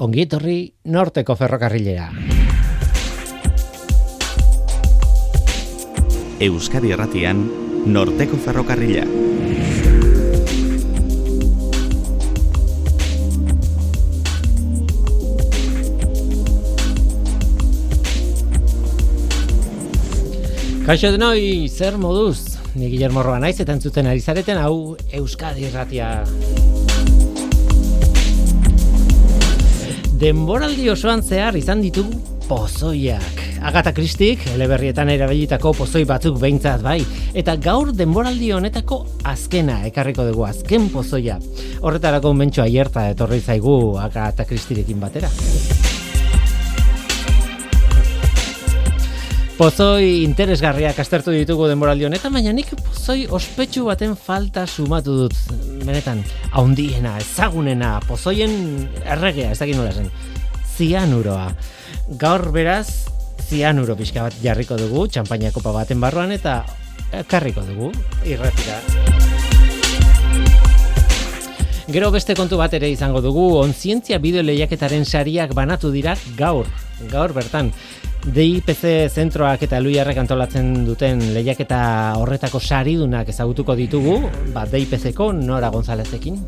ongi 0.00 0.22
etorri 0.24 0.58
norteko 0.88 1.34
ferrokarrilera. 1.36 2.08
Euskadi 6.40 6.94
Erratian, 6.94 7.42
norteko 7.84 8.38
ferrokarrila. 8.40 9.04
Kaixo 20.86 21.12
denoi, 21.12 21.68
zer 21.68 22.00
moduz? 22.00 22.56
Ni 22.74 22.88
Guillermo 22.88 23.22
Roa 23.22 23.36
naiz 23.42 23.58
eta 23.60 23.76
entzuten 23.76 24.08
ari 24.08 24.24
zareten 24.24 24.58
hau 24.64 24.96
Euskadi 25.20 25.68
Erratia. 25.68 26.14
Denboraldi 30.20 30.84
osoan 30.92 31.22
zehar 31.24 31.56
izan 31.56 31.80
ditugu 31.80 32.18
pozoiak. 32.44 33.38
Agata 33.64 33.94
Kristik, 33.96 34.42
eleberrietan 34.52 35.08
erabilitako 35.08 35.72
pozoi 35.78 36.02
batzuk 36.04 36.36
behintzat 36.42 36.82
bai. 36.84 36.98
Eta 37.32 37.54
gaur 37.56 37.94
denboraldi 37.96 38.50
honetako 38.52 38.98
azkena 39.24 39.78
ekarriko 39.88 40.26
dugu, 40.28 40.44
azken 40.44 40.90
pozoia. 40.92 41.38
Horretarako 41.80 42.34
mentxo 42.36 42.60
aierta 42.66 43.06
etorri 43.14 43.40
zaigu 43.40 43.96
Agata 44.02 44.44
Kristirekin 44.44 45.00
batera. 45.00 45.32
Pozoi 49.56 50.20
interesgarriak 50.26 51.00
astertu 51.00 51.32
ditugu 51.32 51.72
denboraldi 51.72 52.10
honetan, 52.12 52.36
baina 52.36 52.52
nik 52.52 52.76
pozoi 52.76 53.22
ospetsu 53.24 53.88
baten 53.88 54.18
falta 54.20 54.68
sumatu 54.68 55.22
dut. 55.24 55.44
Benetan, 55.80 56.24
haundiena, 56.52 57.16
ezagunena, 57.20 57.94
pozoien 58.08 58.52
erregea, 59.04 59.52
ez 59.52 59.58
dakit 59.60 59.78
nola 59.78 59.92
zen. 59.92 60.10
Zianuroa. 60.76 61.48
Gaur 62.20 62.50
beraz, 62.54 63.08
zianuro 63.48 63.96
pixka 63.98 64.28
bat 64.28 64.36
jarriko 64.44 64.78
dugu, 64.80 65.06
txampaina 65.08 65.52
kopa 65.54 65.74
baten 65.76 66.00
barruan, 66.02 66.32
eta 66.36 66.62
karriko 67.30 67.64
dugu, 67.66 67.92
irretira. 68.28 69.09
Gero 71.90 72.12
beste 72.14 72.36
kontu 72.38 72.54
bat 72.54 72.70
ere 72.76 72.86
izango 72.92 73.18
dugu, 73.18 73.48
onzientzia 73.58 74.20
bideo 74.22 74.44
lehiaketaren 74.46 75.02
sariak 75.02 75.50
banatu 75.58 75.88
dira 75.90 76.12
gaur, 76.38 76.68
gaur 77.10 77.32
bertan. 77.34 77.72
DIPC 78.22 78.84
zentroak 79.10 79.64
eta 79.66 79.80
Luiarrek 79.82 80.20
antolatzen 80.22 80.84
duten 80.86 81.24
lehiaketa 81.34 81.80
horretako 82.20 82.60
saridunak 82.60 83.32
ezagutuko 83.34 83.74
ditugu, 83.74 84.20
ba 84.54 84.68
DIPC-ko 84.70 85.32
Nora 85.34 85.72
Gonzalezekin. 85.74 86.38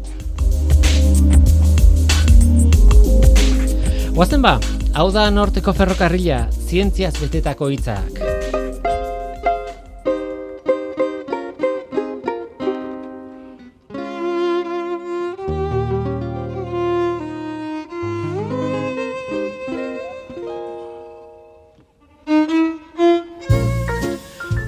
Guazen 4.14 4.46
ba, 4.46 4.60
hau 4.94 5.08
da 5.10 5.26
norteko 5.34 5.74
ferrokarrila, 5.74 6.44
zientziaz 6.68 7.16
betetako 7.18 7.72
hitzak. 7.74 8.31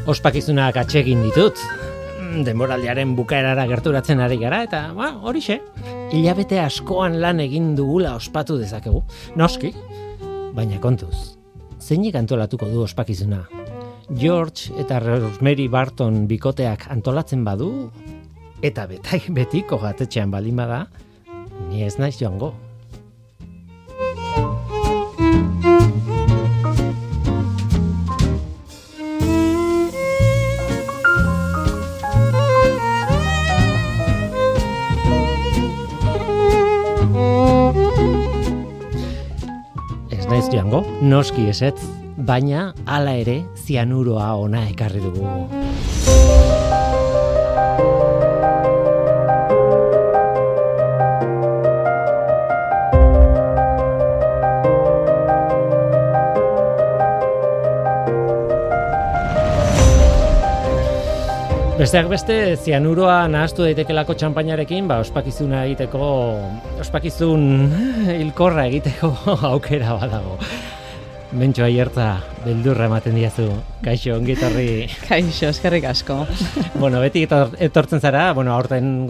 Ospakizunak 0.07 0.77
atsegin 0.77 1.23
ditut. 1.25 1.61
Denboraldiaren 2.45 3.15
bukaerara 3.17 3.67
gerturatzen 3.71 4.21
ari 4.21 4.37
gara 4.41 4.63
eta, 4.67 4.81
ba, 4.97 5.13
horixe. 5.23 5.61
Ilabete 6.15 6.59
askoan 6.61 7.21
lan 7.23 7.41
egin 7.45 7.73
dugula 7.79 8.15
ospatu 8.19 8.59
dezakegu. 8.59 9.05
Noski, 9.39 9.73
baina 10.55 10.81
kontuz. 10.83 11.37
Zeinik 11.81 12.17
antolatuko 12.19 12.69
du 12.73 12.83
ospakizuna? 12.85 13.45
George 14.21 14.75
eta 14.81 14.99
Rosemary 15.01 15.69
Barton 15.73 16.25
bikoteak 16.29 16.89
antolatzen 16.93 17.45
badu 17.45 17.71
eta 18.65 18.87
betai 18.89 19.23
betiko 19.37 19.79
gatetxean 19.81 20.31
baldin 20.33 20.61
bada, 20.61 20.85
ni 21.71 21.85
ez 21.85 21.97
naiz 21.99 22.17
joango. 22.21 22.53
Joango, 40.55 40.85
noski 41.03 41.49
esetz, 41.51 41.81
baina 42.31 42.69
hala 42.87 43.17
ere 43.25 43.41
zianuroa 43.67 44.31
ona 44.47 44.67
ekarri 44.71 45.03
dugu. 45.03 46.44
Besteak 61.85 62.07
beste, 62.09 62.35
zianuroa 62.65 63.27
nahaztu 63.29 63.67
daitekelako 63.67 64.15
txampainarekin, 64.17 64.87
ba, 64.89 65.03
ospakizuna 65.05 65.67
egiteko, 65.67 66.07
ospakizun 66.81 67.43
hilkorra 68.09 68.63
egiteko 68.71 69.11
aukera 69.51 69.93
badago. 69.99 70.39
Mentxo 71.37 71.67
aierta, 71.67 72.07
beldurra 72.47 72.87
ematen 72.89 73.19
diazu. 73.21 73.51
Kaixo, 73.85 74.15
ongi 74.17 74.33
etorri. 74.33 74.65
Kaixo, 75.11 75.51
eskerrik 75.51 75.85
asko. 75.91 76.17
bueno, 76.81 77.03
beti 77.05 77.27
etortzen 77.69 78.01
zara, 78.01 78.31
bueno, 78.33 78.55
aurten 78.57 79.05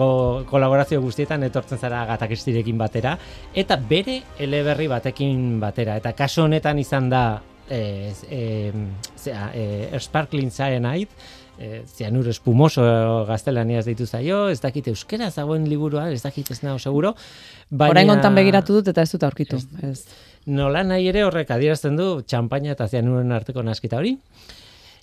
kolaborazio 0.50 0.98
guztietan 1.04 1.46
etortzen 1.46 1.78
zara 1.78 2.02
gatakistirekin 2.10 2.82
batera, 2.82 3.14
eta 3.54 3.78
bere 3.78 4.18
eleberri 4.42 4.90
batekin 4.90 5.62
batera. 5.62 5.94
Eta 6.02 6.16
kaso 6.18 6.48
honetan 6.48 6.82
izan 6.82 7.06
da, 7.14 7.24
eh, 7.70 8.10
eh, 8.34 8.84
zera, 9.14 9.52
eh, 9.54 9.94
Sparkling 10.02 10.50
Cyanide, 10.50 11.44
e, 11.59 11.82
zianur 11.87 12.28
espumoso 12.28 12.84
gaztelaniaz 13.28 13.84
ditu 13.87 14.06
zaio, 14.06 14.48
ez 14.53 14.60
dakit 14.62 14.88
euskera 14.92 15.31
zagoen 15.31 15.69
liburua, 15.69 16.09
ez 16.12 16.22
dakit 16.22 16.50
ez 16.50 16.62
nago 16.62 16.78
seguro. 16.78 17.15
Baina... 17.70 17.92
Horain 17.92 18.12
gontan 18.15 18.34
begiratu 18.38 18.81
dut 18.81 18.91
eta 18.94 19.03
ez 19.03 19.12
dut 19.12 19.26
aurkitu. 19.26 19.60
Ez. 19.82 20.00
Nola 20.47 20.82
nahi 20.84 21.09
ere 21.09 21.25
horrek 21.25 21.50
adierazten 21.54 21.97
du 21.97 22.09
txampaina 22.22 22.75
eta 22.75 22.88
zianuren 22.88 23.32
arteko 23.32 23.62
naskita 23.64 24.00
hori. 24.00 24.16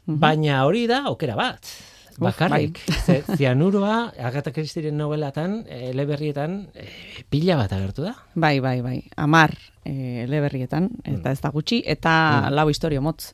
Mhm. 0.06 0.20
Baina 0.20 0.66
hori 0.66 0.86
da, 0.92 1.06
okera 1.14 1.38
bat. 1.40 1.74
Bakarrik, 2.22 2.80
bai. 3.08 3.22
zianuroa, 3.38 4.12
Agatha 4.20 4.52
Christieren 4.54 4.98
novelatan, 5.00 5.62
eleberrietan, 5.72 6.58
e, 6.76 6.86
pila 7.32 7.56
bat 7.58 7.72
agertu 7.74 8.06
da. 8.06 8.14
Bai, 8.36 8.60
bai, 8.60 8.82
bai, 8.84 8.98
amar 9.16 9.56
e, 9.86 10.26
eleberrietan, 10.26 10.90
eta 11.06 11.32
mm. 11.32 11.32
ez 11.32 11.42
da 11.42 11.52
gutxi, 11.56 11.82
eta 11.88 12.14
mm. 12.14 12.56
lau 12.58 12.68
historio 12.70 13.02
motz. 13.02 13.32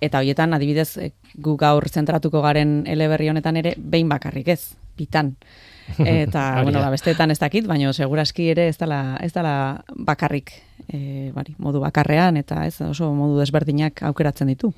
Eta 0.00 0.20
hoietan 0.20 0.54
adibidez 0.54 0.96
eh, 0.98 1.12
gu 1.34 1.56
gaur 1.56 1.88
zentratuko 1.88 2.42
garen 2.44 2.82
eleberri 2.86 3.30
honetan 3.32 3.56
ere 3.56 3.74
behin 3.78 4.08
bakarrik 4.08 4.48
ez, 4.48 4.76
bitan. 4.96 5.36
Eta 5.98 6.62
bueno, 6.62 6.80
ba 6.82 6.90
besteetan 6.90 7.30
ez 7.30 7.38
dakit, 7.38 7.66
baina 7.66 7.92
segurazki 7.92 8.50
ere 8.50 8.68
ez 8.68 8.76
dela 8.78 9.18
ez 9.22 9.32
dela 9.32 9.84
bakarrik 9.94 10.52
e, 10.88 11.30
bari, 11.34 11.54
modu 11.62 11.80
bakarrean 11.82 12.36
eta 12.40 12.64
ez 12.66 12.80
oso 12.84 13.10
modu 13.14 13.38
desberdinak 13.40 14.02
aukeratzen 14.08 14.50
ditu. 14.52 14.72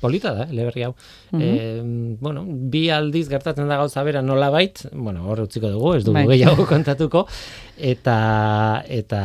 Polita 0.00 0.32
da, 0.36 0.46
eleberri 0.50 0.86
hau. 0.86 0.92
e, 1.32 1.82
bueno, 2.20 2.44
bi 2.46 2.86
aldiz 2.90 3.26
gertatzen 3.28 3.68
da 3.68 3.78
gauza 3.80 4.02
bera 4.06 4.22
nola 4.22 4.50
bait, 4.50 4.86
bueno, 4.92 5.26
hor 5.28 5.44
utziko 5.46 5.70
dugu, 5.72 5.94
ez 5.96 6.04
dugu 6.04 6.18
bai. 6.18 6.26
gehiago 6.34 6.66
kontatuko, 6.68 7.26
eta 7.76 8.82
eta 8.88 9.20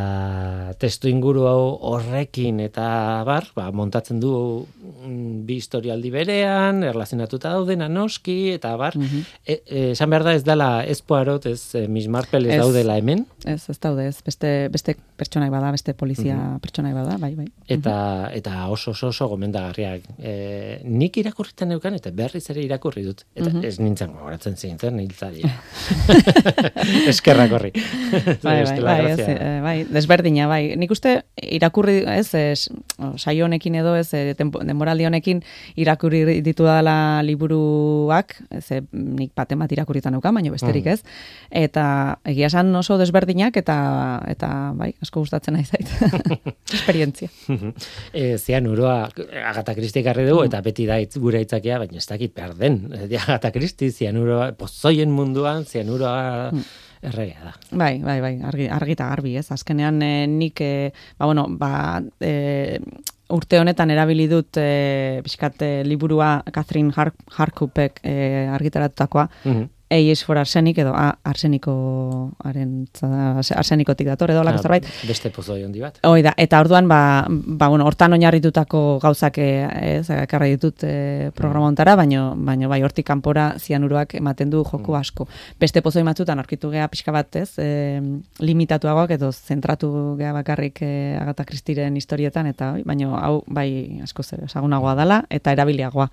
testu 0.79 1.09
inguru 1.12 1.45
hau 1.47 1.63
horrekin 1.91 2.59
eta 2.64 3.23
bar, 3.28 3.47
ba, 3.55 3.70
montatzen 3.75 4.20
du 4.20 4.34
mm, 4.61 5.43
bi 5.47 5.58
historialdi 5.61 6.11
berean, 6.14 6.84
erlazionatuta 6.87 7.53
dauden 7.55 7.85
noski, 7.91 8.53
eta 8.58 8.75
bar, 8.79 8.97
mm 8.97 9.29
esan 9.72 10.09
behar 10.11 10.23
da 10.23 10.34
ez 10.35 10.43
dela 10.46 10.84
ez 10.87 10.99
poarot, 11.05 11.46
ez 11.49 11.75
e, 11.75 11.81
Miss 11.91 12.08
Marple 12.11 12.47
ez, 12.47 12.55
ez 12.55 12.59
daudela 12.61 12.97
hemen? 12.99 13.23
Ez, 13.46 13.64
ez 13.70 13.78
daude, 13.81 14.05
ez, 14.08 14.20
beste, 14.25 14.70
beste 14.72 14.96
pertsonak 15.17 15.52
bada, 15.52 15.72
beste 15.73 15.93
polizia 15.97 16.35
mm 16.35 16.41
-hmm. 16.41 16.59
pertsona 16.61 16.93
bada, 16.93 17.17
bai, 17.17 17.34
bai. 17.35 17.47
Eta, 17.67 18.29
eta 18.34 18.67
oso 18.67 18.91
oso 18.91 19.08
oso 19.08 19.28
gomendagarriak. 19.28 20.03
E, 20.20 20.81
nik 20.84 21.17
irakurritan 21.17 21.70
neukan, 21.70 21.96
eta 21.96 22.11
berriz 22.11 22.49
ere 22.49 22.64
irakurri 22.64 23.03
dut. 23.03 23.25
Eta 23.35 23.52
ez 23.64 23.79
nintzen 23.79 24.14
gogoratzen 24.14 24.55
zintzen, 24.55 24.96
niltzaria. 24.96 25.52
Eskerrak 27.11 27.52
horri. 27.52 27.72
bai, 28.43 28.64
bai, 28.64 28.79
bai, 28.82 29.11
ez, 29.11 29.20
eh, 29.26 29.59
bai, 29.64 29.76
desberdina, 29.90 30.47
bai. 30.49 30.76
Nik 30.79 30.91
uste 30.93 31.14
irakurri, 31.41 32.02
ez, 32.09 32.34
ez 32.35 32.67
saio 33.22 33.46
honekin 33.46 33.76
edo, 33.79 33.93
ez, 33.97 34.09
eh, 34.17 34.34
denboraldi 34.38 35.05
honekin 35.08 35.41
irakurri 35.79 36.41
ditu 36.46 36.67
dela 36.67 37.22
liburuak, 37.26 38.35
ez, 38.49 38.82
nik 38.91 39.34
baten 39.38 39.61
bat 39.61 39.72
irakurritan 39.72 40.16
nuka, 40.17 40.34
baina 40.34 40.53
besterik 40.53 40.85
mm. 40.85 40.97
ez. 40.97 41.03
Eta 41.64 41.85
egia 42.28 42.49
esan 42.52 42.73
oso 42.76 42.97
desberdinak, 43.02 43.58
eta, 43.61 43.78
eta 44.32 44.52
bai, 44.78 44.91
asko 45.02 45.23
gustatzen 45.26 45.58
nahi 45.58 45.66
zait. 45.66 45.90
Esperientzia. 46.79 47.29
e, 48.14 48.37
Zian 48.37 48.70
uroa, 48.72 49.09
Agata 49.46 49.76
Kristi 49.78 50.03
garri 50.05 50.28
dugu, 50.28 50.44
mm. 50.44 50.52
eta 50.52 50.61
beti 50.66 50.87
da 50.90 50.99
itz, 51.02 51.17
gure 51.22 51.41
itzakia, 51.44 51.82
baina 51.82 51.99
ez 52.02 52.08
dakit 52.09 52.35
perden. 52.35 52.84
Agata 53.22 53.52
Kristi, 53.55 53.91
Zian 53.91 54.17
uroa, 54.22 54.52
pozoien 54.58 55.11
munduan, 55.14 55.66
Zian 55.66 55.91
uroa... 55.91 56.52
Erregea 57.01 57.43
da. 57.43 57.53
Bai, 57.71 57.95
bai, 58.03 58.19
bai, 58.21 58.35
argi, 58.45 58.67
argita 58.69 59.07
garbi, 59.09 59.35
ez? 59.37 59.47
Azkenean 59.51 60.01
eh, 60.05 60.27
nik, 60.29 60.61
eh, 60.61 60.91
ba, 61.17 61.25
bueno, 61.25 61.47
ba, 61.49 62.01
eh, 62.21 62.77
urte 63.33 63.59
honetan 63.59 63.89
erabili 63.93 64.27
dut 64.29 64.59
pixkat 65.25 65.61
eh, 65.65 65.83
liburua 65.87 66.41
Catherine 66.53 66.93
Harkupek 66.93 68.01
eh, 68.03 68.47
argitaratutakoa, 68.53 69.29
mm 69.45 69.69
A 69.80 69.80
is 69.99 70.23
for 70.23 70.38
arsenic 70.38 70.78
edo 70.78 70.93
a, 70.96 71.11
arsenikoaren 71.23 72.88
arsenikotik 73.55 74.08
dator 74.08 74.32
edo 74.32 74.43
lako 74.43 74.59
ah, 74.59 74.61
zerbait. 74.61 74.88
Beste 75.08 75.32
pozo 75.34 75.55
handi 75.55 75.82
bat. 75.84 75.99
Hoi 76.08 76.22
da, 76.23 76.34
eta 76.38 76.59
orduan 76.64 76.88
ba, 76.88 77.26
ba 77.28 77.67
bueno, 77.70 77.85
hortan 77.85 78.14
oinarritutako 78.16 78.99
gauzak 79.03 79.38
eh, 79.43 79.67
ez 79.99 80.09
ekarri 80.14 80.55
ditut 80.55 80.85
e, 80.88 81.32
programontara, 81.35 81.96
baino 81.99 82.32
baino 82.38 82.70
bai 82.72 82.82
hortik 82.84 83.05
kanpora 83.08 83.52
zianuroak 83.59 84.16
ematen 84.20 84.49
du 84.49 84.64
joko 84.64 84.93
mm. 84.93 84.99
asko. 84.99 85.28
Beste 85.59 85.82
pozo 85.82 86.02
batzutan 86.05 86.40
aurkitu 86.40 86.72
gea 86.72 86.87
pixka 86.87 87.11
bat, 87.11 87.35
ez? 87.35 87.58
E, 87.59 88.02
limitatuagoak 88.40 89.16
edo 89.17 89.32
zentratu 89.32 90.16
gea 90.20 90.34
bakarrik 90.34 90.82
e, 90.82 90.91
Agatha 91.20 91.46
Christieren 91.46 91.97
historietan 91.97 92.47
eta 92.47 92.73
baino 92.85 93.16
hau 93.20 93.44
bai 93.47 94.02
asko 94.03 94.23
zer 94.23 94.46
esagunagoa 94.47 94.96
dala 94.96 95.22
eta 95.29 95.53
erabiliagoa. 95.55 96.09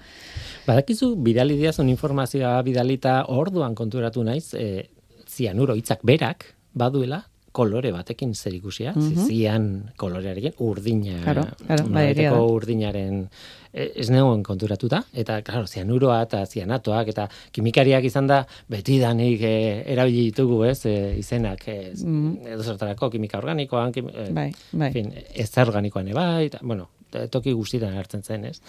Badakizu 0.67 1.15
bidali 1.25 1.57
diazun 1.57 1.89
informazioa 1.89 2.59
bidalita 2.63 3.23
orduan 3.33 3.68
konturatu 3.75 4.25
naiz, 4.25 4.55
e, 4.55 4.89
zianuro 5.29 5.75
hitzak 5.77 6.05
berak 6.05 6.55
baduela 6.75 7.25
kolore 7.59 7.91
batekin 7.93 8.35
zer 8.35 8.55
ikusia, 8.55 8.93
mm 8.93 9.03
-hmm. 9.03 9.27
zian 9.27 9.65
kolorearekin, 9.97 10.53
urdina, 10.59 11.23
claro, 11.25 11.45
claro, 11.67 11.87
bai, 11.89 12.29
urdinaren 12.29 13.29
e, 13.73 13.89
ez 13.97 14.09
negoen 14.11 14.43
konturatuta, 14.43 15.03
eta, 15.13 15.41
claro, 15.43 15.67
zianuroa 15.67 16.21
eta 16.23 16.45
zianatoak, 16.47 17.09
eta 17.09 17.29
kimikariak 17.53 18.05
izan 18.05 18.27
da, 18.27 18.43
beti 18.69 18.99
danik 19.01 19.43
e, 19.43 19.55
erabili 19.95 20.29
ditugu, 20.31 20.63
ez, 20.65 20.85
e, 20.87 21.17
izenak, 21.19 21.67
e, 21.69 21.79
mm 22.05 22.47
edo 22.49 22.63
zertarako, 22.63 23.11
kimika 23.11 23.39
organikoan, 23.39 23.93
kim, 23.93 24.09
e, 24.09 24.29
bai, 24.33 24.53
bai. 24.73 24.93
Fin, 24.93 25.11
ez 25.35 25.51
organikoan 25.59 26.09
eba, 26.09 26.29
eta, 26.43 26.61
bueno, 26.63 26.89
toki 27.31 27.53
guztietan 27.53 27.97
hartzen 27.97 28.23
zen, 28.23 28.45
ez? 28.45 28.61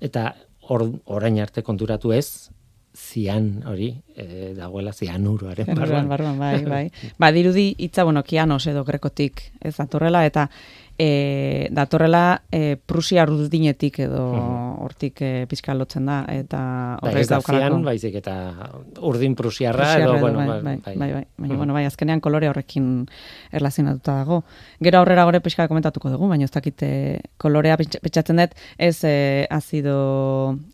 Eta 0.00 0.34
or, 0.68 0.88
orain 1.06 1.38
arte 1.40 1.62
konturatu 1.62 2.12
ez, 2.12 2.50
zian 2.94 3.64
hori, 3.66 3.90
e, 4.14 4.54
dagoela 4.54 4.92
zianuroaren 4.92 5.66
barruan. 5.74 6.08
barruan, 6.08 6.38
bai, 6.38 6.64
bai. 6.74 6.84
ba, 7.18 7.32
dirudi 7.32 7.74
itza, 7.78 8.04
bueno, 8.04 8.22
kianos 8.22 8.66
edo 8.70 8.84
grekotik 8.84 9.42
ez 9.60 9.74
datorrela, 9.76 10.24
eta 10.26 10.48
e, 10.98 11.68
datorrela 11.70 12.42
e, 12.50 12.76
Prusia 12.76 13.22
ardudinetik 13.24 13.98
edo 14.06 14.22
hortik 14.84 15.20
e, 15.24 15.30
pizka 15.50 15.74
lotzen 15.74 16.06
da 16.06 16.20
eta 16.30 16.60
bai, 17.00 17.10
horrez 17.10 17.26
da, 17.28 17.38
daukalako. 17.40 17.80
baizik 17.86 18.18
eta 18.20 18.34
urdin 19.02 19.34
Prusiarra 19.34 19.88
edo, 19.98 20.18
bueno, 20.20 20.38
bai, 20.38 20.46
bai, 20.48 20.60
bai, 20.62 20.96
bai, 20.96 21.10
bai, 21.12 21.24
bai, 21.36 21.56
bueno, 21.56 21.74
bai, 21.74 21.84
azkenean 21.88 22.22
kolore 22.24 22.48
horrekin 22.48 23.06
erlazionatuta 23.52 24.18
dago. 24.20 24.42
Gero 24.80 25.00
aurrera 25.00 25.24
gore 25.24 25.40
pizka 25.42 25.66
komentatuko 25.68 26.12
dugu, 26.14 26.28
baina 26.30 26.46
ez 26.46 26.54
dakite 26.54 26.90
kolorea 27.38 27.76
petxatzen 27.76 28.42
dut, 28.42 28.54
ez 28.78 28.98
e, 29.02 29.46
azido 29.50 29.96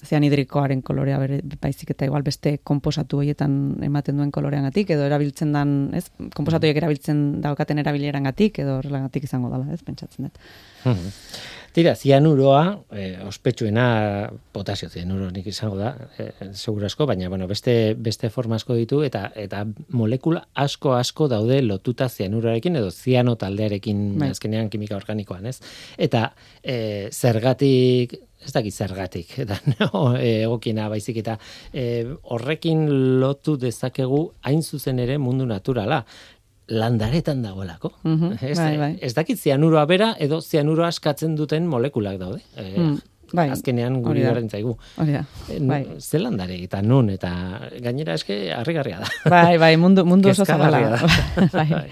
zianidrikoaren 0.05 0.83
kolorea 0.83 1.19
bere, 1.23 1.41
baizik 1.63 1.95
eta 1.97 2.09
igual 2.09 2.27
beste 2.27 2.59
komposatu 2.65 3.23
horietan 3.23 3.81
ematen 3.87 4.21
duen 4.21 4.31
koloreangatik 4.35 4.93
edo 4.97 5.09
erabiltzen 5.09 5.55
dan, 5.57 5.75
ez, 5.97 6.09
komposatu 6.37 6.69
erabiltzen 6.69 7.41
daukaten 7.41 7.81
erabilerangatik 7.81 8.61
edo 8.61 8.79
horrelagatik 8.81 9.25
izango 9.25 9.51
dela, 9.53 9.67
ez, 9.73 9.81
pentsatzen 9.87 10.10
pentsatzen 10.11 10.31
dut. 10.31 11.41
Tira, 11.71 11.95
zianuroa, 11.95 12.81
eh, 12.91 13.21
ospetsuena 13.23 14.29
potasio 14.51 14.89
zianuro 14.91 15.29
nik 15.31 15.47
izango 15.47 15.77
da, 15.79 15.93
eh, 16.19 16.33
segurasko, 16.53 17.07
baina 17.07 17.29
bueno, 17.29 17.47
beste, 17.47 17.95
beste 17.95 18.29
forma 18.29 18.57
asko 18.57 18.75
ditu, 18.75 19.05
eta 19.07 19.31
eta 19.37 19.65
molekula 19.91 20.49
asko 20.55 20.95
asko 20.95 21.29
daude 21.29 21.63
lotuta 21.63 22.09
zianuroarekin, 22.09 22.75
edo 22.75 22.91
ziano 22.91 23.37
taldearekin 23.37 24.19
bai. 24.19 24.31
azkenean 24.31 24.69
kimika 24.69 24.97
organikoan, 24.97 25.47
ez? 25.47 25.61
Eta 25.97 26.33
eh, 26.65 27.09
zergatik, 27.13 28.19
ez 28.45 28.53
dakit 28.53 28.75
zergatik, 28.75 29.39
eta 29.45 29.61
no, 29.79 30.17
egokina 30.17 30.89
baizik, 30.89 31.23
eta 31.23 31.39
eh, 31.73 32.03
horrekin 32.23 32.89
lotu 33.21 33.57
dezakegu 33.57 34.33
hain 34.43 34.63
zuzen 34.63 34.99
ere 34.99 35.19
mundu 35.19 35.47
naturala 35.47 36.05
landaretan 36.71 37.43
dagoelako. 37.43 37.93
Mm 38.03 38.17
-hmm, 38.17 38.51
ez, 38.51 38.59
bai, 38.59 38.77
bai. 38.79 38.99
ez 39.03 39.15
dakit 39.15 39.39
zianuroa 39.39 39.85
bera 39.87 40.15
edo 40.19 40.41
zianuroa 40.41 40.89
askatzen 40.89 41.37
duten 41.37 41.67
molekulak 41.67 42.19
daude. 42.19 42.41
E, 42.57 42.97
bai, 43.33 43.49
azkenean 43.51 44.01
guri 44.03 44.23
garen 44.23 44.49
zaigu. 44.51 44.77
Hori 44.97 45.13
da, 45.13 45.25
eh, 45.49 45.59
bai. 45.61 45.87
Ze 45.99 46.19
landare 46.19 46.63
eta 46.63 46.83
nun, 46.83 47.11
eta 47.11 47.33
gainera 47.81 48.15
eske 48.15 48.53
harrigarria 48.55 49.01
da. 49.01 49.07
Bai, 49.31 49.59
bai, 49.59 49.77
mundu, 49.77 50.05
mundu 50.05 50.31
oso 50.35 50.45
zabala. 50.45 50.81
bai. 51.53 51.69
bai. 51.69 51.91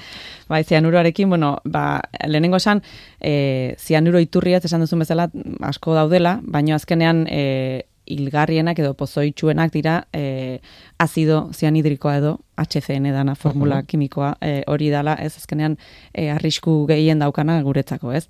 Bai, 0.48 0.64
zianuroarekin, 0.64 1.28
bueno, 1.28 1.58
ba, 1.64 2.00
lehenengo 2.26 2.56
esan, 2.56 2.80
e, 3.20 3.74
zianuro 3.78 4.18
iturriaz 4.18 4.64
esan 4.64 4.80
duzu 4.80 4.96
bezala 4.96 5.28
asko 5.60 5.94
daudela, 5.94 6.38
baina 6.42 6.74
azkenean 6.74 7.26
e, 7.28 7.84
ilgarrienak 8.14 8.78
edo 8.82 8.94
pozoitsuenak 8.98 9.72
dira 9.72 10.02
e, 10.12 10.60
azido 10.98 11.48
zianidrikoa 11.54 12.16
edo 12.20 12.38
HCN 12.58 13.12
dana 13.14 13.34
formula 13.38 13.82
kimikoa 13.86 14.34
e, 14.42 14.62
hori 14.66 14.90
dala, 14.90 15.14
ez? 15.22 15.36
Azkenean 15.38 15.76
e, 16.12 16.28
arrisku 16.34 16.84
gehien 16.88 17.22
daukana 17.22 17.60
guretzako, 17.62 18.12
ez? 18.12 18.26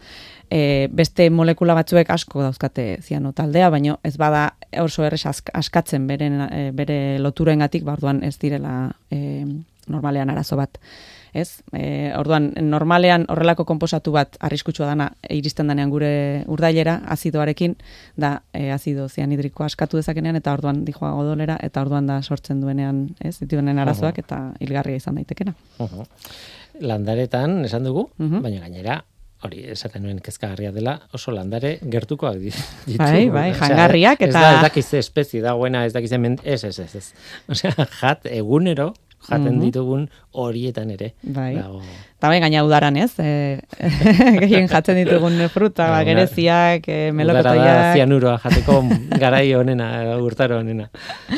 E, 0.50 0.88
beste 0.92 1.28
molekula 1.30 1.76
batzuek 1.78 2.10
asko 2.10 2.42
dauzkate 2.44 2.98
ziano 3.02 3.32
taldea, 3.32 3.70
baina 3.70 3.98
ez 4.04 4.16
bada 4.20 4.50
oso 4.82 5.04
errez 5.06 5.24
askatzen 5.26 6.06
beren, 6.06 6.40
e, 6.48 6.70
bere 6.76 7.18
loturengatik, 7.24 7.84
barduan 7.88 8.22
ez 8.24 8.36
direla 8.38 8.90
e, 9.10 9.44
normalean 9.88 10.30
arazo 10.30 10.56
bat 10.60 10.78
ez? 11.40 11.62
E, 11.72 12.12
orduan, 12.18 12.50
normalean 12.62 13.26
horrelako 13.32 13.64
konposatu 13.68 14.12
bat 14.14 14.38
arriskutsua 14.44 14.90
dana 14.90 15.08
iristen 15.30 15.70
denean 15.70 15.90
gure 15.90 16.10
urdailera 16.46 16.98
azidoarekin, 17.14 17.76
da 18.16 18.38
e, 18.52 18.70
azido 18.74 19.08
zianidriko 19.08 19.64
askatu 19.64 20.00
dezakenean, 20.00 20.38
eta 20.40 20.52
orduan 20.56 20.84
dijoa 20.86 21.12
godolera, 21.18 21.58
eta 21.62 21.82
orduan 21.86 22.08
da 22.10 22.20
sortzen 22.22 22.62
duenean, 22.64 23.06
ez? 23.20 23.36
Dituen 23.40 23.70
arazoak, 23.78 24.18
eta 24.24 24.40
hilgarria 24.60 24.98
izan 25.00 25.20
daitekena. 25.20 25.54
Landaretan, 26.80 27.64
esan 27.66 27.86
dugu, 27.86 28.08
baina 28.18 28.60
gainera, 28.66 29.02
hori 29.46 29.62
esaten 29.70 30.02
nuen 30.02 30.18
kezkagarria 30.24 30.72
dela 30.74 30.96
oso 31.14 31.32
landare 31.34 31.76
gertukoak 31.82 32.40
ditu. 32.42 32.62
Bai, 32.98 33.28
bai, 33.30 33.50
jangarriak 33.54 34.24
eta... 34.26 34.30
Ez 34.30 34.34
da, 34.34 34.54
ez 34.56 34.62
dakiz 34.66 34.86
espezie 34.98 35.42
dagoena, 35.44 35.84
ez 35.86 35.94
dakiz 35.94 36.10
hemen, 36.16 36.38
ez, 36.42 36.64
ez, 36.66 36.78
ez, 36.82 36.90
ez. 36.98 37.04
Osea, 37.54 37.74
jat, 38.00 38.26
egunero, 38.32 38.90
jaten 39.26 39.56
mm 39.56 39.64
ditugun 39.68 40.04
horietan 40.38 40.90
ere. 40.94 41.14
Bai. 41.22 41.56
Dago. 41.56 41.80
Eta 42.18 42.30
bai, 42.30 42.38
gaina 42.42 42.64
udaran 42.66 42.96
ez, 42.98 43.12
e, 43.22 43.60
gehien 44.42 44.68
jatzen 44.70 44.96
ditugun 44.98 45.36
fruta, 45.52 45.88
ba, 45.92 46.00
gereziak, 46.06 46.86
e, 46.90 47.12
melokotoiak. 47.14 47.58
Udara 47.62 47.92
zianuroa 47.94 48.36
jateko 48.42 48.78
garai 49.22 49.44
honena, 49.54 49.88
urtaro 50.22 50.58
honena. 50.58 50.88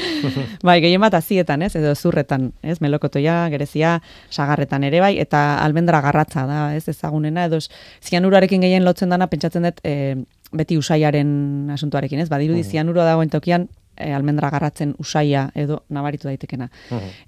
bai, 0.69 0.79
gehien 0.85 1.01
bat 1.01 1.17
azietan 1.19 1.65
ez, 1.67 1.75
edo 1.81 1.95
zurretan, 1.95 2.51
ez, 2.63 2.79
melokotoia, 2.85 3.43
gerezia, 3.53 3.99
sagarretan 4.33 4.85
ere 4.89 5.03
bai, 5.05 5.15
eta 5.21 5.59
almendra 5.65 6.01
garratza 6.05 6.47
da, 6.49 6.63
ez, 6.77 6.87
ezagunena, 6.93 7.49
edo 7.51 7.61
zianurarekin 7.61 8.65
gehien 8.65 8.85
lotzen 8.89 9.13
dana, 9.13 9.29
pentsatzen 9.33 9.69
dut, 9.69 9.85
e, 9.85 10.17
beti 10.57 10.81
usaiaren 10.81 11.71
asuntuarekin, 11.77 12.25
ez, 12.25 12.31
badirudi 12.33 12.65
mm. 12.65 12.73
zianuroa 12.73 13.05
dagoen 13.13 13.33
tokian, 13.33 13.69
e, 14.01 14.13
almendra 14.17 14.51
garratzen 14.51 14.95
usaia 14.99 15.51
edo 15.55 15.83
nabaritu 15.89 16.29
daitekena. 16.29 16.71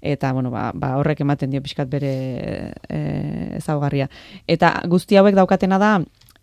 Eta, 0.01 0.33
bueno, 0.33 0.51
ba, 0.51 0.71
ba, 0.73 0.95
horrek 0.97 1.21
ematen 1.21 1.53
dio 1.53 1.61
pixkat 1.61 1.89
bere 1.89 2.13
e, 2.89 2.99
ezaugarria. 3.61 4.09
Eta 4.47 4.75
guzti 4.89 5.17
hauek 5.19 5.37
daukatena 5.37 5.79
da, 5.79 5.93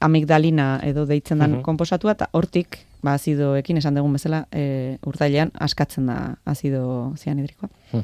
amigdalina 0.00 0.78
edo 0.82 1.04
deitzen 1.06 1.38
den 1.38 1.60
uh 1.60 2.10
eta 2.10 2.28
hortik, 2.32 2.78
ba, 3.02 3.14
azidoekin 3.14 3.76
esan 3.76 3.94
dugun 3.94 4.12
bezala, 4.12 4.46
e, 4.52 4.96
urdailean 5.06 5.50
askatzen 5.54 6.06
da 6.06 6.36
azido 6.44 7.14
zianidrikoa. 7.16 7.68
Uh 7.92 8.02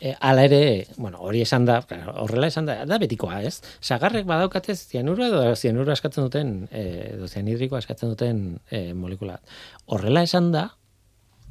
e, 0.00 0.14
ala 0.20 0.44
ere, 0.44 0.86
bueno, 0.96 1.18
hori 1.20 1.42
esan 1.42 1.64
da, 1.66 1.82
horrela 2.16 2.46
esan 2.46 2.66
da, 2.66 2.84
da 2.86 2.98
betikoa, 2.98 3.42
ez? 3.42 3.60
Sagarrek 3.80 4.26
badaukatez 4.26 4.78
zianuro 4.88 5.26
edo 5.26 5.54
zianuro 5.54 5.92
askatzen 5.92 6.24
duten, 6.24 6.68
e, 6.70 7.12
edo 7.14 7.28
zianidrikoa 7.28 7.78
askatzen 7.78 8.08
duten 8.08 8.58
e, 8.70 8.94
molekula. 8.94 9.40
Horrela 9.86 10.22
esan 10.22 10.52
da, 10.52 10.70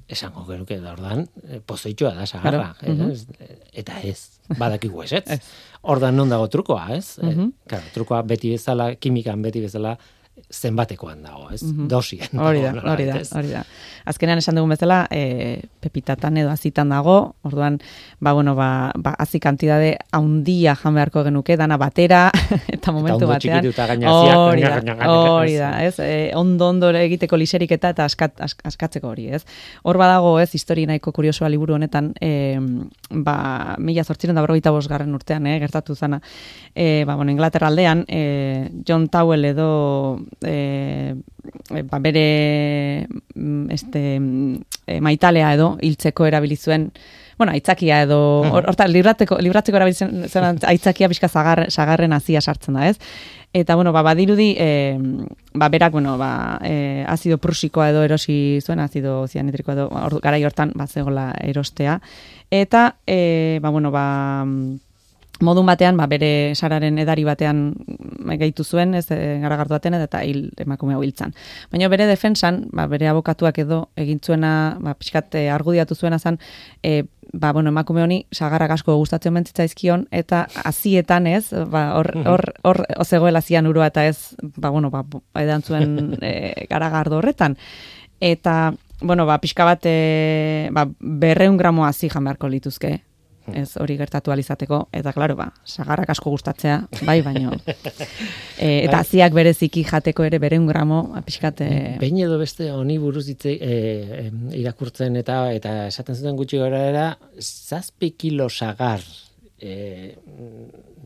esango 0.07 0.45
genuke 0.47 0.77
da 0.79 0.93
ordan 0.95 1.25
eh, 1.49 1.59
pozoitxoa 1.65 2.13
da 2.15 2.25
sagarra, 2.25 2.73
Claro, 2.79 3.09
ez? 3.11 3.25
eta 3.73 3.99
ez, 4.07 4.39
badakigu 4.57 5.03
ez, 5.03 5.11
ez? 5.19 5.39
Ordan 5.83 6.15
non 6.15 6.29
dago 6.31 6.47
trukoa, 6.47 6.85
ez? 6.95 7.17
Mhm. 7.21 7.41
Eh, 7.49 7.67
claro, 7.67 7.83
trukoa 7.93 8.21
beti 8.23 8.51
bezala, 8.55 8.93
kimikan 8.95 9.41
beti 9.43 9.61
bezala, 9.65 9.97
zenbatekoan 10.51 11.23
dago, 11.23 11.49
ez? 11.51 11.61
Dosian. 11.63 12.29
Mhm. 12.31 12.39
Hori 12.39 12.61
da, 12.61 12.71
hori 12.93 13.05
da, 13.05 13.21
hori 13.35 13.49
da. 13.51 13.63
Azkenean 14.07 14.39
esan 14.39 14.55
dugun 14.55 14.69
bezala, 14.71 15.01
e, 15.11 15.61
pepitatan 15.83 16.37
edo 16.39 16.49
azitan 16.49 16.89
dago, 16.89 17.35
orduan, 17.43 17.79
ba, 18.19 18.31
bueno, 18.33 18.55
ba, 18.55 18.91
ba 18.95 19.11
azi 19.19 19.41
kantidade 19.43 19.97
haundia 20.15 20.75
jan 20.79 20.95
beharko 20.95 21.23
genuke, 21.25 21.57
dana 21.57 21.75
batera, 21.77 22.31
eta 22.75 22.93
momentu 22.95 23.25
ondo 23.25 23.27
batean. 23.27 23.65
eta 23.65 23.87
Hori 24.47 24.61
da, 24.61 25.09
hori 25.11 25.55
da, 25.59 25.71
ez? 25.83 25.99
E, 25.99 26.31
ondo 26.35 26.69
ondo 26.69 26.91
egiteko 26.95 27.35
liserik 27.37 27.71
eta 27.75 27.89
eta 27.89 28.05
askat, 28.05 28.39
ask- 28.39 28.63
askatzeko 28.63 29.09
hori, 29.09 29.27
ez? 29.35 29.43
Hor 29.83 29.97
badago, 29.99 30.37
ez, 30.39 30.53
histori 30.55 30.85
nahiko 30.87 31.11
kuriosoa 31.11 31.49
liburu 31.51 31.75
honetan, 31.75 32.13
e, 32.21 32.55
ba, 33.11 33.75
mila 33.79 34.03
zortziren 34.07 34.35
da 34.37 34.41
berrogeita 34.45 34.71
bosgarren 34.71 35.13
urtean, 35.13 35.47
eh, 35.47 35.59
gertatu 35.59 35.95
zana, 35.95 36.21
e, 36.73 37.03
ba, 37.05 37.15
bueno, 37.15 37.31
Inglaterra 37.31 37.67
aldean, 37.67 38.05
e, 38.07 38.69
John 38.87 39.09
Towell 39.09 39.45
edo 39.51 40.19
e, 40.41 41.15
e, 41.75 41.83
ba, 41.83 41.99
bere 41.99 43.07
mm, 43.35 43.71
este, 43.71 44.19
mm, 44.19 44.55
e, 44.87 44.99
maitalea 45.01 45.53
edo 45.55 45.77
hiltzeko 45.81 46.27
erabili 46.27 46.55
zuen 46.55 46.91
bueno, 47.37 47.51
aitzakia 47.53 48.01
edo, 48.01 48.17
hor- 48.49 48.65
horta, 48.65 48.87
libratzeko, 48.89 49.37
libratzeko 49.45 49.77
erabiltzen 49.77 50.23
zen 50.25 50.57
aitzakia 50.65 51.07
pixka 51.11 51.29
zagar, 51.29 51.67
sagarren 51.69 52.15
hazia 52.15 52.41
sartzen 52.41 52.73
da, 52.73 52.87
ez? 52.89 52.97
Eta, 53.53 53.75
bueno, 53.77 53.93
ba, 53.93 54.01
badirudi, 54.01 54.55
e, 54.57 54.97
ba, 55.53 55.69
berak, 55.69 55.91
bueno, 55.93 56.17
ba, 56.17 56.57
e, 56.65 57.05
azido 57.07 57.37
prusikoa 57.37 57.91
edo 57.91 58.01
erosi 58.03 58.57
zuen, 58.65 58.81
azido 58.81 59.27
zianitrikoa 59.27 59.75
edo, 59.77 59.85
ordu, 60.01 60.19
garai 60.23 60.43
hortan, 60.49 60.73
ba, 60.75 60.87
zegoela 60.87 61.29
erostea. 61.45 61.99
Eta, 62.49 62.97
e, 63.05 63.59
ba, 63.61 63.69
bueno, 63.69 63.91
ba, 63.93 64.55
modun 65.41 65.67
batean, 65.69 65.97
ba, 65.97 66.07
bere 66.09 66.55
sararen 66.55 66.97
edari 67.01 67.23
batean 67.27 67.73
gehitu 68.39 68.63
zuen, 68.63 68.95
ez 68.97 69.05
e, 69.13 69.37
garagartu 69.43 69.75
batean, 69.75 69.97
eta 70.01 70.23
hil 70.25 70.47
emakume 70.59 70.95
hau 70.95 71.03
hiltzan. 71.05 71.33
Baina 71.71 71.89
bere 71.93 72.07
defensan, 72.09 72.63
ba, 72.73 72.87
bere 72.89 73.09
abokatuak 73.11 73.59
edo 73.63 73.83
egin 73.99 74.19
zuena, 74.23 74.51
ba, 74.81 74.95
pixkat 74.97 75.37
e, 75.37 75.47
argudiatu 75.53 75.95
zuena 75.95 76.19
zen, 76.19 76.39
e, 76.83 77.03
ba, 77.33 77.51
bueno, 77.53 77.69
emakume 77.69 78.03
honi 78.03 78.23
sagarrak 78.33 78.73
asko 78.77 78.97
gustatzen 78.97 79.35
mentzitzaizkion, 79.35 80.07
eta 80.11 80.45
azietan 80.65 81.27
ez, 81.27 81.51
ba, 81.71 81.91
hor, 81.99 82.11
hor, 82.25 82.45
hor 82.63 82.83
zegoela 83.05 83.41
zian 83.41 83.67
urua, 83.67 83.91
eta 83.91 84.07
ez, 84.07 84.35
ba, 84.57 84.69
bueno, 84.69 84.91
ba, 84.93 85.05
edan 85.41 85.63
zuen 85.63 86.17
e, 86.21 86.67
garagardo 86.69 87.21
horretan. 87.21 87.57
Eta, 88.19 88.73
bueno, 89.01 89.27
ba, 89.29 89.37
pixka 89.43 89.65
bat, 89.67 89.85
e, 89.85 90.69
ba, 90.73 90.87
berreun 90.99 91.57
gramo 91.57 91.85
hazi 91.85 92.09
jan 92.09 92.25
beharko 92.25 92.49
lituzke, 92.49 92.97
ez 93.55 93.69
hori 93.79 93.97
gertatu 93.99 94.31
alizateko, 94.33 94.81
eta 94.95 95.13
klaro, 95.15 95.37
ba, 95.39 95.47
sagarrak 95.65 96.09
asko 96.13 96.33
gustatzea, 96.33 96.79
bai, 97.07 97.19
baino. 97.25 97.53
e, 98.65 98.83
eta 98.87 98.99
haziak 98.99 99.35
bereziki 99.35 99.85
jateko 99.87 100.25
ere 100.27 100.39
bereun 100.43 100.67
gramo, 100.67 101.03
ba, 101.13 101.23
pixkat, 101.25 101.63
e, 101.63 101.69
Behin 102.01 102.19
edo 102.25 102.39
beste 102.41 102.71
honi 102.73 102.97
buruz 103.01 103.27
hitze 103.31 103.53
e, 103.55 104.31
irakurtzen 104.59 105.15
eta 105.21 105.39
eta 105.55 105.77
esaten 105.87 106.17
zuten 106.17 106.37
gutxi 106.39 106.59
gara 106.61 106.83
era, 106.89 107.07
zazpi 107.39 108.11
kilo 108.19 108.49
sagar 108.49 109.03
e, 109.59 110.15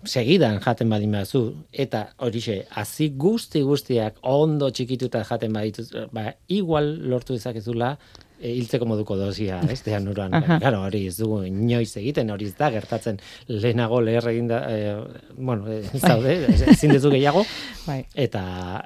segidan 0.05 0.59
jaten 0.63 0.89
badin 0.89 1.13
bazu, 1.13 1.43
eta 1.71 2.07
horixe, 2.25 2.61
hazi 2.77 3.11
guzti 3.17 3.61
guztiak 3.65 4.17
ondo 4.27 4.71
txikituta 4.73 5.23
jaten 5.27 5.53
badituz, 5.53 5.89
ba, 6.13 6.31
igual 6.49 6.95
lortu 7.09 7.37
dezakezula, 7.37 7.95
hiltzeko 8.41 8.85
moduko 8.89 9.15
dosia, 9.17 9.59
ez. 9.71 9.81
Aha. 9.87 10.59
Claro, 10.59 10.81
hori 10.87 11.05
ez 11.07 11.17
dugu 11.17 11.43
inoiz 11.47 11.95
egiten, 11.97 12.29
hori 12.33 12.45
ez 12.49 12.55
da 12.57 12.69
gertatzen 12.73 13.19
lehenago 13.47 14.01
leher 14.01 14.27
eginda, 14.33 14.63
e, 14.69 14.95
bueno, 15.37 15.67
e, 15.71 15.83
zaude, 15.99 16.37
ezin 16.75 16.93
duzu 16.95 17.11
gehiago, 17.11 17.45
bai. 17.85 18.05
eta 18.15 18.43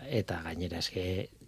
eta 0.09 0.41
gainera 0.43 0.79
eske 0.83 1.05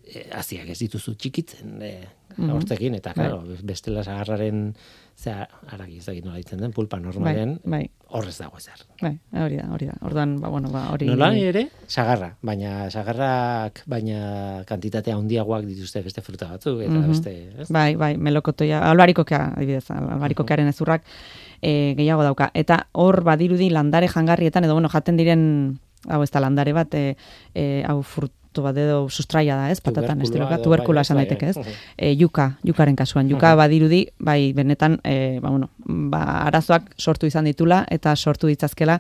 e, 0.07 0.27
haziak 0.31 0.69
ez 0.69 0.79
dituzu 0.79 1.15
txikitzen 1.15 1.81
e, 1.81 1.97
Mhm. 2.37 2.51
hortzekin 2.53 2.93
eta 2.93 3.15
claro 3.17 3.39
bestela 3.65 4.03
sagarraren 4.03 4.75
zea 5.17 5.47
aragi 5.73 5.97
ez 5.97 6.05
dakit 6.05 6.25
nola 6.25 6.37
ditzen 6.37 6.59
den 6.61 6.71
pulpa 6.71 6.97
bai, 6.99 7.03
normalen 7.07 7.55
bai, 7.65 7.89
horrez 8.13 8.35
dago 8.37 8.57
ezer. 8.59 8.83
bai, 9.01 9.15
hori 9.33 9.57
da, 9.57 9.63
hori 9.73 9.87
da. 9.89 9.95
Orduan, 10.05 10.35
ba, 10.39 10.49
bueno, 10.53 10.69
ba, 10.69 10.83
hori... 10.93 11.07
Nola 11.09 11.31
ere 11.35 11.63
sagarra, 11.87 12.35
baina 12.45 12.89
sagarrak 12.93 13.81
baina 13.89 14.63
kantitatea 14.69 15.15
handiagoak 15.17 15.65
dituzte 15.65 16.03
beste 16.05 16.21
fruta 16.21 16.51
batzuk 16.51 16.81
eta 16.85 16.93
Mhm. 16.93 17.07
beste, 17.09 17.33
ez? 17.63 17.67
Bai, 17.73 17.95
bai, 17.95 18.15
melokotoia, 18.17 18.83
albarikokea, 18.91 19.53
adibidez, 19.57 19.89
albarikokearen 19.91 20.67
ezurrak 20.67 21.01
e, 21.61 21.95
gehiago 21.97 22.21
dauka. 22.23 22.51
Eta 22.53 22.87
hor 22.93 23.23
badirudi 23.23 23.71
landare 23.71 24.07
jangarrietan, 24.07 24.63
edo 24.69 24.73
bueno, 24.77 24.87
jaten 24.89 25.17
diren, 25.17 25.79
hau 26.07 26.21
ez 26.23 26.29
da 26.31 26.39
landare 26.39 26.73
bat, 26.73 26.93
e, 26.93 27.15
e, 27.55 27.83
hau 27.87 28.03
frutu 28.57 28.63
bat 28.65 28.77
edo 28.77 29.09
sustraia 29.09 29.55
da, 29.55 29.69
ez? 29.71 29.79
Patatan, 29.81 30.21
estiloka, 30.21 30.57
tuberkula 30.61 31.01
bai, 31.01 31.05
esan 31.05 31.17
bai, 31.17 31.25
daiteke, 31.25 31.49
ez? 31.49 31.57
bai. 31.57 31.73
E, 31.97 32.13
yuka, 32.17 32.57
yukaren 32.65 32.95
kasuan. 32.95 33.29
Yuka 33.29 33.55
badirudi, 33.55 34.07
bai, 34.19 34.53
benetan, 34.53 34.99
e, 35.03 35.39
ba, 35.41 35.49
bueno, 35.49 35.69
ba, 35.85 36.23
arazoak 36.47 36.93
sortu 36.97 37.27
izan 37.27 37.45
ditula, 37.45 37.85
eta 37.89 38.15
sortu 38.15 38.47
ditzazkela, 38.47 38.99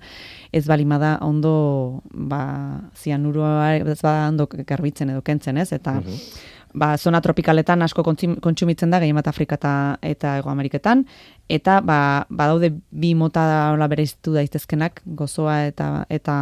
ez 0.51 0.65
balimada 0.67 1.17
ondo, 1.21 2.01
ba, 2.13 2.81
zianuroa, 2.95 3.75
ez 3.77 4.01
ba, 4.01 4.27
ondo 4.27 4.47
garbitzen 4.47 5.09
edo 5.09 5.21
kentzen, 5.21 5.57
ez? 5.57 5.71
Eta, 5.73 5.99
ba, 6.77 6.97
zona 6.97 7.21
tropikaletan 7.21 7.81
asko 7.81 8.03
kontsumitzen 8.05 8.91
da, 8.91 8.99
gehien 9.01 9.17
bat 9.17 9.27
Afrika 9.29 9.57
eta, 9.57 9.73
eta 10.05 10.37
Ego 10.41 10.51
Ameriketan, 10.51 11.05
eta 11.49 11.79
ba, 11.85 11.99
badaude 12.29 12.73
bi 12.91 13.13
mota 13.15 13.43
hola 13.73 13.87
bereiztu 13.91 14.35
daitezkenak, 14.35 15.01
gozoa 15.05 15.63
eta 15.67 16.05
eta 16.13 16.37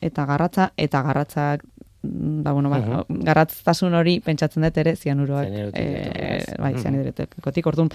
eta 0.00 0.26
garratza, 0.28 0.70
eta 0.76 1.02
garratzak 1.06 1.64
ba, 2.02 2.52
bueno, 2.52 2.70
ba, 2.70 3.04
garratztasun 3.08 3.94
hori 3.94 4.20
pentsatzen 4.24 4.64
dut 4.64 4.76
ere 4.82 4.96
zianuroak 4.96 5.48
ez? 5.72 6.44
bai, 6.58 6.74
zianurotik 6.80 7.66
orduan, 7.66 7.90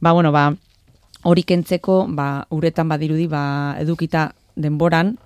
ba, 0.00 0.12
bueno, 0.12 0.32
ba, 0.32 0.50
hori 1.22 1.42
kentzeko, 1.44 2.06
ba, 2.08 2.46
uretan 2.50 2.88
badirudi, 2.88 3.26
ba, 3.28 3.76
edukita 3.80 4.30
denboran, 4.56 5.18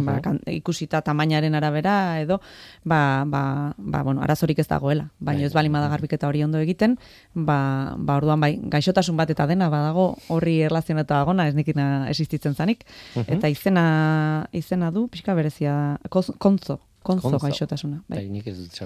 ba, 0.00 0.20
kan, 0.24 0.38
ikusita 0.48 1.02
tamainaren 1.04 1.54
arabera 1.54 2.20
edo 2.20 2.40
ba, 2.84 3.24
ba, 3.26 3.74
ba, 3.76 4.02
bueno, 4.02 4.22
arazorik 4.22 4.58
ez 4.58 4.68
dagoela. 4.68 5.10
Baina 5.20 5.42
Bai, 5.42 5.46
ez 5.46 5.52
balima 5.52 5.80
da 5.80 5.90
garbiketa 5.92 6.28
hori 6.28 6.42
ondo 6.42 6.58
egiten, 6.58 6.96
ba, 7.34 7.92
ba 7.98 8.16
orduan 8.16 8.40
bai, 8.40 8.56
gaixotasun 8.72 9.16
bat 9.16 9.30
eta 9.30 9.46
dena 9.46 9.68
badago 9.68 10.16
horri 10.32 10.62
erlazionatu 10.62 11.12
dagona, 11.12 11.46
ez 11.48 11.54
nikina 11.54 12.08
existitzen 12.08 12.54
zanik. 12.54 12.86
Eta 13.26 13.48
izena 13.52 14.46
izena 14.52 14.90
du, 14.90 15.08
pixka 15.12 15.34
berezia, 15.34 15.98
koz- 16.08 16.32
kontzo, 16.38 16.80
kontzo, 17.02 17.30
Kontzo. 17.30 17.46
gaixotasuna. 17.46 18.02
Bai. 18.08 18.18
Bai, 18.18 18.28
nik 18.30 18.46
ez 18.46 18.56
dut. 18.58 18.80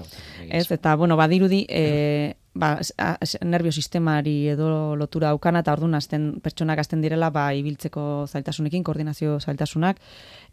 Ez, 0.49 0.71
eta, 0.71 0.95
bueno, 0.95 1.15
badirudi, 1.17 1.65
e, 1.69 2.35
ba, 2.53 2.79
a- 2.97 3.17
nervio 3.45 3.71
sistemari 3.71 4.47
edo 4.49 4.95
lotura 4.95 5.27
daukana, 5.29 5.59
eta 5.59 5.73
orduan 5.73 5.95
hasten, 5.95 6.39
pertsonak 6.41 6.79
hasten 6.79 7.01
direla, 7.01 7.29
ba, 7.29 7.53
ibiltzeko 7.53 8.25
zailtasunekin, 8.27 8.83
koordinazio 8.83 9.39
zailtasunak, 9.39 9.97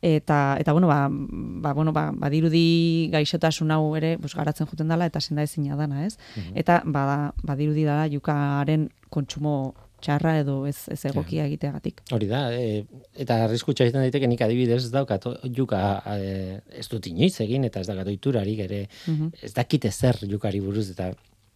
eta, 0.03 0.57
eta 0.61 0.73
bueno, 0.73 0.87
ba, 0.87 1.09
ba, 1.11 1.73
bueno, 1.73 1.93
ba, 1.93 2.11
badirudi 2.13 3.09
gaixotasun 3.13 3.71
hau 3.71 3.95
ere, 3.97 4.17
bus, 4.17 4.35
garatzen 4.35 4.67
juten 4.67 4.89
dela, 4.89 5.07
eta 5.07 5.21
senda 5.21 5.43
ezina 5.43 5.77
dana, 5.77 6.05
ez? 6.07 6.19
Eta, 6.55 6.83
ba, 6.85 7.33
badirudi 7.43 7.85
da, 7.85 8.07
jukaren 8.09 8.91
kontsumo 9.11 9.75
txarra 10.05 10.37
edo 10.43 10.59
ez, 10.69 10.77
ez 10.93 11.01
egokia 11.11 11.47
egiteagatik. 11.49 12.03
Hori 12.13 12.29
da, 12.31 12.47
e, 12.53 12.85
eta 13.25 13.41
arriskutsa 13.47 13.87
izan 13.89 14.05
daiteke 14.05 14.29
nik 14.31 14.43
adibidez 14.45 14.83
ez 14.85 14.91
daukat 14.93 15.25
juka 15.57 15.81
e, 16.19 16.61
ez 16.81 16.87
dut 16.93 17.07
inoiz 17.11 17.35
egin 17.45 17.65
eta 17.71 17.81
ez 17.81 17.89
daukat 17.91 18.11
oiturarik 18.13 18.61
ere 18.69 18.83
Mhm. 19.07 19.33
ez 19.43 19.53
dakite 19.57 19.91
zer 19.91 20.19
jukari 20.29 20.61
buruz 20.61 20.91
eta 20.93 21.11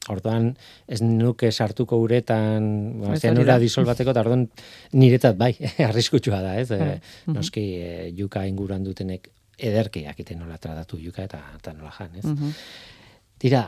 orduan 0.08 0.54
ez 0.88 1.02
nuke 1.04 1.50
sartuko 1.52 1.98
uretan 2.00 3.00
ba, 3.02 3.16
da. 3.20 3.58
disolbatzeko 3.60 4.10
eta 4.14 4.20
orduan 4.24 4.46
niretzat 4.96 5.36
bai 5.36 5.52
arriskutsua 5.90 6.40
da 6.40 6.54
ez 6.60 6.70
e. 6.70 6.78
Mhm. 7.26 7.34
noski 7.36 7.64
e, 7.76 7.90
juka 8.16 8.46
inguruan 8.48 8.84
dutenek 8.84 9.28
ederki 9.58 10.04
jakiten 10.06 10.38
nola 10.38 10.56
tratatu 10.62 10.96
juka 11.02 11.24
eta, 11.26 11.42
eta 11.58 11.72
nola 11.74 11.90
jan 11.98 12.14
ez 12.16 12.24
Mhm. 12.24 12.54
Tira, 13.38 13.60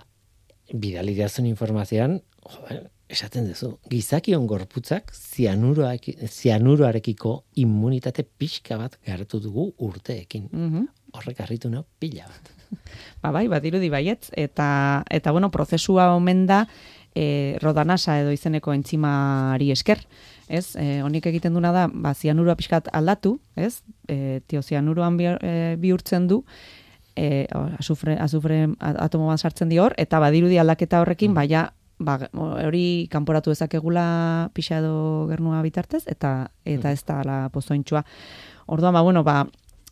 bidali 0.75 1.13
informazioan, 1.47 2.21
jo, 2.43 2.81
esaten 3.11 3.51
duzu, 3.51 3.75
gizakion 3.91 4.47
gorputzak 4.47 5.11
zianuroarekiko 5.15 7.45
immunitate 7.63 8.25
pixka 8.25 8.79
bat 8.79 8.99
garatu 9.07 9.41
dugu 9.43 9.75
urteekin. 9.79 10.49
Mhm. 10.53 10.87
Horrek 11.19 11.41
harritu 11.43 11.71
nau 11.71 11.85
pila 11.99 12.25
bat. 12.31 12.51
Ba 13.23 13.31
bai, 13.35 13.49
badirudi 13.51 13.91
baietz, 13.91 14.31
eta, 14.39 15.03
eta 15.11 15.33
bueno, 15.33 15.51
prozesua 15.51 16.15
omen 16.15 16.47
da 16.47 16.69
e, 17.15 17.59
rodanasa 17.63 18.21
edo 18.21 18.31
izeneko 18.31 18.73
entzimari 18.73 19.71
esker, 19.75 19.99
ez? 20.49 20.77
E, 20.79 21.03
honik 21.03 21.27
egiten 21.27 21.55
duna 21.55 21.73
da, 21.75 21.89
ba, 21.91 22.15
zianurua 22.15 22.55
pixkat 22.59 22.89
aldatu, 22.95 23.41
ez? 23.57 23.83
E, 24.09 24.41
tio, 24.47 24.63
zianuroan 24.63 25.17
bi, 25.19 25.25
e, 25.27 25.77
bihurtzen 25.83 26.29
du, 26.31 26.45
e, 27.17 27.49
azufre, 27.79 28.15
azufre 28.23 28.69
atomo 28.79 29.27
bat 29.33 29.41
sartzen 29.43 29.69
di 29.69 29.79
hor, 29.83 29.95
eta 29.99 30.23
badirudi 30.23 30.59
aldaketa 30.63 31.03
horrekin, 31.03 31.35
baia 31.35 31.73
ba, 32.01 32.17
hori 32.65 33.07
kanporatu 33.13 33.53
ezakegula 33.53 34.51
pixa 34.57 34.81
edo 34.81 35.29
gernua 35.31 35.61
bitartez, 35.63 36.03
eta 36.09 36.51
eta 36.65 36.93
ez 36.93 37.05
da 37.05 37.21
la 37.27 37.39
pozointxua. 37.53 38.03
Orduan, 38.73 38.97
ba, 38.97 39.03
bueno, 39.05 39.23
ba, 39.25 39.45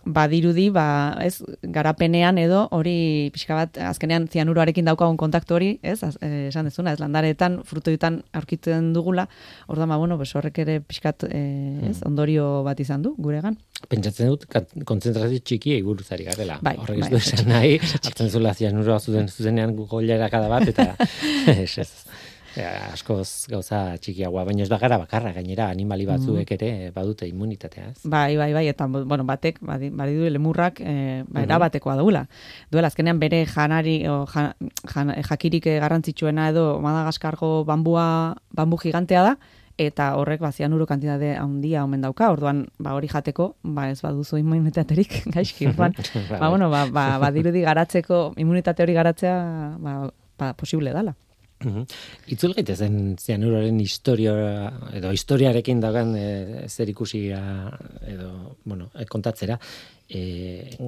badirudi, 0.05 0.69
ba, 0.73 1.17
ez, 1.25 1.43
garapenean 1.75 2.39
edo 2.41 2.65
hori 2.75 3.31
pixka 3.35 3.57
bat, 3.59 3.79
azkenean 3.91 4.29
zianuroarekin 4.31 4.87
daukagun 4.89 5.19
kontaktu 5.21 5.57
hori, 5.59 5.71
ez, 5.83 5.99
az, 6.07 6.17
eh, 6.23 6.49
esan 6.49 6.69
dezuna, 6.71 6.95
ez, 6.95 7.01
landaretan, 7.03 7.61
frutoetan 7.69 8.23
aurkitzen 8.33 8.93
dugula, 8.95 9.29
orduan, 9.69 9.91
ba, 9.93 9.99
bueno, 10.01 10.19
bes, 10.21 10.31
horrek 10.39 10.63
ere 10.65 10.79
pixkat, 10.81 11.29
eh, 11.29 11.91
ez, 11.91 11.99
ondorio 12.09 12.63
bat 12.67 12.81
izan 12.81 13.03
du, 13.05 13.15
guregan. 13.19 13.59
Pentsatzen 13.89 14.33
dut, 14.33 14.49
kontzentrazio 14.89 15.43
txiki 15.45 15.77
eguruzari 15.77 16.27
garela. 16.27 16.59
Bai, 16.63 16.75
Horrek 16.83 16.99
ez 16.99 17.05
bai, 17.07 17.11
du 17.13 17.21
esan 17.21 17.49
nahi, 17.55 17.79
hartzen 17.79 18.31
zula 18.31 18.55
zianuroa 18.55 18.99
zuten 18.99 19.29
zuzenean 19.29 19.77
goilera 19.77 20.31
kada 20.33 20.49
bat, 20.55 20.69
eta 20.69 20.95
ez, 21.53 21.77
ez. 21.79 22.08
Ja, 22.57 22.71
askoz 22.93 23.47
gauza 23.51 23.81
txikiagoa, 24.01 24.45
baina 24.49 24.65
ez 24.65 24.71
bagara 24.73 24.99
bakarra, 25.03 25.33
gainera 25.37 25.69
animali 25.73 26.07
batzuek 26.09 26.51
ere 26.57 26.71
badute 26.95 27.29
immunitatea, 27.29 27.91
ez? 27.93 28.01
Bai, 28.09 28.37
bai, 28.41 28.51
bai, 28.57 28.65
eta 28.71 28.87
bueno, 28.89 29.27
batek, 29.29 29.61
badi, 29.61 29.91
badidu 29.95 30.31
lemurrak, 30.33 30.81
e, 30.81 30.95
ba, 31.29 31.45
erabatekoa 31.45 31.99
daula. 32.01 32.25
Duela, 32.73 32.89
azkenean 32.89 33.21
bere 33.21 33.45
janari, 33.47 34.01
o, 34.09 34.23
jan, 34.33 34.53
jan, 34.95 35.13
jakirik 35.29 35.69
eh, 35.69 35.79
garrantzitsuena 35.83 36.49
edo 36.55 36.67
Madagaskargo 36.85 37.53
bambua, 37.69 38.09
bambu 38.57 38.81
gigantea 38.81 39.25
da, 39.29 39.37
eta 39.79 40.09
horrek 40.19 40.43
ba 40.43 40.51
zianuro 40.51 40.89
kantitate 40.91 41.37
handia 41.39 41.85
omen 41.85 42.03
dauka. 42.03 42.33
Orduan, 42.35 42.67
ba 42.83 42.97
hori 42.99 43.09
jateko, 43.13 43.53
ba 43.63 43.89
ez 43.93 44.01
baduzu 44.03 44.41
immunitaterik 44.43 45.23
gaizki. 45.37 45.71
Orduan, 45.71 45.95
ba 46.41 46.49
bueno, 46.49 46.69
ba, 46.71 46.87
ba 46.91 47.07
badirudi 47.23 47.63
garatzeko 47.63 48.33
immunitate 48.37 48.83
hori 48.83 48.99
garatzea, 48.99 49.39
ba, 49.79 49.97
ba 50.39 50.53
posible 50.59 50.97
dala. 50.97 51.15
Mhm. 51.65 51.87
Itzul 52.31 52.55
gaitezen 52.55 53.17
zianuroren 53.19 53.81
historia 53.83 54.33
edo 54.95 55.11
historiarekin 55.11 55.81
dagan 55.83 56.15
e, 56.15 56.29
zer 56.71 56.91
ikusia 56.93 57.41
edo, 58.07 58.57
bueno, 58.65 58.93
e, 58.95 59.07
kontatzera 59.11 59.57
e, 60.09 60.21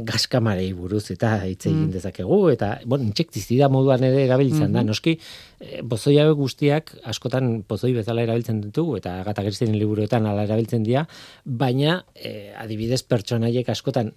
gaskamarei 0.06 0.70
buruz 0.72 1.10
eta 1.10 1.32
hitz 1.48 1.66
egin 1.66 1.90
dezakegu 1.90 2.38
eta 2.52 2.70
bueno, 2.84 3.08
intsektizida 3.08 3.68
moduan 3.68 4.06
ere 4.06 4.22
erabiltzen 4.28 4.70
da. 4.72 4.84
Noski 4.86 5.16
e, 5.58 5.82
pozoi 5.82 6.16
hauek 6.22 6.38
guztiak 6.38 6.94
askotan 7.12 7.64
pozoi 7.66 7.92
bezala 7.98 8.22
erabiltzen 8.22 8.62
ditugu 8.68 8.96
eta 9.02 9.18
Agatha 9.24 9.42
Christien 9.42 9.74
liburuetan 9.74 10.30
hala 10.30 10.46
erabiltzen 10.46 10.86
dira, 10.86 11.04
baina 11.44 12.00
e, 12.14 12.54
adibidez 12.54 13.02
pertsonaiek 13.10 13.74
askotan 13.74 14.14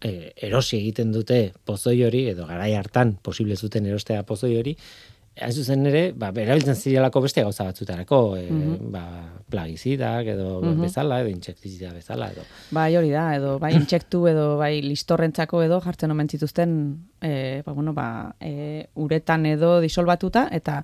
e, 0.00 0.32
erosi 0.48 0.78
egiten 0.80 1.12
dute 1.12 1.50
pozoi 1.64 1.98
hori 2.08 2.26
edo 2.32 2.48
garai 2.48 2.72
hartan 2.74 3.18
posible 3.22 3.56
zuten 3.56 3.86
erostea 3.86 4.24
pozoi 4.24 4.56
hori 4.56 4.78
hain 5.38 5.52
zuzen 5.54 5.86
ere, 5.86 6.02
ba, 6.16 6.30
erabiltzen 6.34 6.74
zirelako 6.76 7.22
beste 7.24 7.44
gauza 7.46 7.64
batzutarako, 7.68 8.18
e, 8.36 8.48
ba, 8.92 9.04
plagizidak 9.50 10.26
edo 10.34 10.60
bezala, 10.78 11.20
edo 11.22 11.30
intsektizida 11.30 11.92
bezala, 11.94 12.30
edo. 12.34 12.44
Bai, 12.74 12.90
hori 12.98 13.12
da, 13.14 13.28
edo 13.38 13.54
bai 13.62 13.72
intsektu 13.78 14.24
edo 14.30 14.44
bai 14.60 14.72
listorrentzako 14.84 15.62
edo 15.64 15.80
jartzen 15.84 16.12
omen 16.14 16.28
zituzten 16.28 16.74
e, 17.22 17.62
ba, 17.66 17.72
bueno, 17.72 17.94
ba, 17.96 18.34
e, 18.40 18.84
uretan 19.00 19.46
edo 19.50 19.78
disolbatuta 19.84 20.48
eta 20.56 20.80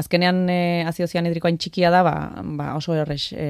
azkenean 0.00 0.44
e, 0.50 0.60
azio 0.90 1.08
zianidrikoain 1.08 1.58
txikia 1.58 1.90
da, 1.94 2.02
ba, 2.06 2.14
ba 2.58 2.72
oso 2.78 2.98
errex 2.98 3.32
e, 3.32 3.48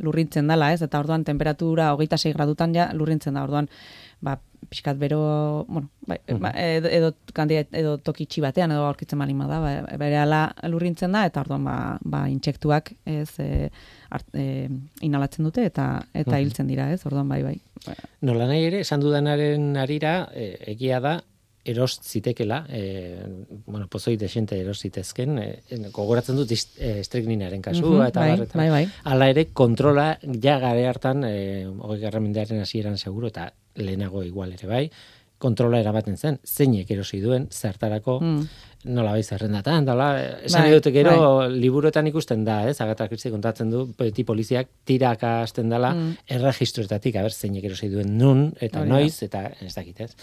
lurrintzen 0.00 0.48
dala, 0.48 0.72
ez? 0.72 0.82
Eta 0.84 1.00
orduan 1.00 1.28
temperatura 1.28 1.92
hogeita 1.94 2.18
6 2.20 2.34
gradutan 2.36 2.76
ja 2.76 2.90
lurrintzen 2.96 3.36
da, 3.36 3.44
orduan 3.44 3.68
ba, 4.24 4.38
pixkat 4.68 4.98
bero, 5.00 5.64
bueno, 5.68 5.88
bai, 6.06 6.18
ba, 6.40 6.50
edo, 6.60 6.88
edo, 6.92 7.12
kandia- 7.34 7.66
edo 7.72 7.96
toki 7.98 8.26
txi 8.26 8.42
batean 8.44 8.72
edo 8.74 8.84
aurkitzen 8.86 9.18
balima 9.18 9.46
da, 9.48 9.60
ba, 9.62 9.96
bere 10.00 10.18
ala 10.20 10.42
lurrintzen 10.68 11.12
da, 11.16 11.24
eta 11.28 11.40
orduan 11.40 11.64
ba, 11.64 11.76
ba 12.04 12.26
intsektuak 12.28 12.92
ez 13.08 13.30
e, 13.40 13.70
art, 14.10 14.28
e, 14.34 14.68
inhalatzen 15.04 15.44
dute 15.48 15.64
eta 15.64 15.88
eta 16.12 16.40
hiltzen 16.40 16.68
dira, 16.68 16.90
ez? 16.92 17.00
Orduan 17.08 17.28
bai, 17.28 17.42
bai. 17.46 17.56
Nola 18.20 18.46
nahi 18.50 18.66
ere, 18.68 18.80
esan 18.84 19.00
dudanaren 19.00 19.76
arira, 19.76 20.28
e, 20.34 20.50
egia 20.74 21.00
da, 21.00 21.18
eros 21.68 21.98
zitekela, 22.02 22.62
e, 22.70 23.18
bueno, 23.66 23.86
pozoi 23.92 24.16
desente 24.16 24.56
eros 24.60 24.80
zitezken, 24.80 25.38
e, 25.38 25.48
gogoratzen 25.92 26.36
dut 26.40 26.50
estrekninaren 26.52 27.60
kasua, 27.62 27.90
Mhm, 28.04 28.08
eta 28.08 28.20
bai, 28.20 28.30
bar, 28.36 28.46
eta 28.46 28.58
bai, 28.58 28.68
bai. 28.70 28.84
Hala 29.04 29.28
ere, 29.34 29.46
kontrola 29.52 30.08
ja 30.42 30.58
gare 30.58 30.86
hartan, 30.88 31.24
e, 31.28 31.66
hogei 31.66 32.00
garra 32.00 32.20
mendearen 32.24 32.60
hasieran 32.64 32.96
seguro, 32.98 33.28
eta 33.28 33.52
lehenago 33.76 34.22
igual 34.24 34.52
ere 34.56 34.66
bai, 34.66 34.90
kontrola 35.38 35.78
erabaten 35.78 36.16
zen, 36.18 36.40
zeinek 36.42 36.88
erosi 36.90 37.20
duen, 37.22 37.44
zertarako, 37.54 38.16
Mm. 38.20 38.48
nola 38.90 39.12
bai 39.12 39.22
zerrendatan, 39.22 39.84
dala, 39.86 40.08
esan 40.42 40.62
Bai, 40.64 40.72
dute 40.72 40.90
gero 40.90 41.46
liburuetan 41.48 42.06
ikusten 42.10 42.44
da, 42.44 42.68
ez, 42.68 42.80
Agatha 42.80 43.06
Christie 43.08 43.30
kontatzen 43.30 43.70
du, 43.70 43.84
beti 43.98 44.24
poliziak 44.24 44.66
tiraka 44.84 45.42
hasten 45.42 45.68
dela, 45.70 45.92
erregistroetatik, 46.26 47.16
aber, 47.20 47.30
zeinek 47.30 47.64
erosi 47.70 47.88
duen 47.92 48.16
nun, 48.18 48.48
eta 48.60 48.78
Mm. 48.78 48.82
Hori 48.82 48.90
da. 48.90 48.94
noiz, 48.98 49.22
eta 49.22 49.44
ez 49.60 49.74
dakit, 49.74 50.00
ez. 50.00 50.14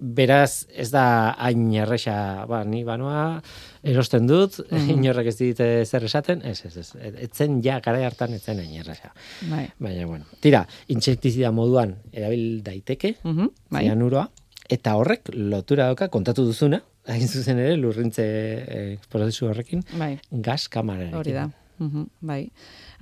Beraz, 0.00 0.66
ez 0.74 0.88
da 0.90 1.32
hain 1.38 1.68
erresa, 1.78 2.44
ba, 2.50 2.64
ni 2.66 2.82
banoa, 2.84 3.40
erosten 3.86 4.26
dut, 4.26 4.58
Mm. 4.70 4.88
inorrek 4.96 5.28
ez 5.30 5.36
dit 5.38 5.60
eh, 5.62 5.84
zer 5.86 6.04
esaten, 6.08 6.42
ez, 6.44 6.64
ez, 6.66 6.76
ez, 6.76 6.88
etzen 7.22 7.60
ja, 7.62 7.78
gara 7.84 8.00
hartan 8.06 8.34
etzen 8.34 8.58
hain 8.58 8.72
erresa. 8.80 9.12
Bai. 9.50 9.68
Baina, 9.78 10.06
bueno, 10.06 10.24
tira, 10.42 10.64
intsektizida 10.88 11.52
moduan 11.54 11.96
erabil 12.12 12.62
daiteke, 12.66 13.14
Mhm, 13.22 13.50
bai. 13.70 13.84
zianuroa, 13.86 14.26
eta 14.68 14.96
horrek 14.98 15.30
lotura 15.34 15.86
dauka 15.92 16.08
kontatu 16.08 16.44
duzuna, 16.48 16.82
hain 17.06 17.28
zuzen 17.28 17.58
ere 17.58 17.76
lurrintze 17.76 18.24
eh, 18.26 18.98
prozesu 19.10 19.46
horrekin, 19.50 19.84
Bai. 19.98 20.16
gas 20.32 20.68
kamararekin. 20.68 21.18
Hori 21.18 21.32
da. 21.38 21.48
Mhm, 21.82 22.04
bai. 22.20 22.44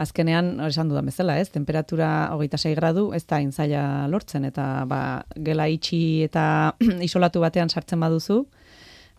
Azkenean, 0.00 0.54
esan 0.64 0.88
dudan 0.88 1.08
bezala, 1.10 1.36
ez? 1.40 1.50
Temperatura 1.52 2.30
hogeita 2.34 2.58
6 2.60 2.72
gradu 2.78 3.10
ez 3.16 3.24
da 3.28 3.40
intzaila 3.44 3.82
lortzen, 4.08 4.46
eta 4.48 4.86
ba, 4.88 5.00
gela 5.36 5.68
itxi 5.68 6.22
eta 6.24 6.44
isolatu 7.08 7.42
batean 7.44 7.68
sartzen 7.68 8.00
baduzu, 8.00 8.40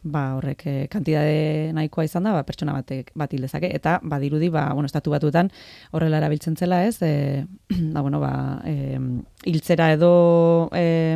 ba, 0.02 0.24
horrek 0.40 0.66
eh, 0.66 0.88
kantidade 0.90 1.72
nahikoa 1.78 2.08
izan 2.08 2.26
da, 2.26 2.34
ba, 2.34 2.44
pertsona 2.48 2.74
batek 2.74 3.12
bat 3.18 3.34
hil 3.34 3.46
dezake, 3.46 3.70
eta 3.78 4.00
badirudi, 4.02 4.50
ba, 4.50 4.72
bueno, 4.74 4.90
estatu 4.90 5.14
batuetan 5.14 5.52
horrela 5.92 6.22
erabiltzen 6.22 6.58
zela, 6.58 6.84
ez? 6.88 6.98
E, 7.12 7.46
ba, 7.94 8.02
bueno, 8.02 8.20
ba, 8.20 8.34
e, 8.66 8.98
hiltzera 9.46 9.92
edo 9.94 10.70
e, 10.76 11.16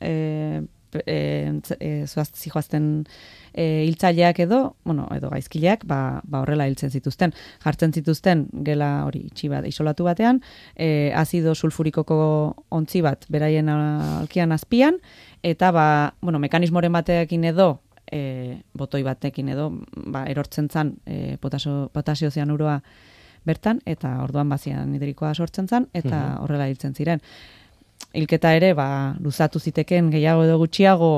e, 0.00 0.14
e, 1.06 1.60
e, 1.78 1.90
zoaz, 2.06 2.30
zijoazten 2.34 3.04
e, 3.52 3.84
hiltzaileak 3.86 4.40
edo, 4.46 4.76
bueno, 4.84 5.06
edo 5.14 5.30
gaizkileak, 5.30 5.84
ba, 5.88 6.20
ba 6.24 6.42
horrela 6.42 6.66
hiltzen 6.68 6.90
zituzten. 6.90 7.34
Jartzen 7.64 7.92
zituzten 7.92 8.46
gela 8.66 8.90
hori 9.06 9.26
itxi 9.30 9.50
bat 9.52 9.66
isolatu 9.68 10.06
batean, 10.08 10.40
e, 10.76 11.12
azido 11.16 11.54
sulfurikoko 11.54 12.20
ontzi 12.70 13.02
bat 13.06 13.26
beraien 13.28 13.68
alkian 13.68 14.52
azpian, 14.52 14.98
eta 15.42 15.70
ba, 15.72 15.86
bueno, 16.20 16.38
mekanismoren 16.42 16.92
batekin 16.92 17.44
edo, 17.52 17.70
e, 18.10 18.60
botoi 18.74 19.02
batekin 19.06 19.48
edo, 19.54 19.70
ba, 20.06 20.26
erortzen 20.30 20.68
zan 20.70 20.96
e, 21.06 21.36
potasio, 21.40 21.88
potasio 21.94 22.30
zianuroa 22.30 22.80
bertan, 23.46 23.80
eta 23.88 24.18
orduan 24.22 24.50
bazian 24.52 24.92
hidrikoa 24.94 25.32
sortzen 25.34 25.68
zan, 25.68 25.88
eta 25.96 26.36
horrela 26.42 26.68
hiltzen 26.68 26.94
ziren. 26.94 27.22
Hilketa 28.12 28.54
ere, 28.58 28.72
ba, 28.74 29.16
luzatu 29.22 29.60
ziteken 29.60 30.10
gehiago 30.10 30.42
edo 30.46 30.56
gutxiago, 30.58 31.12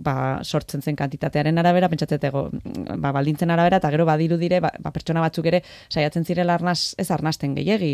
ba, 0.00 0.40
sortzen 0.42 0.82
zen 0.82 0.96
kantitatearen 0.96 1.60
arabera, 1.60 1.88
pentsatzetego, 1.92 2.46
ba, 2.96 3.12
baldintzen 3.12 3.52
arabera, 3.52 3.80
eta 3.82 3.90
gero 3.92 4.06
badiru 4.08 4.38
dire, 4.40 4.60
ba, 4.64 4.72
ba, 4.80 4.92
pertsona 4.94 5.22
batzuk 5.24 5.50
ere 5.50 5.62
saiatzen 5.88 6.24
zirela 6.24 6.56
arnaz, 6.56 6.94
ez 6.98 7.10
arnasten 7.10 7.54
gehiegi, 7.58 7.92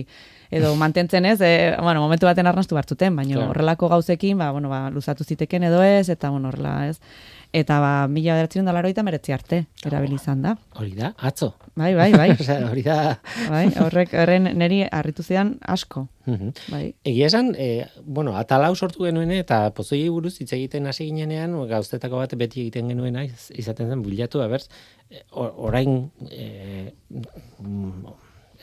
edo 0.51 0.75
mantentzen 0.83 1.27
ez, 1.27 1.41
e, 1.41 1.53
bueno, 1.81 2.05
momentu 2.05 2.31
baten 2.31 2.47
arnastu 2.47 2.79
bartzuten, 2.79 3.17
baina 3.19 3.49
horrelako 3.49 3.91
gauzekin, 3.97 4.39
ba, 4.39 4.53
bueno, 4.55 4.71
ba, 4.73 4.87
luzatu 4.95 5.27
ziteken 5.27 5.67
edo 5.71 5.83
ez, 5.83 6.09
eta 6.13 6.31
bueno, 6.31 6.53
horrela 6.53 6.79
ez. 6.91 7.01
Eta 7.53 7.79
ba, 7.81 7.91
mila 8.09 8.35
bederatzen 8.35 8.67
da 8.67 8.73
laroita 8.75 9.03
meretzi 9.07 9.33
arte, 9.33 9.63
erabili 9.87 10.17
izan 10.19 10.43
da. 10.43 10.57
Hori 10.77 10.93
da, 10.99 11.13
atzo. 11.19 11.53
Bai, 11.77 11.95
bai, 11.95 12.11
bai. 12.13 12.31
Osea, 12.41 12.71
hori 12.71 12.83
da... 12.83 12.97
bai, 13.49 13.67
horrek, 13.81 14.13
horren 14.15 14.51
neri 14.59 14.83
harritu 14.91 15.23
zidan 15.23 15.55
asko. 15.63 16.07
Mhm. 16.27 16.51
Bai. 16.73 16.83
Egia 17.05 17.27
esan, 17.31 17.53
e, 17.57 17.87
bueno, 18.05 18.35
atalau 18.37 18.75
sortu 18.77 19.05
genuen 19.07 19.31
eta 19.37 19.71
pozoi 19.77 20.03
buruz 20.11 20.35
hitz 20.41 20.53
egiten 20.57 20.87
hasi 20.91 21.07
ginenean, 21.09 21.55
gauztetako 21.71 22.19
bat 22.25 22.35
beti 22.37 22.61
egiten 22.67 22.89
genuena 22.93 23.25
iz- 23.25 23.51
izaten 23.57 23.89
zen 23.95 24.03
bilatu, 24.03 24.43
abertz, 24.43 24.69
e, 25.11 25.23
o- 25.31 25.53
orain 25.69 26.11
e, 26.31 26.93
mm, 27.61 28.07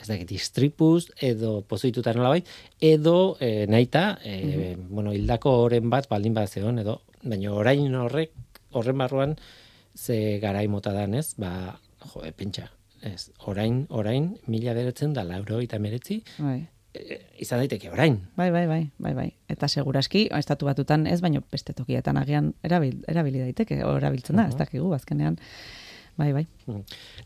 ez 0.00 0.08
dakit, 0.10 0.32
istripuz 0.36 1.06
edo 1.22 1.62
pozoituta 1.66 2.12
nolabait, 2.12 2.46
edo 2.82 3.36
e, 3.40 3.66
naita, 3.70 4.18
e, 4.24 4.76
bueno, 4.90 5.12
hildako 5.14 5.52
oren 5.64 5.88
bat 5.90 6.08
baldin 6.10 6.34
bat 6.36 6.50
zeon, 6.50 6.78
edo, 6.82 7.00
baina 7.22 7.52
orain 7.56 7.94
horrek, 7.96 8.32
horren 8.74 8.98
barruan, 8.98 9.36
ze 9.94 10.38
garai 10.42 10.66
mota 10.68 10.92
dan, 10.92 11.14
ez, 11.14 11.34
ba, 11.38 11.78
jo, 12.12 12.22
pentsa, 12.36 12.68
ez, 13.04 13.30
orain, 13.46 13.84
orain, 13.90 14.34
mila 14.46 14.74
beretzen 14.74 15.14
da 15.14 15.24
lauro 15.24 15.60
eta 15.62 15.78
meretzi, 15.78 16.20
Bai. 16.38 16.58
e, 16.94 17.20
izan 17.44 17.62
daiteke 17.62 17.90
orain. 17.92 18.18
Bai, 18.36 18.50
bai, 18.50 18.66
bai, 18.66 18.82
bai, 18.98 19.14
bai. 19.14 19.28
Eta 19.50 19.68
seguraski, 19.68 20.26
estatu 20.38 20.66
batutan 20.66 21.06
ez, 21.06 21.20
baino 21.24 21.44
beste 21.52 21.76
tokietan 21.76 22.18
agian 22.20 22.52
erabil, 22.64 23.02
erabili 23.08 23.44
daiteke, 23.44 23.80
erabiltzen 23.84 24.40
da, 24.40 24.48
ez 24.48 24.58
dakigu, 24.58 24.92
azkenean. 24.96 25.38
bai, 26.16 26.32
bai. 26.32 26.44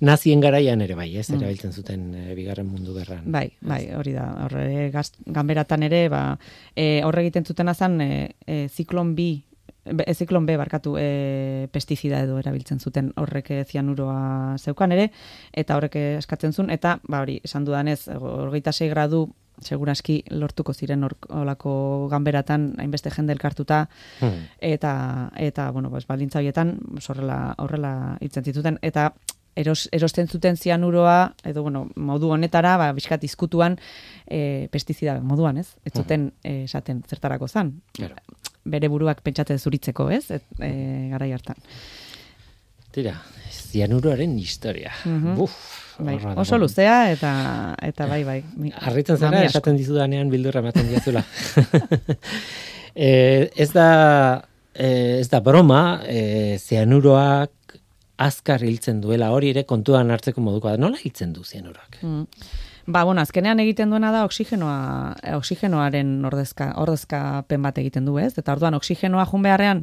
Nazien 0.01 0.41
garaian 0.41 0.81
ere 0.81 0.95
bai, 0.97 1.11
ez, 1.21 1.29
erabiltzen 1.31 1.73
zuten 1.73 2.15
e, 2.15 2.35
bigarren 2.35 2.67
mundu 2.67 2.95
gerran. 2.97 3.27
Bai, 3.31 3.51
bai, 3.61 3.83
hori 3.95 4.15
da. 4.17 4.31
Horre, 4.47 4.91
ganberatan 5.27 5.85
ere, 5.85 6.09
ba, 6.09 6.23
e, 6.75 7.03
horre 7.05 7.27
egiten 7.27 7.45
zuten 7.45 7.69
azan, 7.69 8.01
e, 8.01 8.31
e, 8.47 8.67
ziklon 8.69 9.15
bi, 9.15 9.45
e, 9.89 10.15
ziklon 10.15 10.47
B 10.47 10.57
barkatu 10.61 10.97
e, 10.99 11.69
pestizida 11.73 12.23
edo 12.27 12.39
erabiltzen 12.39 12.81
zuten 12.81 13.13
horrek 13.17 13.51
zianuroa 13.65 14.57
zeukan 14.59 14.93
ere, 14.93 15.11
eta 15.53 15.77
horrek 15.77 15.97
eskatzen 16.19 16.53
zuen, 16.53 16.71
eta, 16.71 16.99
ba, 17.09 17.23
hori, 17.25 17.41
esan 17.45 17.65
dudanez, 17.65 18.01
horgeita 18.09 18.73
sei 18.73 18.89
gradu 18.93 19.29
seguraski 19.63 20.23
lortuko 20.31 20.75
ziren 20.75 21.05
olako 21.05 22.09
ganberatan 22.11 22.73
hainbeste 22.79 23.11
jende 23.15 23.35
elkartuta 23.35 23.87
hmm. 24.21 24.45
eta 24.61 24.93
eta 25.37 25.71
bueno 25.71 25.91
pues 25.91 26.07
baldintza 26.07 26.41
hoietan 26.41 26.79
horrela 27.09 27.55
horrela 27.59 27.93
hitzen 28.21 28.45
zituten 28.45 28.79
eta 28.83 29.13
eros, 29.59 29.89
erosten 29.93 30.29
zuten 30.29 30.57
zianuroa 30.57 31.35
edo 31.45 31.63
bueno 31.63 31.89
modu 31.97 32.31
honetara 32.31 32.77
ba 32.77 32.93
bizkat 32.93 33.25
izkutuan 33.25 33.79
e, 34.27 34.69
pestizida 34.71 35.19
moduan 35.21 35.59
ez 35.59 35.69
ez 35.85 35.93
hmm. 35.93 36.03
zuten 36.03 36.33
e, 36.43 36.65
esaten 36.65 37.03
zertarako 37.09 37.49
zan 37.49 37.81
bere 38.65 38.89
buruak 38.89 39.23
pentsate 39.23 39.59
zuritzeko 39.59 40.11
ez 40.11 40.31
et, 40.31 40.45
e, 40.61 40.73
garai 41.13 41.33
hartan 41.33 41.57
tira 42.93 43.15
zianuroaren 43.51 44.39
historia 44.39 44.93
mm 45.05 45.37
Buf, 45.39 45.57
bai, 45.99 46.17
oso 46.37 46.59
luzea 46.59 47.11
eta 47.13 47.33
eta 47.83 48.07
bai 48.07 48.23
bai. 48.25 48.39
Arritzen 48.91 49.19
zara 49.19 49.43
esaten 49.47 49.77
dizudanean 49.79 50.31
bildurra 50.31 50.63
ematen 50.63 50.89
diazula. 50.91 51.25
eh, 52.95 53.51
ez 53.55 53.71
da 53.75 53.89
eh, 54.75 55.19
ez 55.21 55.29
da 55.31 55.41
broma, 55.45 56.01
eh, 56.07 56.57
zeanuroak 56.59 57.77
azkar 58.19 58.65
hiltzen 58.67 59.03
duela 59.03 59.31
hori 59.35 59.53
ere 59.55 59.65
kontuan 59.67 60.11
hartzeko 60.11 60.43
moduko 60.43 60.71
da. 60.71 60.79
Nola 60.81 60.99
hiltzen 61.03 61.35
du 61.35 61.45
zeanuroak? 61.45 62.01
Mm. 62.03 62.27
Ba, 62.89 63.05
bueno, 63.05 63.21
azkenean 63.21 63.61
egiten 63.61 63.91
duena 63.93 64.09
da 64.15 64.23
oksigenoa, 64.25 65.15
oksigenoaren 65.37 66.25
ordezka, 66.25 66.71
ordezkapen 66.81 67.67
bat 67.67 67.77
egiten 67.83 68.07
du, 68.09 68.15
ez? 68.17 68.33
Eta 68.41 68.55
orduan 68.55 68.79
oksigenoa 68.79 69.27
jun 69.29 69.45
beharrean 69.45 69.83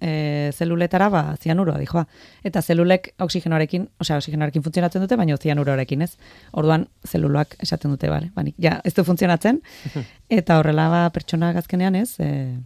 e, 0.00 0.12
zeluletara 0.58 1.10
ba 1.12 1.22
zianuroa 1.36 1.76
dijoa 1.82 2.06
eta 2.48 2.62
zelulek 2.62 3.10
oksigenoarekin, 3.20 3.84
osea 4.00 4.16
oksigenoarekin 4.16 4.64
funtzionatzen 4.64 5.04
dute, 5.04 5.18
baina 5.20 5.36
zianuroarekin, 5.36 6.06
ez? 6.06 6.14
Orduan 6.56 6.86
zeluloak 7.06 7.58
esaten 7.60 7.92
dute, 7.92 8.08
bale? 8.08 8.32
Ba, 8.34 8.46
ja, 8.56 8.78
ez 8.84 8.94
du 8.96 9.04
funtzionatzen 9.04 9.60
eta 10.40 10.58
horrela 10.62 10.88
ba 10.88 11.02
pertsona 11.12 11.52
gazkenean, 11.56 12.00
ez? 12.00 12.14
Eh, 12.24 12.56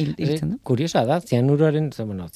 hiltzen 0.00 0.54
du. 0.54 0.62
Kuriosa 0.64 1.04
da, 1.04 1.20
zianuroaren, 1.20 1.92
bueno, 2.06 2.30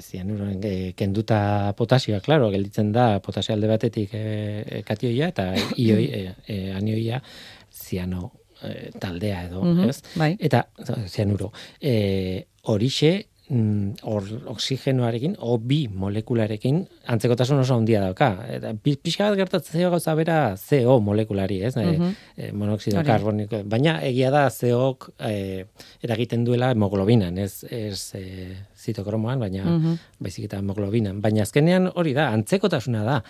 zianuroaren 0.00 0.60
e, 0.64 0.92
kenduta 0.96 1.72
potasioa, 1.76 2.20
claro, 2.20 2.50
gelditzen 2.50 2.92
da 2.92 3.20
potasio 3.24 3.54
alde 3.54 3.68
batetik 3.68 4.14
e, 4.14 4.82
katioia 4.86 5.28
eta 5.32 5.50
ioi 5.86 6.06
e, 6.06 6.24
e, 6.46 6.58
anioia 6.72 7.22
ziano 7.72 8.32
taldea 9.00 9.42
edo, 9.44 9.60
mm 9.62 9.72
-hmm, 9.76 9.88
ez? 9.88 10.02
Bai. 10.16 10.36
Eta 10.40 10.62
zianuro. 11.06 11.52
Eh, 11.80 12.46
horixe 12.62 13.26
mm, 13.48 14.04
or, 14.08 14.24
oksigenoarekin, 14.52 15.36
o 15.44 15.56
bi 15.58 15.84
molekularekin, 15.88 16.80
antzekotasun 17.12 17.60
oso 17.62 17.76
handia 17.78 18.00
dauka. 18.04 18.30
Eta 18.56 18.72
pixka 18.74 19.28
bat 19.30 19.38
gertatzen 19.38 19.84
gauza 19.90 20.14
bera 20.18 20.38
CO 20.60 20.98
molekulari, 21.04 21.60
ez? 21.62 21.76
Mm 21.76 21.94
-hmm. 21.94 22.14
e, 22.36 22.52
monoxido 22.52 23.02
karboniko. 23.04 23.62
Baina 23.64 24.00
egia 24.02 24.30
da 24.30 24.48
COk 24.50 25.10
e, 25.18 25.64
eragiten 26.02 26.44
duela 26.44 26.70
hemoglobinan, 26.70 27.38
ez, 27.38 27.64
ez 27.70 28.14
e, 28.14 28.56
zitokromoan, 28.76 29.38
baina 29.40 29.64
mm 29.64 29.98
baizik 30.24 30.44
eta 30.44 30.56
hemoglobinan. 30.56 31.20
Baina 31.20 31.42
azkenean 31.42 31.90
hori 31.94 32.14
da, 32.14 32.30
antzekotasuna 32.32 33.04
da. 33.04 33.22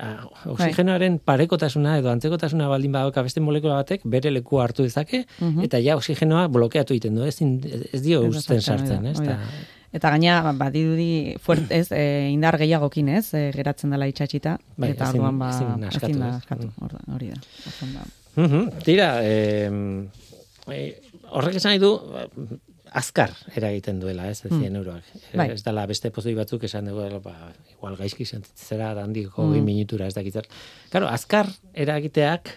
Uh, 0.00 0.52
oxigenoaren 0.54 1.18
parekotasuna 1.28 1.98
edo 2.00 2.08
antzekotasuna 2.08 2.70
baldin 2.70 2.94
badauka 2.94 3.20
beste 3.26 3.42
molekula 3.44 3.82
batek 3.82 4.06
bere 4.08 4.30
leku 4.32 4.56
hartu 4.62 4.86
dezake 4.86 5.26
mhm. 5.26 5.66
eta 5.66 5.76
ja 5.84 5.96
oxigenoa 5.98 6.46
blokeatu 6.48 6.94
egiten 6.94 7.18
du 7.18 7.26
ez, 7.28 7.36
ez 7.92 8.00
dio 8.00 8.22
usten 8.24 8.62
sartzen 8.64 9.10
ez 9.10 9.18
eta 9.92 10.12
gaina 10.14 10.54
badirudi 10.56 11.36
fuert 11.44 11.74
ez 11.74 11.90
e, 11.92 12.30
indar 12.30 12.56
gehiagokin 12.62 13.10
ez 13.18 13.26
e, 13.34 13.50
geratzen 13.52 13.92
dela 13.92 14.08
itxatxita 14.08 14.56
bai, 14.78 14.94
eta 14.94 15.10
orduan 15.10 15.42
ba 15.42 15.50
ezin 15.52 15.84
da 16.24 16.32
askatu 16.38 16.70
mm. 16.70 17.04
hori 17.16 17.32
da 17.34 18.08
mm 18.40 18.82
tira 18.86 19.10
eh, 19.26 19.68
horrek 21.28 21.60
esan 21.60 21.76
du 21.82 21.96
azkar 22.92 23.32
eragiten 23.54 24.00
duela, 24.00 24.26
ez, 24.30 24.42
ez 24.44 24.50
mm. 24.50 24.76
euroak. 24.76 25.10
Bai. 25.34 25.50
Ez 25.54 25.62
dela 25.66 25.84
beste 25.86 26.10
pozoi 26.14 26.34
batzuk 26.34 26.64
esan 26.66 26.90
dugu, 26.90 27.06
ba, 27.24 27.34
igual 27.72 27.96
gaizki 27.98 28.26
sentitzera 28.26 28.90
handiko 29.02 29.46
mm. 29.46 29.64
minutura, 29.66 30.08
ez 30.10 30.16
dakitzer. 30.16 30.48
Claro, 30.90 31.08
azkar 31.10 31.50
eragiteak 31.74 32.52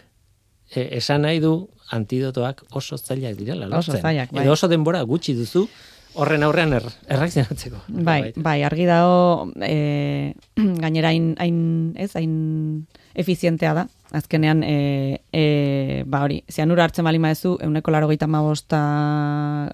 e, 0.73 0.87
esan 0.99 1.25
nahi 1.27 1.41
du 1.43 1.53
antidotoak 1.93 2.65
oso 2.73 2.97
zailak 2.97 3.37
direla. 3.39 3.69
Oso 3.77 3.97
zailak, 3.99 4.33
bai. 4.33 4.45
Edo 4.45 4.55
oso 4.57 4.69
denbora 4.71 5.03
gutxi 5.07 5.35
duzu, 5.37 5.67
horren 6.13 6.43
aurrean 6.45 6.73
er, 6.77 6.85
erreakzionatzeko. 7.09 7.81
Bai, 8.05 8.33
bai, 8.35 8.59
argi 8.65 8.85
dago, 8.87 9.49
e, 9.65 10.33
gainera 10.83 11.11
hain, 11.13 11.33
hain, 11.41 11.59
ez, 11.97 12.11
hain 12.19 12.33
efizientea 13.13 13.73
da, 13.77 13.87
azkenean 14.13 14.63
e, 14.65 15.21
e, 15.33 16.03
ba 16.09 16.23
hori, 16.25 16.41
zianura 16.49 16.85
hartzen 16.85 17.05
bali 17.05 17.21
maezu, 17.21 17.55
euneko 17.65 17.93
laro 17.93 18.09
gaita 18.11 18.27
mabosta 18.29 18.81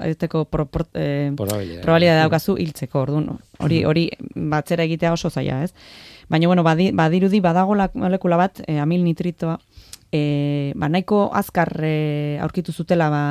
eteko 0.08 0.46
e, 0.94 1.08
probabilidad 1.36 2.24
daukazu 2.24 2.56
hiltzeko, 2.60 3.04
orduan, 3.04 3.34
hori, 3.60 3.84
hori 3.88 4.08
batzera 4.36 4.88
egitea 4.88 5.14
oso 5.16 5.30
zaila, 5.30 5.64
ez? 5.68 5.74
Baina, 6.30 6.48
bueno, 6.48 6.64
badi, 6.64 6.92
badirudi 6.94 7.40
badago 7.42 7.76
molekula 7.94 8.38
bat, 8.38 8.64
e, 8.68 8.78
amil 8.80 9.04
nitritoa, 9.04 9.58
e, 10.12 10.74
ba, 10.76 10.90
nahiko 10.90 11.30
azkar 11.34 11.74
e, 11.84 12.40
aurkitu 12.42 12.72
zutela, 12.72 13.10
ba, 13.10 13.24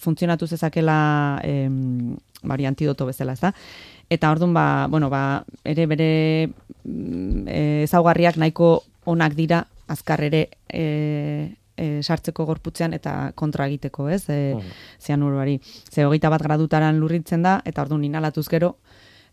funtzionatu 0.00 0.46
zezakela 0.46 1.40
e, 1.44 1.68
bari 2.42 2.66
antidoto 2.66 3.06
bezala, 3.06 3.32
ez 3.32 3.40
da? 3.40 3.52
Eta 4.12 4.30
orduan, 4.30 4.52
ba, 4.54 4.86
bueno, 4.90 5.08
ba, 5.10 5.44
ere 5.64 5.86
bere 5.86 6.10
mm, 6.84 7.48
e, 7.48 7.60
ezaugarriak 7.86 8.36
nahiko 8.36 8.82
onak 9.08 9.34
dira 9.38 9.64
azkar 9.92 10.22
ere 10.28 10.42
e, 10.68 10.84
e, 11.76 11.86
sartzeko 12.02 12.46
gorputzean 12.48 12.94
eta 12.96 13.32
kontra 13.34 13.66
egiteko, 13.70 14.08
ez? 14.12 14.24
E, 14.28 14.54
mm. 14.54 14.76
Zean 15.00 15.24
uruari. 15.26 15.58
Ze 15.90 16.06
hogeita 16.06 16.30
bat 16.32 16.44
gradutaran 16.44 17.00
lurritzen 17.00 17.42
da, 17.42 17.60
eta 17.64 17.86
orduan 17.86 18.04
inalatuz 18.04 18.48
gero. 18.52 18.76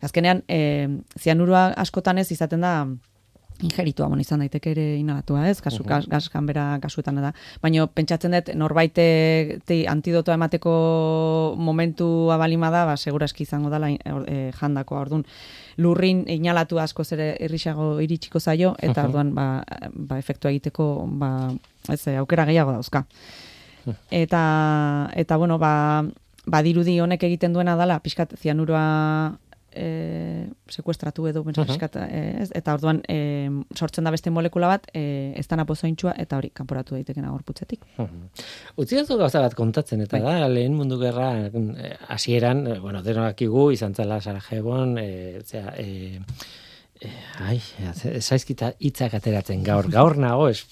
Azkenean, 0.02 0.43
e, 0.48 0.88
zianurua 1.19 1.74
askotan 1.78 2.22
ez 2.22 2.30
izaten 2.32 2.63
da 2.63 2.74
ingeritua, 3.63 4.08
bon, 4.08 4.19
izan 4.22 4.39
daiteke 4.43 4.72
ere 4.72 4.86
inalatua, 5.00 5.48
ez? 5.50 5.60
Kasu, 5.62 5.84
-huh. 5.84 6.08
gas, 6.08 6.30
kanbera 6.30 6.80
kasuetan 6.82 7.15
da. 7.15 7.34
Baina 7.62 7.88
pentsatzen 7.88 8.32
dut, 8.32 8.54
norbaite 8.56 9.60
te, 9.65 9.86
antidotoa 9.88 10.36
emateko 10.36 11.56
momentu 11.58 12.32
abalima 12.32 12.69
da, 12.72 12.86
ba, 12.86 12.98
seguraski 12.98 13.43
izango 13.43 13.69
dela 13.69 13.89
e, 13.89 14.52
jandakoa, 14.60 15.02
orduan 15.02 15.26
lurrin 15.78 16.24
inalatu 16.28 16.80
asko 16.80 17.04
zere 17.04 17.36
irrixago 17.39 18.00
iritsiko 18.00 18.39
zaio, 18.39 18.76
eta 18.80 19.06
orduan, 19.06 19.34
ba, 19.36 19.63
ba, 19.93 20.17
efektua 20.17 20.52
egiteko, 20.52 21.08
ba, 21.19 21.52
ez, 21.89 22.08
aukera 22.08 22.45
gehiago 22.45 22.72
dauzka. 22.72 23.06
Eta, 24.12 25.10
eta 25.15 25.38
bueno, 25.38 25.58
ba, 25.58 26.04
badirudi 26.45 27.00
honek 27.00 27.24
egiten 27.24 27.54
duena 27.54 27.76
dela, 27.80 28.00
pixkat 28.00 28.36
zianuroa 28.39 29.38
e, 29.71 30.47
sekuestratu 30.67 31.27
edo 31.27 31.41
uh 31.41 31.45
-huh. 31.45 32.49
eta 32.55 32.73
orduan 32.73 33.01
e, 33.08 33.49
sortzen 33.75 34.03
da 34.03 34.12
beste 34.12 34.29
molekula 34.29 34.67
bat 34.67 34.88
e, 34.93 35.34
ez 35.36 35.47
da 35.47 35.65
eta 36.17 36.38
hori 36.38 36.49
kanporatu 36.49 36.95
daiteken 36.95 37.25
agorputzetik. 37.25 37.86
Uh 37.97 38.05
-huh. 38.05 38.43
Utsi 38.77 38.95
gauza 39.17 39.41
bat 39.41 39.55
kontatzen 39.55 40.01
eta 40.01 40.19
bai. 40.19 40.39
da 40.41 40.47
lehen 40.47 40.73
mundu 40.73 40.99
gerra 40.99 41.49
hasieran 42.08 42.82
bueno 42.82 43.01
denoakigu 43.01 43.71
izan 43.71 43.93
zela 43.95 44.21
Sarajebon 44.21 44.97
e, 44.97 45.41
zera, 45.45 45.73
e, 45.77 46.19
ai, 47.39 47.59
zaizkita 48.19 48.73
hitzak 48.83 49.13
ateratzen 49.15 49.62
gaur, 49.63 49.88
gaur 49.91 50.17
nago, 50.19 50.49
ez, 50.51 50.65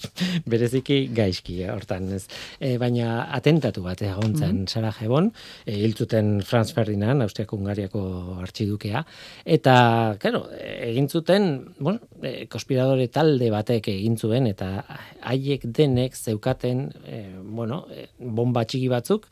bereziki 0.48 0.98
gaizki, 1.16 1.56
hortan, 1.72 2.10
ez. 2.18 2.26
E, 2.60 2.74
baina 2.80 3.22
atentatu 3.34 3.82
bat 3.86 4.02
egontzen 4.04 4.50
mm 4.52 4.58
-hmm. 4.58 4.68
Sarajebon, 4.68 5.30
e, 5.64 5.76
hiltzuten 5.86 6.42
Franz 6.42 6.74
Ferdinand, 6.76 7.22
Austriako 7.22 7.56
Ungariako 7.56 8.02
artxidukea, 8.42 9.04
eta, 9.44 10.16
claro, 10.20 10.44
egin 10.60 11.08
zuten, 11.08 11.64
bueno, 11.78 12.00
e, 12.22 12.46
konspiradore 12.46 13.08
talde 13.08 13.50
batek 13.50 13.88
egin 13.88 14.18
zuen, 14.18 14.46
eta 14.46 14.84
haiek 15.22 15.64
denek 15.64 16.14
zeukaten, 16.14 16.92
e, 17.06 17.22
bueno, 17.42 17.86
bomba 18.18 18.64
txiki 18.64 18.88
batzuk, 18.88 19.26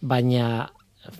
baina 0.00 0.70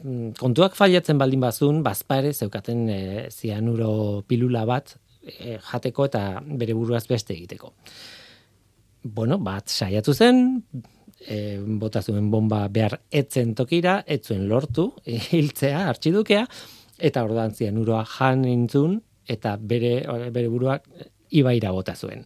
mm, 0.03 0.33
kontuak 0.39 0.75
faiatzen 0.75 1.19
baldin 1.19 1.41
bazun, 1.41 1.83
bazpare 1.83 2.33
zeukaten 2.33 2.89
e, 2.89 3.29
zianuro 3.31 4.25
pilula 4.27 4.65
bat 4.65 4.97
e, 5.29 5.59
jateko 5.71 6.09
eta 6.09 6.23
bere 6.45 6.77
buruaz 6.77 7.07
beste 7.09 7.35
egiteko. 7.35 7.73
Bueno, 9.03 9.39
bat 9.39 9.69
saiatu 9.69 10.15
zen, 10.15 10.63
e, 11.21 11.59
bota 11.81 12.03
zuen 12.03 12.31
bomba 12.31 12.65
behar 12.73 12.99
etzen 13.11 13.55
tokira, 13.59 14.03
etzuen 14.07 14.49
lortu, 14.49 14.91
hiltzea, 15.33 15.87
artxidukea, 15.89 16.47
eta 16.99 17.25
ordan 17.25 17.55
zian 17.55 17.79
uroa 17.79 18.05
jan 18.19 18.45
intzun, 18.49 18.99
eta 19.29 19.57
bere, 19.61 20.01
bere 20.35 20.49
buruak 20.49 20.89
ibaira 21.37 21.71
bota 21.75 21.95
zuen. 21.95 22.25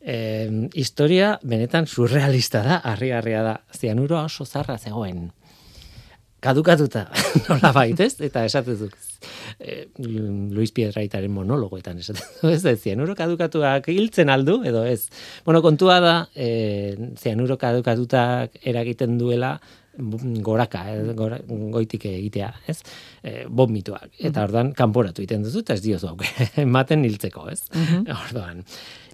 E, 0.00 0.16
historia 0.80 1.34
benetan 1.44 1.86
surrealista 1.86 2.62
da, 2.64 2.80
harri-harria 2.88 3.42
da. 3.44 3.56
Zianuro 3.76 4.22
oso 4.22 4.46
zarra 4.46 4.78
zegoen. 4.78 5.28
Kadukatuta, 6.40 7.04
nola 7.48 7.72
baitez, 7.76 8.14
eta 8.24 8.44
esatezuk. 8.48 8.94
E, 9.60 9.90
Luis 10.00 10.72
Piedraitaren 10.72 11.32
monologoetan 11.34 11.98
esaten 12.00 12.54
ez 12.54 12.78
zianuro 12.80 13.14
kadukatuak 13.18 13.90
hiltzen 13.92 14.32
aldu, 14.32 14.62
edo 14.64 14.86
ez. 14.88 15.10
Bueno, 15.44 15.60
kontua 15.62 15.98
da, 16.00 16.14
e, 16.34 17.12
zianuro 17.20 17.58
kadukatutak 17.60 18.56
eragiten 18.64 19.18
duela, 19.20 19.58
goraka, 20.42 20.84
eh, 20.92 21.12
gora, 21.14 21.38
goitik 21.46 22.04
egitea, 22.06 22.50
ez? 22.68 22.78
E, 23.22 23.44
bombituak. 23.48 24.10
Eta 24.18 24.44
ordan 24.46 24.72
kanporatu 24.76 25.22
egiten 25.22 25.44
duzu, 25.44 25.64
eta 25.64 25.74
ez 25.74 25.82
diozu 25.84 26.14
ematen 26.64 27.04
hiltzeko, 27.04 27.48
ez? 27.50 27.62
Mm 27.74 28.06
Orduan. 28.20 28.64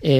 E, 0.03 0.17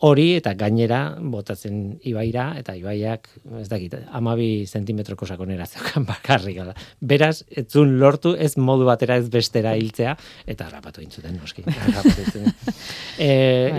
hori 0.00 0.26
eta 0.38 0.54
gainera 0.58 1.00
botatzen 1.18 1.98
ibaira 2.08 2.50
eta 2.58 2.74
ibaiak 2.78 3.28
ez 3.60 3.68
dakit 3.70 3.96
amabi 4.12 4.66
zentimetroko 4.66 5.26
sakonera 5.26 5.66
zeukan 5.66 6.06
bakarrik 6.12 6.60
da. 6.64 6.74
Beraz, 7.00 7.44
etzun 7.50 7.98
lortu 8.00 8.34
ez 8.34 8.54
modu 8.56 8.86
batera 8.88 9.16
ez 9.20 9.28
bestera 9.32 9.74
hiltzea 9.78 10.16
eta 10.46 10.68
rapatu 10.70 11.02
intzuten 11.04 11.36
noski. 11.40 11.64
e, 13.18 13.30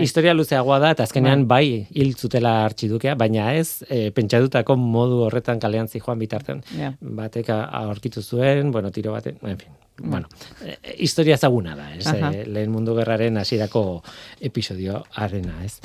historia 0.02 0.34
luzeagoa 0.34 0.78
da 0.82 0.92
eta 0.96 1.06
azkenean 1.06 1.46
bai, 1.48 1.56
bai 1.56 2.02
hiltzutela 2.02 2.58
artxidukea, 2.66 3.16
baina 3.18 3.52
ez 3.56 3.82
e, 3.88 4.10
pentsatutako 4.16 4.76
modu 4.80 5.24
horretan 5.26 5.60
kalean 5.62 5.88
joan 5.96 6.18
bitarten. 6.18 6.62
Yeah. 6.76 6.94
Batek 7.00 7.50
aurkitu 7.50 8.22
zuen, 8.22 8.70
bueno, 8.72 8.90
tiro 8.90 9.12
baten, 9.12 9.38
en 9.42 9.58
fin, 9.58 9.72
bueno, 10.02 10.28
eh, 10.64 10.96
historia 10.98 11.38
zaguna 11.38 11.76
da, 11.76 11.94
ez? 11.94 12.06
Eh, 12.06 12.44
lehen 12.46 12.70
mundu 12.70 12.94
gerraren 12.96 13.38
hasierako 13.38 14.02
episodio 14.40 15.04
arena, 15.14 15.64
ez? 15.64 15.80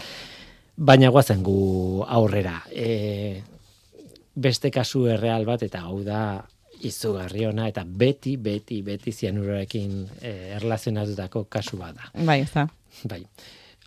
Baina 0.76 1.10
guazen 1.10 1.44
gu 1.44 2.04
aurrera. 2.08 2.62
E, 2.72 3.42
beste 4.36 4.72
kasu 4.72 5.06
erreal 5.12 5.46
bat, 5.46 5.64
eta 5.64 5.84
hau 5.88 6.02
da 6.04 6.42
izugarri 6.82 7.46
ona, 7.46 7.68
eta 7.70 7.84
beti, 7.86 8.38
beti, 8.42 8.82
beti 8.82 9.12
zianuroekin 9.12 9.98
e, 10.22 10.32
erlazionatutako 10.58 11.46
kasu 11.50 11.78
bat 11.78 11.98
da. 11.98 12.12
Bai, 12.26 12.42
ez 12.42 12.52
da. 12.54 12.68
Bai. 13.04 13.22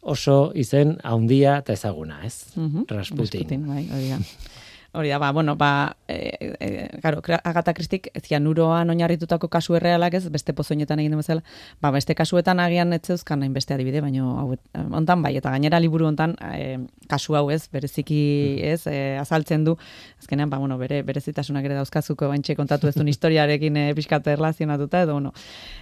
Oso 0.04 0.52
izen 0.54 0.98
haundia 1.02 1.58
eta 1.62 1.72
ezaguna, 1.72 2.20
ez? 2.26 2.52
Uh 2.56 2.84
Rasputin. 2.88 3.40
Rasputin, 3.40 3.66
bai, 3.66 3.86
Hori 3.88 4.12
da, 5.02 5.18
ba, 5.18 5.32
bueno, 5.32 5.56
ba, 5.56 5.96
e, 6.06 6.54
e, 6.60 6.88
claro, 7.00 7.20
Agata 7.42 7.74
Kristik 7.74 8.08
zianuroan 8.22 8.90
oinarritutako 8.90 9.48
kasu 9.48 9.74
errealak 9.74 10.14
ez, 10.14 10.28
beste 10.30 10.52
pozoinetan 10.54 11.00
egin 11.02 11.16
bezala, 11.18 11.42
ba, 11.82 11.90
beste 11.90 12.14
kasuetan 12.14 12.60
agian 12.60 12.92
etzeuzkan 12.92 13.40
nahin 13.42 13.52
beste 13.52 13.74
adibide, 13.74 14.00
baino 14.00 14.38
hau, 14.38 14.54
ontan 14.94 15.22
bai, 15.22 15.34
eta 15.36 15.50
gainera 15.50 15.80
liburu 15.82 16.06
ontan 16.06 16.36
e, 16.52 16.78
kasu 17.10 17.34
hau 17.34 17.50
ez, 17.50 17.66
bereziki 17.72 18.60
ez, 18.62 18.86
e, 18.86 19.18
azaltzen 19.18 19.64
du, 19.64 19.76
azkenean, 20.22 20.50
ba, 20.50 20.58
bueno, 20.62 20.78
bere, 20.78 21.02
berezitasunak 21.02 21.66
ere 21.66 21.74
dauzkazuko 21.80 22.30
baintxe 22.30 22.54
kontatu 22.54 22.86
ez 22.86 22.94
duen 22.94 23.10
historiarekin 23.10 23.76
e, 23.76 23.88
pixkate 23.98 24.36
erlazionatuta, 24.38 25.02
edo, 25.08 25.18
bueno, 25.18 25.34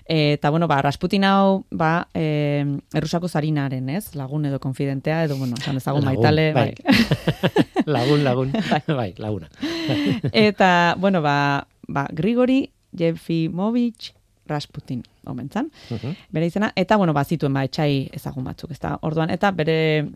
e, 0.07 0.39
eta, 0.39 0.51
bueno, 0.51 0.69
ba, 0.69 0.81
Rasputin 0.81 1.29
hau, 1.29 1.67
ba, 1.71 2.09
e, 2.15 2.65
errusako 2.95 3.29
zarinaren, 3.29 3.93
ez, 3.93 4.15
lagun 4.17 4.49
edo 4.49 4.59
konfidentea, 4.59 5.25
edo, 5.29 5.37
bueno, 5.37 5.61
esan 5.61 5.77
ezagun 5.77 6.09
maitale, 6.09 6.53
bai. 6.57 6.71
bai. 6.81 7.85
lagun, 7.99 8.25
lagun, 8.25 8.57
bai 8.89 9.02
bai, 9.03 9.13
laguna. 9.19 9.51
eta, 10.47 10.95
bueno, 10.99 11.23
ba, 11.25 11.67
ba 11.89 12.07
Grigori 12.13 12.65
Jefimovich 12.97 14.13
Rasputin, 14.47 15.03
omentzan. 15.27 15.71
Uh 15.91 16.15
Bere 16.31 16.47
izena, 16.47 16.73
eta, 16.77 16.97
bueno, 16.97 17.15
ba, 17.15 17.25
zituen, 17.25 17.55
ba, 17.55 17.65
etxai 17.69 18.09
ezagun 18.13 18.45
batzuk, 18.45 18.73
ez 18.75 18.81
orduan, 19.03 19.31
eta 19.31 19.51
bere, 19.55 20.11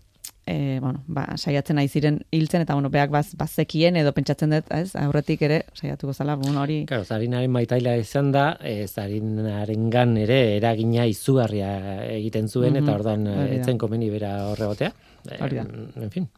e, 0.47 0.79
bueno, 0.83 1.03
ba, 1.07 1.27
saiatzen 1.37 1.79
nahi 1.79 1.89
ziren 1.89 2.21
hiltzen, 2.35 2.63
eta, 2.67 2.75
bueno, 2.75 2.91
beak 2.91 3.11
baz, 3.11 3.29
bazekien 3.39 3.97
edo 3.97 4.13
pentsatzen 4.13 4.51
dut, 4.51 4.71
ez, 4.75 4.95
aurretik 4.99 5.43
ere, 5.47 5.63
saiatuko 5.75 6.13
zala, 6.13 6.37
bueno, 6.37 6.61
hori... 6.63 6.85
Claro, 6.91 7.05
zarinaren 7.05 7.51
maitaila 7.55 7.97
izan 8.03 8.33
da, 8.35 8.49
e, 8.61 8.87
zarinaren 8.87 9.91
gan 9.91 10.17
ere, 10.21 10.41
eragina 10.59 11.07
izugarria 11.07 11.71
egiten 12.11 12.49
zuen, 12.49 12.77
eta 12.83 12.99
orduan, 12.99 13.27
etzen 13.61 13.79
komeni 13.79 14.11
bera 14.11 14.39
horregotea. 14.51 14.93
Hori 15.41 15.57
da. 15.57 15.65
En 16.03 16.11
fin. 16.11 16.29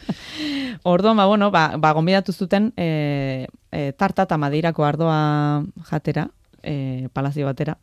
Orduan, 0.84 1.16
ba, 1.16 1.26
bueno, 1.26 1.50
ba, 1.50 1.76
ba 1.78 1.92
gombidatu 1.92 2.32
zuten 2.32 2.72
e, 2.76 3.46
e, 3.72 3.92
tarta 3.92 4.26
eta 4.26 4.38
madeirako 4.38 4.84
ardoa 4.84 5.64
jatera, 5.90 6.28
e, 6.62 7.08
palazio 7.12 7.46
batera. 7.46 7.78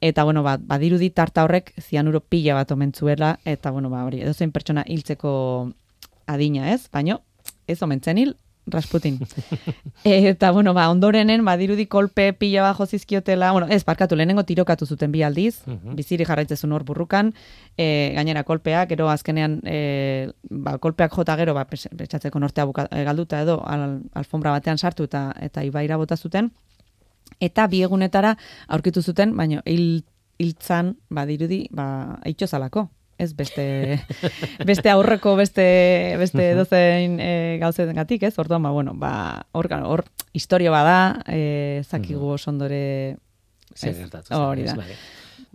Eta, 0.00 0.24
bueno, 0.24 0.42
ba, 0.42 0.58
badirudi 0.60 1.10
tarta 1.10 1.44
horrek 1.44 1.72
zianuro 1.80 2.20
pila 2.20 2.54
bat 2.54 2.70
omentzuela, 2.72 3.38
eta, 3.44 3.70
bueno, 3.70 3.90
ba, 3.90 4.04
hori, 4.04 4.20
edo 4.22 4.34
pertsona 4.52 4.84
hiltzeko 4.86 5.70
adina, 6.26 6.72
ez? 6.72 6.88
Baina, 6.92 7.20
ez 7.66 7.80
omentzen 7.82 8.18
hil, 8.18 8.36
Rasputin. 8.66 9.18
eta, 10.04 10.50
bueno, 10.50 10.72
ba, 10.74 10.88
ondorenen, 10.90 11.44
badirudi 11.44 11.86
kolpe 11.86 12.32
pila 12.32 12.62
bajo 12.62 12.86
zizkiotela, 12.86 13.52
bueno, 13.52 13.66
ez, 13.68 13.84
parkatu, 13.84 14.16
lehenengo 14.16 14.44
tirokatu 14.44 14.86
zuten 14.86 15.12
bi 15.12 15.22
aldiz, 15.22 15.60
uh 15.66 15.74
-huh. 15.74 15.94
biziri 15.94 16.24
jarraitzezun 16.24 16.72
hor 16.72 16.84
burrukan, 16.84 17.34
e, 17.76 18.12
gainera 18.14 18.44
kolpeak, 18.44 18.88
gero 18.88 19.08
azkenean, 19.10 19.60
e, 19.64 20.30
ba, 20.50 20.78
kolpeak 20.78 21.12
jota 21.12 21.36
gero, 21.36 21.54
ba, 21.54 21.64
petxatzeko 21.64 22.38
nortea 22.38 22.64
buka, 22.64 22.88
e, 22.90 23.04
galduta 23.04 23.42
edo, 23.42 23.62
al, 23.66 24.02
alfombra 24.14 24.50
batean 24.50 24.78
sartu 24.78 25.04
eta 25.04 25.34
eta 25.40 25.64
ibaira 25.64 25.96
bota 25.96 26.16
zuten, 26.16 26.52
eta 27.40 27.66
bi 27.66 27.82
egunetara 27.82 28.36
aurkitu 28.68 29.02
zuten, 29.02 29.36
baina 29.36 29.62
hil, 29.66 30.04
hiltzan, 30.38 30.96
badirudi, 31.10 31.68
ba, 31.70 32.18
itxozalako 32.24 32.88
ez 33.24 33.32
beste 33.36 33.64
beste 34.70 34.92
aurreko 34.92 35.34
beste 35.40 35.66
beste 36.20 36.46
dozein 36.58 37.18
e, 37.18 37.58
gauzengatik, 37.62 38.28
ez? 38.28 38.34
Orduan 38.38 38.62
ba 38.62 38.70
bueno, 38.76 38.94
ba 38.94 39.14
hor 39.52 39.68
hor 39.82 40.04
historia 40.32 40.70
bada, 40.70 41.24
eh 41.26 41.82
zakigu 41.88 42.36
osondore 42.38 43.16
Hori 44.30 44.64
da. 44.68 44.76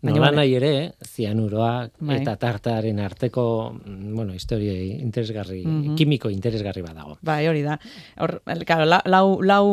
Nola 0.02 0.30
nahi 0.32 0.54
ere, 0.56 0.72
zianuroa 1.04 1.90
bai. 2.00 2.20
eta 2.22 2.36
tartaren 2.40 3.02
arteko, 3.04 3.74
mm, 3.74 4.14
bueno, 4.16 4.34
historia 4.34 4.74
interesgarri, 4.80 5.64
mm 5.66 5.96
kimiko 6.00 6.30
interesgarri 6.30 6.82
badago. 6.82 7.18
Bai, 7.26 7.48
hori 7.50 7.62
da. 7.66 7.80
Hor, 8.22 8.38
claro, 8.66 8.86
lau, 8.86 9.42
lau 9.44 9.66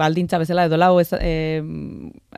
baldintza 0.00 0.38
bezala, 0.38 0.64
edo 0.66 0.78
lau 0.80 0.98
ez, 0.98 1.12
e, 1.20 1.60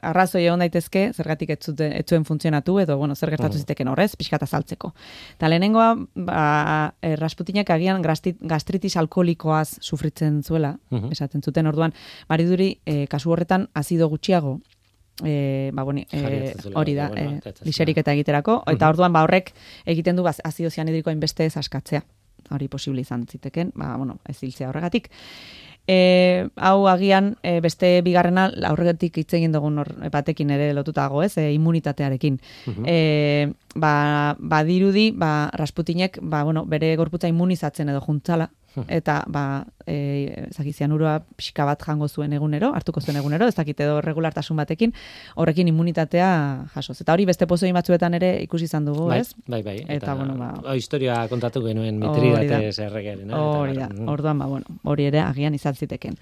arrazoi 0.03 0.43
egon 0.45 0.61
daitezke, 0.61 1.07
zergatik 1.15 1.55
ez 1.55 1.61
zuen 2.07 2.27
funtzionatu, 2.29 2.79
edo, 2.83 2.99
bueno, 2.99 3.15
zer 3.15 3.31
gertatu 3.31 3.57
mm. 3.57 3.65
ziteken 3.65 3.89
horrez, 3.89 4.11
pixkata 4.17 4.47
saltzeko. 4.47 4.93
Ta 5.39 5.49
lehenengoa, 5.49 5.95
ba, 6.15 6.43
e, 7.01 7.15
rasputinak 7.17 7.71
agian 7.71 8.03
gastritis 8.03 8.97
alkoholikoaz 8.97 9.79
sufritzen 9.81 10.43
zuela, 10.43 10.77
mhm. 10.91 11.13
esaten 11.13 11.43
zuten, 11.43 11.67
orduan, 11.67 11.95
bariduri, 12.29 12.75
e, 12.85 13.07
kasu 13.07 13.33
horretan, 13.33 13.69
azido 13.75 14.09
gutxiago, 14.13 14.59
e, 15.25 15.71
ba, 15.75 15.85
boni, 15.85 16.07
e, 16.11 16.55
hori 16.75 16.95
da, 16.95 17.11
e, 17.15 17.41
liserik 17.67 18.01
eta 18.03 18.15
egiterako, 18.17 18.63
eta 18.73 18.89
orduan 18.93 19.13
ba, 19.13 19.25
horrek 19.27 19.53
egiten 19.87 20.17
du 20.17 20.27
azido 20.27 20.71
zianidriko 20.71 21.11
hainbeste 21.11 21.47
ez 21.47 21.57
askatzea. 21.57 22.03
Hori 22.53 22.69
posible 22.69 23.01
izan 23.01 23.27
ziteken, 23.29 23.73
ba, 23.75 23.97
bueno, 23.97 24.19
ez 24.29 24.39
hiltzea 24.43 24.69
horregatik. 24.69 25.09
E, 25.89 26.47
hau 26.63 26.87
agian 26.87 27.33
e, 27.43 27.57
beste 27.61 27.89
bigarrena 28.07 28.45
aurregatik 28.69 29.17
hitz 29.19 29.33
egin 29.35 29.55
dugun 29.55 29.81
hor 29.83 29.89
batekin 30.15 30.53
ere 30.55 30.71
lotutago, 30.77 31.23
ez? 31.27 31.35
E, 31.43 31.49
immunitatearekin. 31.57 32.39
E, 32.87 32.99
ba, 33.75 34.37
badirudi, 34.39 35.11
ba 35.11 35.51
Rasputinek, 35.59 36.21
ba, 36.23 36.45
bueno, 36.47 36.65
bere 36.67 36.95
gorputza 36.97 37.31
immunizatzen 37.31 37.91
edo 37.91 38.03
juntzala, 38.05 38.51
eta 38.89 39.23
ba 39.27 39.65
eh 39.87 40.49
uroa 40.93 41.23
pixka 41.37 41.65
bat 41.65 41.83
jango 41.83 42.09
zuen 42.09 42.33
egunero, 42.33 42.73
hartuko 42.75 43.01
zuen 43.01 43.17
egunero, 43.17 43.47
ez 43.49 43.55
dakit 43.55 43.81
edo 43.81 44.01
regulartasun 44.01 44.57
batekin, 44.57 44.93
horrekin 45.37 45.69
immunitatea 45.69 46.67
jasoz. 46.75 47.01
Eta 47.01 47.13
hori 47.13 47.25
beste 47.27 47.47
pozoi 47.47 47.73
batzuetan 47.73 48.15
ere 48.15 48.43
ikusi 48.43 48.65
izan 48.65 48.85
dugu, 48.85 49.09
bai, 49.09 49.21
ez? 49.21 49.35
Bai, 49.47 49.63
bai. 49.63 49.77
Eta, 49.83 49.95
eta 49.95 50.15
bueno, 50.15 50.37
ba, 50.37 50.53
o, 50.63 50.75
historia 50.75 51.27
kontatu 51.29 51.65
genuen 51.65 51.99
Mitridate 51.99 52.73
zerregaren, 52.73 53.31
eh? 53.31 53.35
Hori 53.35 53.77
da. 53.77 53.89
Mm. 53.89 54.09
Orduan 54.09 54.39
ba, 54.39 54.47
bueno, 54.47 54.79
hori 54.85 55.09
ere 55.11 55.21
agian 55.21 55.55
izan 55.55 55.75
ziteken. 55.75 56.17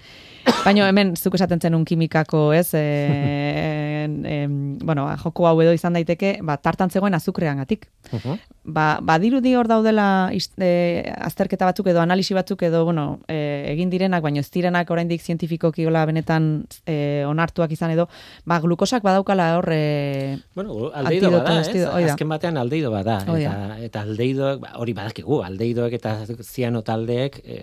Baina 0.65 0.87
hemen 0.89 1.15
zuk 1.15 1.35
esaten 1.35 1.61
zenun 1.61 1.85
kimikako, 1.85 2.51
ez? 2.53 2.73
E, 2.73 4.07
e, 4.25 4.47
bueno, 4.83 5.07
joko 5.23 5.47
hau 5.47 5.55
edo 5.61 5.73
izan 5.73 5.93
daiteke, 5.97 6.39
ba 6.43 6.57
tartan 6.57 6.89
zegoen 6.89 7.13
azukreagatik. 7.13 7.87
Uh 8.11 8.19
-huh. 8.19 8.37
Ba, 8.63 8.99
badirudi 9.01 9.55
hor 9.55 9.67
daudela 9.67 10.31
e, 10.31 11.13
azterketa 11.17 11.65
batzuk 11.65 11.87
edo 11.87 12.01
analisi 12.01 12.33
batzuk 12.41 12.63
edo 12.67 12.83
bueno, 12.85 13.19
e, 13.29 13.37
egin 13.71 13.89
direnak, 13.93 14.23
baino 14.25 14.41
ez 14.41 14.49
direnak 14.51 14.89
oraindik 14.91 15.21
zientifikoki 15.21 15.85
gola 15.87 16.03
benetan 16.09 16.65
e, 16.85 17.23
onartuak 17.29 17.71
izan 17.71 17.93
edo, 17.93 18.07
ba, 18.45 18.59
glukosak 18.63 19.05
badaukala 19.05 19.51
hor 19.59 19.69
e, 19.73 20.37
bueno, 20.57 20.89
aldeido 20.93 21.31
bada, 21.37 21.59
ez? 21.61 21.85
Azken 22.11 22.29
batean 22.31 22.57
aldeido 22.61 22.91
bada. 22.93 23.19
Eta, 23.29 23.55
eta 23.87 24.03
aldeido, 24.07 24.51
ba, 24.63 24.73
hori 24.81 24.95
badakigu, 24.97 25.41
aldeidoek 25.45 25.95
eta 25.99 26.15
ziano 26.41 26.81
taldeek 26.85 27.41
e, 27.45 27.59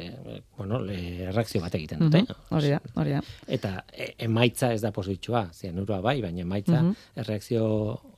bueno, 0.56 0.80
le, 0.84 1.30
reakzio 1.32 1.60
bat 1.64 1.74
egiten 1.78 2.06
dute. 2.06 2.24
Hori 2.54 2.74
da, 2.74 2.80
hori 2.94 3.16
da. 3.16 3.22
Eta 3.58 3.74
e, 3.92 4.12
emaitza 4.28 4.72
ez 4.72 4.80
da 4.84 4.92
positxua, 4.94 5.48
zianurua 5.52 6.00
bai, 6.04 6.20
baina 6.22 6.44
emaitza, 6.46 6.82
Mhm. 6.82 6.94
erreakzio 7.22 7.64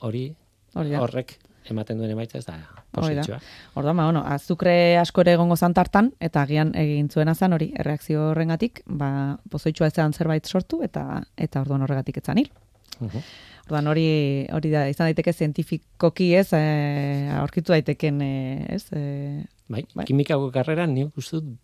hori, 0.07 0.27
horrek 0.75 1.39
ematen 1.71 1.99
duen 1.99 2.11
emaitza 2.11 2.39
ez 2.39 2.47
da 2.47 2.57
positxoa. 2.93 3.39
Orduan, 3.75 3.97
ba, 3.97 4.05
bueno, 4.09 4.23
azukre 4.27 4.97
asko 4.99 5.21
ere 5.21 5.33
egongo 5.37 5.57
zan 5.57 5.75
tartan, 5.75 6.13
eta 6.21 6.43
agian 6.43 6.73
egin 6.75 7.09
zuena 7.11 7.35
zan 7.35 7.53
hori, 7.53 7.73
erreakzio 7.79 8.31
horrengatik, 8.31 8.83
ba, 8.87 9.39
pozoitxua 9.51 9.87
ez 9.93 9.95
zerbait 10.17 10.47
sortu, 10.47 10.83
eta 10.83 11.23
eta 11.37 11.61
orduan 11.61 11.83
horregatik 11.83 12.17
etzan 12.19 12.39
hil. 12.39 12.51
Mhm. 13.01 13.23
Orduan 13.71 13.87
hori 13.87 14.47
hori 14.51 14.71
da 14.73 14.89
izan 14.91 15.07
daiteke 15.07 15.33
zientifikoki 15.33 16.35
ez 16.35 16.49
eh, 16.53 17.31
aurkitu 17.39 17.71
daiteken 17.73 18.21
eh, 18.23 18.67
ez 18.75 18.87
eh, 18.93 19.45
Bai, 19.71 19.85
Bai. 19.95 20.05
kimikako 20.09 20.49
karrera 20.51 20.87
nik 20.91 21.15
uste 21.17 21.39
dut 21.39 21.55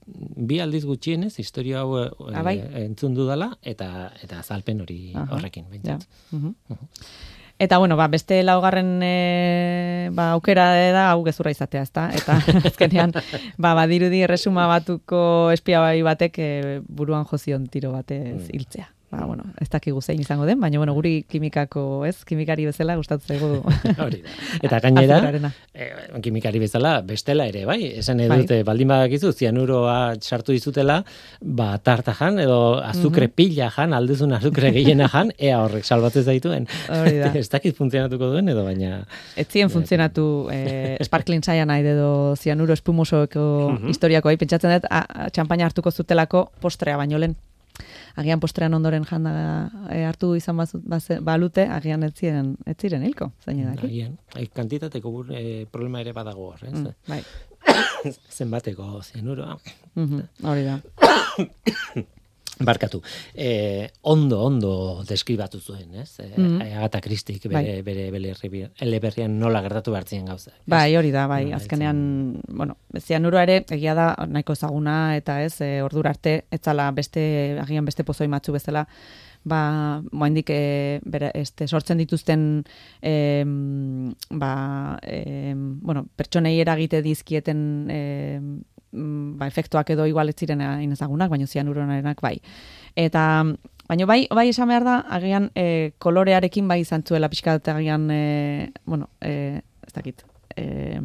bi 0.47 0.61
aldiz 0.63 0.85
gutxienez 0.87 1.33
historia 1.43 1.81
hau 1.81 1.97
eh, 1.99 2.11
Ah, 2.33 2.45
bai. 2.47 2.61
entzun 2.85 3.15
dudala 3.15 3.59
eta 3.63 4.13
eta 4.23 4.39
azalpen 4.39 4.81
hori 4.85 5.11
Aha, 5.17 5.27
horrekin 5.35 5.65
ja. 5.83 5.99
mhm. 6.31 6.55
Eta 7.59 7.79
bueno, 7.79 7.97
ba, 7.97 8.07
beste 8.13 8.43
laugarren 8.45 9.01
e, 9.03 10.11
ba, 10.13 10.33
aukera 10.33 10.67
da 10.93 11.07
hau 11.13 11.23
gezurra 11.25 11.51
izatea, 11.55 11.83
ezta? 11.89 12.11
Eta 12.13 12.37
azkenean 12.69 13.15
ba 13.57 13.73
badirudi 13.79 14.21
erresuma 14.27 14.67
batuko 14.69 15.51
espia 15.55 15.81
bai 15.81 16.03
batek 16.05 16.39
e, 16.39 16.51
buruan 16.89 17.25
jozion 17.25 17.67
tiro 17.73 17.93
batez 17.97 18.35
Mm. 18.37 18.51
hiltzea. 18.53 18.89
Ba, 19.09 19.23
bueno, 19.25 19.45
ez 19.63 19.69
dakigu 19.71 20.01
zein 20.03 20.19
izango 20.21 20.45
den, 20.49 20.59
baina 20.61 20.79
bueno, 20.81 20.93
guri 20.93 21.23
kimikako, 21.31 22.05
ez? 22.09 22.25
Kimikari 22.27 22.65
bezala 22.67 22.97
gustatzen 22.99 23.37
zaigu. 23.37 23.61
Hori 24.05 24.19
da. 24.25 24.33
Eta 24.67 24.81
gainera, 24.83 25.53
eh, 25.73 25.93
kimikari 26.25 26.59
bezala 26.59 26.97
bestela 27.07 27.47
ere, 27.47 27.63
bai? 27.69 27.79
Esan 28.01 28.19
Bai. 28.19 28.41
edute, 28.41 28.59
baldin 28.67 28.89
badakizu, 28.91 29.31
zianuroa 29.33 30.17
sartu 30.21 30.51
dizutela, 30.57 30.99
ba, 31.41 31.79
tarta 31.79 32.17
jan, 32.19 32.41
edo 32.43 32.59
azukre 32.83 33.29
Mhm. 33.29 33.35
pila 33.39 33.71
jan, 33.71 33.95
aldezun 33.95 34.33
azukre 34.33 34.73
gehiena 34.75 35.07
jan, 35.09 35.31
ea 35.39 35.63
horrek 35.63 35.85
salbatzen 35.87 36.25
zaituen. 36.25 36.67
Hori 36.91 37.19
da. 37.23 37.31
ez 37.39 37.49
dakit 37.49 37.77
funtzionatuko 37.79 38.33
duen, 38.35 38.49
edo 38.49 38.65
baina... 38.67 39.05
Ez 39.37 39.47
zien 39.53 39.71
funtzionatu 39.71 40.49
eh, 40.51 40.97
Sparkling 41.07 41.45
Cyanide 41.47 41.95
edo 41.95 42.35
zianuro 42.37 42.73
espumosoko 42.75 43.47
Mhm. 43.77 43.89
historiako, 43.95 44.29
hai, 44.35 44.37
pentsatzen 44.37 44.81
dut, 44.81 44.91
txampaina 45.33 45.65
hartuko 45.71 45.91
zutelako 45.95 46.51
postrea 46.61 46.97
baino 46.97 47.19
lehen. 47.23 47.37
Agian 48.17 48.41
postrean 48.41 48.73
ondoren 48.75 49.05
janda 49.05 49.33
eh, 49.91 50.05
hartu 50.09 50.35
izan 50.39 50.57
bazu, 50.57 50.81
baze, 50.85 51.19
balute, 51.21 51.67
agian 51.69 52.03
ez 52.07 52.13
ziren, 52.17 52.55
ez 52.67 52.77
ziren 52.81 53.03
hilko, 53.05 53.31
zain 53.45 53.61
edaki. 53.61 53.87
Agian, 53.91 54.17
kantitateko 54.57 55.13
bur- 55.13 55.35
eh, 55.37 55.67
problema 55.71 56.01
ere 56.01 56.13
badago 56.17 56.51
hor, 56.53 56.63
ez? 56.65 56.73
Mm, 56.73 56.95
bai. 57.09 57.23
Zenbateko 58.39 59.03
zianuroa. 59.03 59.59
Mhm, 59.95 60.23
hori 60.49 60.65
da. 60.65 60.81
Barkatu. 62.59 63.03
Eh, 63.35 63.91
ondo, 64.03 64.41
ondo 64.43 65.03
deskribatu 65.07 65.61
zuen, 65.61 65.95
ez? 65.95 66.19
Eh, 66.21 66.33
Mhm. 66.37 66.63
Agatha 66.79 67.01
Christie 67.01 67.39
bere, 67.45 67.55
Bai. 67.55 67.83
bere, 67.83 68.11
bere 68.11 68.33
eleberri- 68.33 68.71
eleberrian 68.81 69.39
nola 69.39 69.61
gertatu 69.61 69.91
behartzen 69.93 70.25
gauza. 70.25 70.53
Bai, 70.67 70.97
hori 70.97 71.11
da, 71.11 71.27
bai, 71.27 71.53
azkenean, 71.53 72.41
bueno, 72.49 72.79
zianuroa 72.99 73.43
ere, 73.43 73.65
egia 73.71 73.95
da, 73.95 74.15
nahiko 74.27 74.53
ezaguna, 74.55 75.17
eta 75.17 75.43
ez, 75.45 75.61
e, 75.61 75.83
ordura 75.83 76.11
arte, 76.11 76.47
etzala 76.51 76.91
beste, 76.93 77.59
agian 77.61 77.85
beste 77.85 78.05
pozoi 78.05 78.27
matzu 78.29 78.53
bezala, 78.53 78.87
ba, 79.45 80.03
moendik, 80.11 80.49
e, 80.51 81.01
bere, 81.05 81.31
este, 81.35 81.69
sortzen 81.69 81.99
dituzten, 81.99 82.65
e, 83.03 83.45
ba, 84.31 84.99
e, 85.03 85.53
bueno, 85.57 86.07
pertsonei 86.17 86.59
eragite 86.61 87.03
dizkieten, 87.03 87.87
e, 87.91 88.41
ba, 88.97 89.47
efektuak 89.47 89.91
edo 89.95 90.07
igual 90.09 90.29
ez 90.33 90.37
ziren 90.39 90.63
hain 90.65 90.93
ezagunak, 90.93 91.31
baina 91.31 91.47
zianuronarenak 91.47 92.21
bai. 92.25 92.39
Eta, 92.97 93.45
baina 93.89 94.09
bai, 94.09 94.27
bai 94.35 94.49
esan 94.51 94.69
behar 94.73 94.87
da, 94.87 94.97
agian 95.19 95.51
e, 95.55 95.93
kolorearekin 96.03 96.69
bai 96.69 96.81
izan 96.83 97.05
zuela 97.07 97.29
pixka 97.33 97.59
bat 97.59 97.69
agian, 97.77 98.09
e, 98.11 98.73
bueno, 98.87 99.11
e, 99.21 99.61
ez 99.87 99.95
dakit, 99.95 100.25
e, 100.57 101.01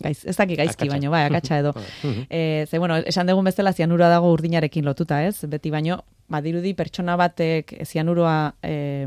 gaiz, 0.00 0.24
ez 0.24 0.36
dakit 0.36 0.58
gaizki, 0.58 0.88
baina 0.88 1.10
bai, 1.12 1.24
akatsa 1.28 1.60
edo. 1.62 1.74
E, 2.30 2.66
ze, 2.70 2.78
bueno, 2.78 2.96
esan 2.96 3.26
dugun 3.30 3.44
bezala 3.50 3.72
zianura 3.72 4.08
dago 4.12 4.32
urdinarekin 4.32 4.84
lotuta, 4.86 5.22
ez? 5.26 5.44
Beti 5.50 5.70
baino, 5.74 6.02
badirudi 6.32 6.74
pertsona 6.74 7.16
batek 7.20 7.76
zianuroa 7.84 8.54
e, 8.62 9.06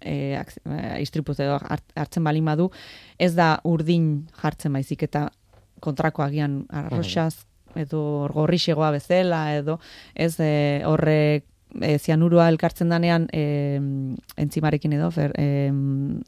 e, 0.00 0.14
e, 0.38 0.80
istripuz 1.02 1.38
edo 1.40 1.58
hart- 1.58 1.96
hartzen 1.98 2.24
balin 2.24 2.44
badu, 2.46 2.70
ez 3.18 3.34
da 3.34 3.56
urdin 3.64 4.28
jartzen 4.42 4.72
baizik 4.72 5.02
eta 5.08 5.30
kontrako 5.82 6.22
agian 6.22 6.62
arroxaz 6.70 7.46
edo 7.76 8.28
gorrixegoa 8.32 8.90
bezala 8.90 9.56
edo 9.56 9.78
ez 10.14 10.38
e, 10.40 10.82
horrek 10.84 11.44
e, 11.80 11.98
zianurua 11.98 12.50
elkartzen 12.52 12.90
danean 12.92 13.28
e, 13.32 13.80
entzimarekin 14.36 14.92
edo 14.92 15.10
fer, 15.10 15.32
e, 15.40 15.70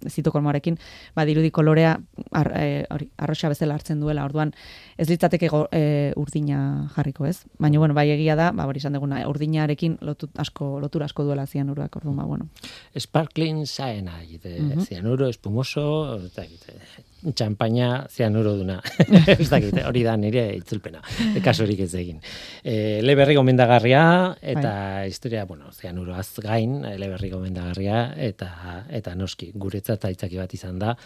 zitokormoarekin 0.08 0.78
badirudi 1.16 1.50
kolorea 1.50 1.98
ar, 2.32 2.50
e, 2.56 2.86
hori, 2.90 3.10
arroxa 3.18 3.50
bezala 3.52 3.74
hartzen 3.76 4.00
duela. 4.00 4.24
Orduan 4.24 4.54
ez 4.96 5.08
litzateke 5.10 5.48
go, 5.52 5.66
e, 5.72 6.12
urdina 6.16 6.88
jarriko 6.96 7.26
ez? 7.28 7.42
Baina 7.58 7.78
bueno 7.78 7.92
bai 7.94 8.08
egia 8.14 8.36
da 8.40 8.52
ba 8.52 8.64
hori 8.64 8.80
izan 8.80 8.96
deguna 8.96 9.20
urdinarekin 9.28 9.98
lotu, 10.00 10.30
asko 10.36 10.78
lotura 10.80 11.04
asko 11.10 11.24
duela 11.28 11.44
zianuruak. 11.46 11.96
Orduan 11.96 12.16
ba 12.16 12.24
bueno. 12.24 12.48
Sparkling 12.96 13.66
cyanide, 13.66 14.60
Mhm. 14.60 14.80
zianuro 14.80 15.28
espumoso, 15.28 16.16
ez 16.24 16.32
dakit, 16.34 16.68
eh, 16.68 17.04
txampaina 17.32 18.06
zianuro 18.10 18.54
duna. 18.58 18.80
ez 19.38 19.48
dakit, 19.48 19.78
hori 19.86 20.04
da 20.04 20.16
nire 20.20 20.46
itzulpena, 20.58 21.02
kasurik 21.44 21.84
ez 21.86 21.92
egin. 21.98 22.20
E, 22.62 23.00
leberri 23.04 23.36
gomendagarria, 23.38 24.04
eta 24.40 24.72
Bai. 25.00 25.12
historia, 25.12 25.44
bueno, 25.48 25.72
zianuroaz 25.72 26.28
gain, 26.44 26.80
leberri 27.00 27.30
gomendagarria, 27.32 28.08
eta, 28.16 28.50
eta 28.90 29.14
noski, 29.18 29.52
guretzat 29.54 30.04
aitzaki 30.10 30.40
bat 30.40 30.52
izan 30.54 30.80
da, 30.82 30.96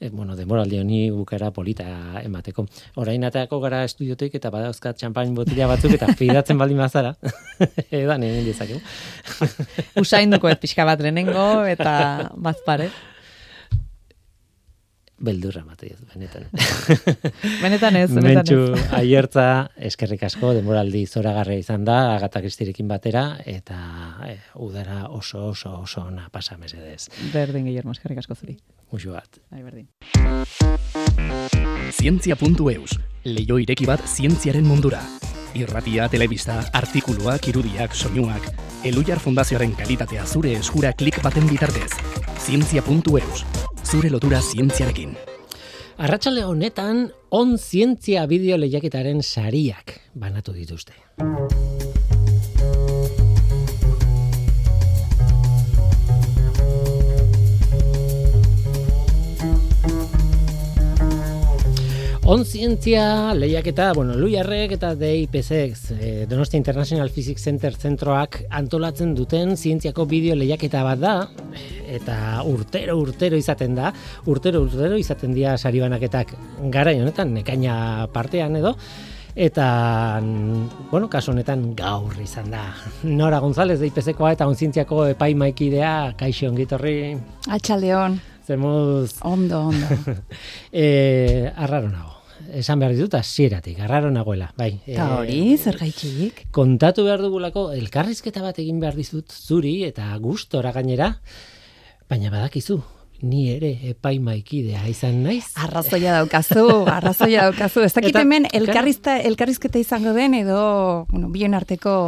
e, 0.00 0.10
bueno, 0.10 0.36
demoraldi 0.36 0.78
honi 0.78 1.00
bukera 1.10 1.50
polita 1.54 1.86
emateko. 2.22 2.64
Orain 3.02 3.24
ateako 3.28 3.60
gara 3.60 3.82
estudiotik 3.86 4.34
eta 4.38 4.50
badauzkat 4.54 4.98
txampain 5.00 5.34
botila 5.34 5.68
batzuk 5.70 5.94
eta 5.98 6.12
fidatzen 6.18 6.58
baldin 6.58 6.82
bazara. 6.82 7.14
Edan 8.02 8.24
egin 8.26 8.48
dezakegu. 8.48 8.80
usainduko 9.98 10.48
ez 10.50 10.58
pixka 10.62 10.86
bat 10.88 11.00
lehenengo 11.02 11.64
eta 11.68 12.32
bazpare 12.36 12.90
Beldurra 15.18 15.64
mate 15.66 15.94
benetan. 16.12 16.44
benetan 17.64 17.96
ez 17.98 18.08
benetan 18.12 18.28
Mentxu 18.28 18.58
ez 18.76 18.84
aiertza, 19.00 19.46
eskerrik 19.90 20.22
asko, 20.28 20.52
demoraldi 20.54 21.04
zoragarria 21.06 21.58
izan 21.58 21.84
da, 21.88 21.98
Agata 22.14 22.42
Kristirekin 22.44 22.88
batera, 22.90 23.24
eta 23.44 23.78
eh, 24.28 24.38
udara 24.62 25.08
oso 25.10 25.48
oso 25.50 25.74
oso 25.82 26.04
ona 26.06 26.28
pasa 26.30 26.56
mesedez. 26.58 27.08
berdin 27.32 27.66
Guillermo 27.66 27.96
eskerrik 27.96 28.22
asko 28.22 28.38
zuri 28.38 28.58
Muxu 28.92 29.12
bat. 29.12 29.40
bai 29.50 29.62
berdin 29.62 29.88
Zientzia.eus, 31.98 32.98
leio 33.24 33.58
ireki 33.58 33.86
bat 33.88 34.06
zientziaren 34.06 34.66
mundura. 34.66 35.02
Irratia, 35.54 36.08
telebista, 36.08 36.60
artikuluak, 36.72 37.48
irudiak, 37.48 37.94
soinuak, 37.94 38.50
Elujar 38.84 39.18
Fundazioaren 39.18 39.72
kalitatea 39.74 40.26
zure 40.26 40.52
eskura 40.60 40.92
klik 40.92 41.18
baten 41.24 41.48
bitartez. 41.50 41.90
Zientzia.eus, 42.44 43.44
zure 43.82 44.10
lotura 44.10 44.40
zientziarekin. 44.42 45.16
Arratsalde 45.98 46.44
honetan, 46.46 47.08
on 47.30 47.56
zientzia 47.58 48.26
bideo 48.30 48.60
lehiaketaren 48.60 49.22
sariak 49.22 49.98
banatu 50.14 50.54
dituzte. 50.54 50.94
On 62.30 62.44
zientzia 62.44 63.32
lehiaketa, 63.32 63.94
bueno, 63.96 64.12
Luiarrek 64.12 64.74
eta 64.74 64.90
DIPSX, 65.00 65.92
eh, 65.96 66.26
Donostia 66.28 66.58
International 66.58 67.08
Physics 67.08 67.40
Center 67.40 67.72
zentroak 67.72 68.42
antolatzen 68.52 69.14
duten 69.16 69.56
zientziako 69.56 70.04
bideo 70.04 70.34
lehiaketa 70.36 70.82
bat 70.84 71.00
da, 71.00 71.12
eta 71.88 72.42
urtero 72.44 72.98
urtero 73.00 73.38
izaten 73.40 73.78
da, 73.78 73.94
urtero 74.28 74.60
urtero 74.66 74.98
izaten 75.00 75.32
dira 75.32 75.54
sari 75.56 75.80
banaketak 75.80 76.34
garai 76.68 76.98
honetan, 77.00 77.32
nekaina 77.38 78.10
partean 78.12 78.60
edo, 78.60 78.74
eta, 79.32 80.20
mm, 80.20 80.90
bueno, 80.92 81.08
kasu 81.08 81.32
honetan 81.32 81.72
gaur 81.80 82.12
izan 82.20 82.52
da. 82.52 82.66
Nora 83.04 83.40
González 83.40 83.80
DIPSkoa 83.80 84.34
eta 84.36 84.50
onzientziako 84.52 85.06
epaimaikidea, 85.14 86.12
kaixo 86.20 86.52
ongitorri, 86.52 87.16
Atxaldeon, 87.48 88.20
zemuz 88.44 89.16
ondo, 89.24 89.64
ondo. 89.72 90.20
e, 90.84 91.50
arraro 91.56 91.88
nago. 91.88 92.17
Esan 92.48 92.80
behar 92.80 92.94
ditut, 92.96 93.12
hasieratik 93.18 93.80
arraro 93.84 94.08
nagoela, 94.10 94.52
bai. 94.56 94.70
Eta 94.86 95.08
hori, 95.18 95.56
zer 95.58 95.76
gaitxik? 95.76 96.46
kontatu 96.54 97.04
behar 97.04 97.20
dugulako, 97.20 97.68
elkarrizketa 97.76 98.40
bat 98.44 98.58
egin 98.62 98.80
behar 98.80 98.96
dizut 98.96 99.32
zuri 99.32 99.82
eta 99.84 100.08
gustora 100.22 100.72
gainera, 100.72 101.10
baina 102.08 102.32
badakizu, 102.32 102.78
ni 103.22 103.48
ere 103.52 103.72
epaimaikidea 103.90 104.86
izan 104.88 105.22
naiz. 105.26 105.50
Arrazoia 105.60 106.14
daukazu, 106.20 106.64
arrazoia 106.98 107.48
daukazu. 107.50 107.84
Ez 107.84 107.92
dakit 107.96 108.16
hemen 108.16 108.48
elkarrizketa 108.52 109.78
izango 109.78 110.14
den 110.16 110.38
edo, 110.38 110.62
bueno, 111.10 111.28
bien 111.34 111.54
arteko 111.58 111.98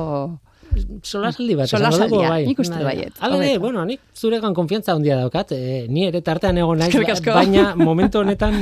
solasaldi 1.02 1.54
bat. 1.58 1.68
Solasaldia, 1.70 2.28
bai. 2.30 2.46
nik 2.46 2.58
uste 2.58 2.74
Bai. 2.76 2.84
baietz, 2.84 3.14
Hala 3.20 3.36
hobeto. 3.36 3.60
bueno, 3.60 3.84
nik 3.84 4.00
zuregan 4.16 4.54
konfiantza 4.54 4.92
handia 4.92 5.16
daukat, 5.16 5.52
e, 5.52 5.86
ni 5.88 6.06
ere 6.06 6.20
tartean 6.22 6.58
egon 6.58 6.78
naiz, 6.78 6.94
ba- 6.94 7.34
baina 7.34 7.74
momentu 7.76 8.18
honetan, 8.20 8.56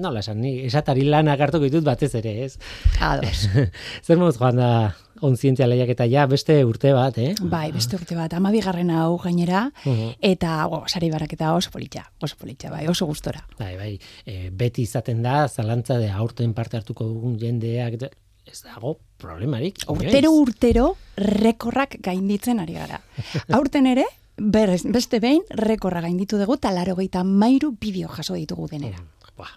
nola 0.00 0.20
esan, 0.20 0.40
ni 0.40 0.60
esatari 0.66 1.04
lanak 1.04 1.40
hartuko 1.40 1.64
ditut 1.64 1.84
batez 1.84 2.14
ere, 2.14 2.44
ez? 2.44 2.58
Ados. 3.00 3.48
Zer 4.06 4.16
moduz 4.18 4.38
joan 4.38 4.56
da 4.56 4.94
onzientzia 5.20 5.66
lehiak 5.66 5.88
eta 5.90 6.04
ja 6.06 6.26
beste 6.30 6.60
urte 6.64 6.92
bat, 6.94 7.16
eh? 7.18 7.32
Bai, 7.42 7.72
beste 7.74 7.96
urte 7.98 8.14
bat, 8.14 8.32
amabigarren 8.38 8.90
hau 8.94 9.16
gainera, 9.18 9.64
Mhm. 9.84 10.12
eta 10.22 10.66
oh, 10.68 10.84
sari 10.86 11.10
baraketa 11.10 11.54
oso 11.54 11.70
politxa, 11.74 12.04
oso 12.22 12.36
politxa, 12.38 12.70
bai, 12.70 12.86
oso 12.86 13.06
gustora. 13.06 13.42
Bai, 13.58 13.76
bai, 13.76 13.98
e, 14.24 14.50
beti 14.50 14.82
izaten 14.82 15.22
da, 15.22 15.48
zalantza 15.48 15.98
de 15.98 16.08
aurten 16.10 16.54
parte 16.54 16.76
hartuko 16.76 17.04
dugun 17.04 17.36
jendeak, 17.38 17.98
de- 17.98 18.10
ez 18.50 18.62
dago 18.64 18.98
problemarik. 19.20 19.82
Urtero 19.88 20.30
inoiz. 20.32 20.48
urtero 20.48 20.86
rekorrak 21.16 21.98
gainditzen 22.04 22.60
ari 22.60 22.78
gara. 22.78 23.00
Aurten 23.58 23.86
ere, 23.90 24.06
berrez, 24.38 24.82
beste 24.86 25.20
behin, 25.20 25.44
rekorra 25.50 26.02
gainditu 26.04 26.38
dugu, 26.40 26.58
talaro 26.62 26.96
gehieta 26.98 27.24
mairu 27.24 27.74
bideo 27.80 28.08
jaso 28.08 28.38
ditugu 28.38 28.68
denera. 28.70 29.02
Buah, 29.36 29.54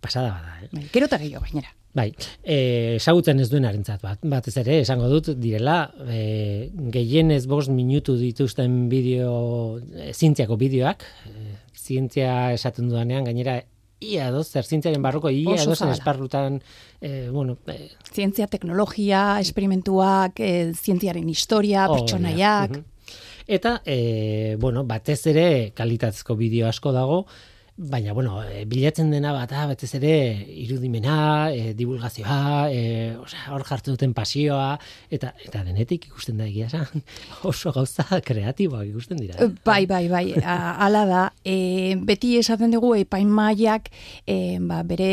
pasada 0.00 0.32
bada, 0.36 0.58
eh? 0.62 0.70
Bai, 0.72 0.88
Gero 0.92 1.08
eta 1.10 1.20
gehiago 1.22 1.44
gainera. 1.46 1.74
Bai, 1.98 2.10
e, 2.44 2.96
ezagutzen 2.98 3.40
ez 3.40 3.48
duen 3.50 3.64
arentzat 3.66 4.02
bat, 4.04 4.20
batez 4.22 4.54
ere, 4.60 4.76
esango 4.84 5.08
dut, 5.10 5.32
direla, 5.40 5.78
e, 6.04 6.68
gehienez 6.94 7.46
bost 7.50 7.72
minutu 7.72 8.18
dituzten 8.20 8.84
bideo, 8.92 9.80
e, 9.96 10.12
zientziako 10.12 10.58
bideoak, 10.60 11.06
e, 11.32 11.56
zientzia 11.74 12.52
esaten 12.52 12.92
dudanean, 12.92 13.24
gainera, 13.26 13.56
ia 14.00 14.30
doz, 14.30 14.46
zer 14.50 14.64
zientziaren 14.64 15.02
barruko, 15.02 15.30
ia 15.30 15.56
dozen 15.56 15.74
zabala. 15.74 15.96
esparrutan, 15.96 16.60
e, 17.00 17.28
bueno, 17.30 17.58
e, 17.66 17.90
Zientzia, 18.12 18.46
teknologia, 18.46 19.40
esperimentuak, 19.40 20.40
e, 20.40 20.72
zientziaren 20.74 21.28
historia, 21.28 21.86
da. 21.86 21.94
pertsonaiak. 21.94 22.80
Eta, 23.48 23.78
e, 23.86 24.56
bueno, 24.60 24.84
batez 24.84 25.22
ere 25.30 25.72
kalitatezko 25.74 26.36
bideo 26.36 26.68
asko 26.68 26.92
dago, 26.92 27.22
baina, 27.78 28.12
bueno, 28.12 28.42
e, 28.42 28.64
bilatzen 28.66 29.12
dena 29.12 29.30
bat, 29.32 29.52
batez 29.70 29.92
ere 29.94 30.10
irudimena, 30.64 31.52
e, 31.54 31.74
divulgazioa, 31.78 32.66
e, 32.74 33.14
osea, 33.22 33.44
hor 33.54 33.62
jartzen 33.68 33.94
duten 33.94 34.14
pasioa, 34.16 34.72
eta 35.14 35.30
eta 35.46 35.62
denetik 35.62 36.08
ikusten 36.10 36.40
da 36.40 36.48
egia 36.48 36.66
esan, 36.66 37.04
oso 37.50 37.70
gauza 37.72 38.18
kreatiboak 38.26 38.88
ikusten 38.90 39.20
dira. 39.22 39.38
Eh, 39.38 39.50
Bai, 39.64 39.84
bai, 39.86 40.08
bai, 40.10 40.24
hala 40.42 41.04
da. 41.06 41.22
E, 41.46 41.94
beti 42.08 42.32
esaten 42.40 42.74
dugu 42.74 42.94
epaimaiak 42.98 43.92
e, 44.26 44.58
ba, 44.58 44.82
bere, 44.82 45.12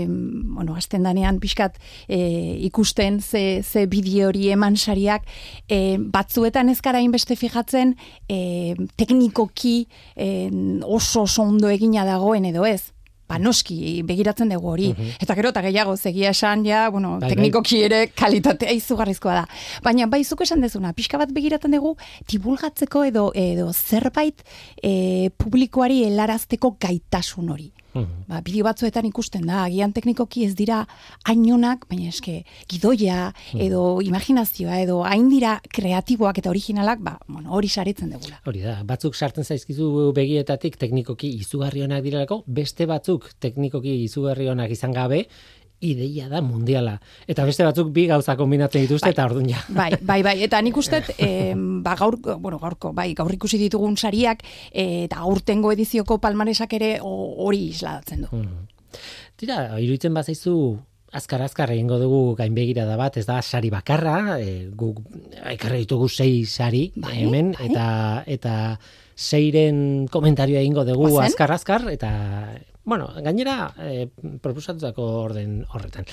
bueno, 0.08 0.74
azten 0.74 1.06
danean 1.06 1.38
pixkat 1.38 1.78
e, 2.08 2.18
ikusten 2.66 3.20
ze, 3.22 3.62
ze 3.62 3.86
bideo 3.90 4.32
hori 4.32 4.50
eman 4.50 4.74
sariak, 4.76 5.30
e, 5.70 5.94
batzuetan 6.00 6.74
ez 6.74 6.80
gara 6.82 6.98
inbeste 7.04 7.38
fijatzen 7.38 7.94
e, 8.26 8.74
teknikoki 8.98 9.76
e, 10.16 10.50
oso 10.82 11.22
oso 11.28 11.46
ondo 11.46 11.70
egina 11.70 11.99
dagoen 12.04 12.44
edo 12.44 12.66
ez. 12.66 12.92
Ba, 13.30 13.36
noski, 13.38 14.02
begiratzen 14.02 14.48
dugu 14.50 14.72
hori. 14.72 14.88
Eta 15.22 15.36
gero 15.38 15.52
eta 15.52 15.60
gehiago, 15.62 15.92
zegia 15.96 16.32
esan, 16.34 16.64
ja, 16.66 16.88
bueno, 16.90 17.12
Bai, 17.20 17.28
bai. 17.28 17.36
teknikoki 17.36 17.78
ere 17.86 18.00
kalitatea 18.10 18.72
izugarrizkoa 18.74 19.34
da. 19.36 19.44
Baina 19.84 20.08
bai 20.10 20.24
zuk 20.24 20.40
esan 20.42 20.60
dezuna, 20.66 20.90
pixka 20.92 21.18
bat 21.20 21.30
begiratzen 21.30 21.70
dugu 21.70 21.92
divulgatzeko 22.26 23.04
edo 23.06 23.28
edo 23.38 23.68
zerbait 23.72 24.42
e, 24.82 25.30
publikoari 25.38 26.02
helarazteko 26.08 26.74
gaitasun 26.82 27.54
hori. 27.54 27.70
Mhm. 27.94 28.24
Ba, 28.28 28.40
bideo 28.46 28.64
batzuetan 28.64 29.06
ikusten 29.08 29.46
da, 29.48 29.64
agian 29.64 29.92
teknikoki 29.92 30.44
ez 30.46 30.54
dira 30.58 30.84
hainonak, 31.26 31.86
baina 31.90 32.08
eske 32.08 32.44
gidoia 32.70 33.32
edo 33.54 34.00
imaginazioa 34.04 34.80
edo 34.84 35.00
hain 35.08 35.28
dira 35.32 35.58
kreatiboak 35.74 36.38
eta 36.38 36.50
originalak, 36.50 37.02
ba, 37.02 37.16
bueno, 37.26 37.50
hori 37.56 37.68
saretzen 37.68 38.14
dugula. 38.14 38.40
Hori 38.46 38.62
da, 38.64 38.80
batzuk 38.86 39.14
sartzen 39.14 39.44
zaizkizu 39.44 40.12
begietatik 40.16 40.78
teknikoki 40.80 41.32
izugarri 41.40 41.82
onak 41.82 42.04
direlako, 42.06 42.42
beste 42.46 42.86
batzuk 42.86 43.30
teknikoki 43.40 43.96
izugarri 44.04 44.48
onak 44.52 44.70
izan 44.70 44.94
gabe, 44.94 45.24
ideia 45.80 46.28
da 46.28 46.40
mundiala. 46.44 47.00
Eta 47.26 47.44
beste 47.48 47.64
batzuk 47.64 47.90
bi 47.92 48.06
gauza 48.06 48.36
kombinatzen 48.36 48.82
dituzte 48.84 49.10
eta 49.10 49.24
orduan 49.24 49.48
ja. 49.48 49.62
Bai, 49.68 49.90
bai, 50.00 50.20
bai, 50.22 50.36
eta 50.44 50.60
nik 50.62 50.76
uste, 50.76 51.02
eh, 51.18 51.54
ba, 51.56 51.94
gaur, 51.96 52.18
bueno, 52.38 52.58
gaurko, 52.58 52.92
bai, 52.92 53.14
gaur 53.14 53.32
ikusi 53.32 53.58
ditugun 53.58 53.96
sariak, 53.96 54.44
eh, 54.72 55.04
eta 55.04 55.18
aurtengo 55.24 55.72
edizioko 55.72 56.18
palmaresak 56.20 56.72
ere 56.76 56.98
ho- 57.00 57.34
hori 57.46 57.68
isladatzen 57.70 58.26
du. 58.28 58.44
Tira, 59.36 59.78
iruditzen 59.80 60.14
bazaizu 60.14 60.54
azkar 61.12 61.42
azkar 61.42 61.70
egingo 61.74 61.98
dugu 61.98 62.34
gainbegira 62.38 62.84
da 62.86 62.96
bat, 62.96 63.16
ez 63.16 63.26
da 63.26 63.40
sari 63.42 63.70
bakarra, 63.70 64.38
e, 64.38 64.68
guk 64.76 65.00
ekarri 65.50 65.80
ditugu 65.84 66.08
sei 66.08 66.44
sari 66.46 66.92
Bai, 66.94 67.16
hemen 67.24 67.52
bai. 67.58 67.66
eta 67.70 67.86
eta 68.26 68.54
seiren 69.16 70.06
komentarioa 70.10 70.60
egingo 70.62 70.84
dugu 70.84 71.18
azkar 71.20 71.50
azkar 71.52 71.88
eta 71.92 72.10
bueno, 72.90 73.06
gainera 73.22 73.70
e, 73.78 74.08
proposatutako 74.42 75.04
orden 75.22 75.60
horretan. 75.70 76.08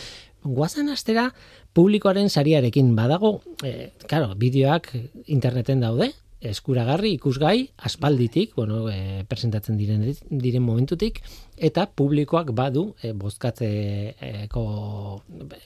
Guazan 0.46 0.92
astera 0.94 1.32
publikoaren 1.74 2.30
sariarekin 2.30 2.94
badago, 2.96 3.40
e, 3.66 3.94
claro, 4.06 4.36
bideoak 4.38 4.92
interneten 5.26 5.82
daude, 5.82 6.12
eskuragarri 6.38 7.16
ikusgai 7.18 7.72
aspalditik, 7.90 8.54
bueno, 8.54 8.84
e, 8.94 9.26
presentatzen 9.26 9.82
diren 9.82 10.06
diren 10.30 10.62
momentutik 10.64 11.24
eta 11.58 11.88
publikoak 11.90 12.54
badu 12.54 12.92
e, 13.02 13.16
bozkatzeko 13.18 14.64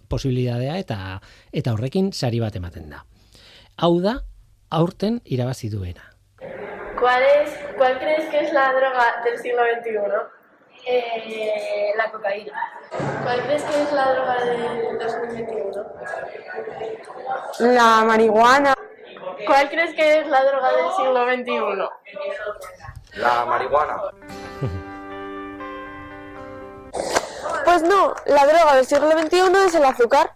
posibilitatea 0.07 0.79
eta 0.79 0.99
eta 1.51 1.75
horrekin 1.75 2.13
sari 2.15 2.39
bat 2.39 2.55
ematen 2.55 2.87
da. 2.95 3.03
Hau 3.75 3.97
da 3.99 4.21
aurten 4.69 5.19
irabazi 5.25 5.67
duena. 5.67 6.07
¿Cuál, 7.01 7.23
es, 7.43 7.51
¿Cuál 7.77 7.99
crees 7.99 8.29
que 8.29 8.45
es 8.45 8.53
la 8.53 8.71
droga 8.71 9.23
del 9.25 9.37
siglo 9.39 9.59
XXI? 9.75 10.40
Eh, 10.85 11.93
la 11.95 12.11
cocaína. 12.11 12.53
¿Cuál 13.23 13.43
crees 13.43 13.63
que 13.63 13.81
es 13.83 13.93
la 13.93 14.13
droga 14.13 14.45
del 14.45 14.97
2021? 14.99 15.85
La 17.59 18.03
marihuana. 18.03 18.73
¿Cuál 19.45 19.69
crees 19.69 19.95
que 19.95 20.19
es 20.19 20.27
la 20.27 20.43
droga 20.43 20.71
del 20.71 20.91
siglo 20.97 21.25
XXI? 21.25 23.19
La 23.19 23.45
marihuana. 23.45 24.01
Pues 27.65 27.83
no, 27.83 28.13
la 28.25 28.45
droga 28.45 28.75
del 28.75 28.85
siglo 28.85 29.11
XXI 29.11 29.65
es 29.65 29.75
el 29.75 29.85
azúcar. 29.85 30.33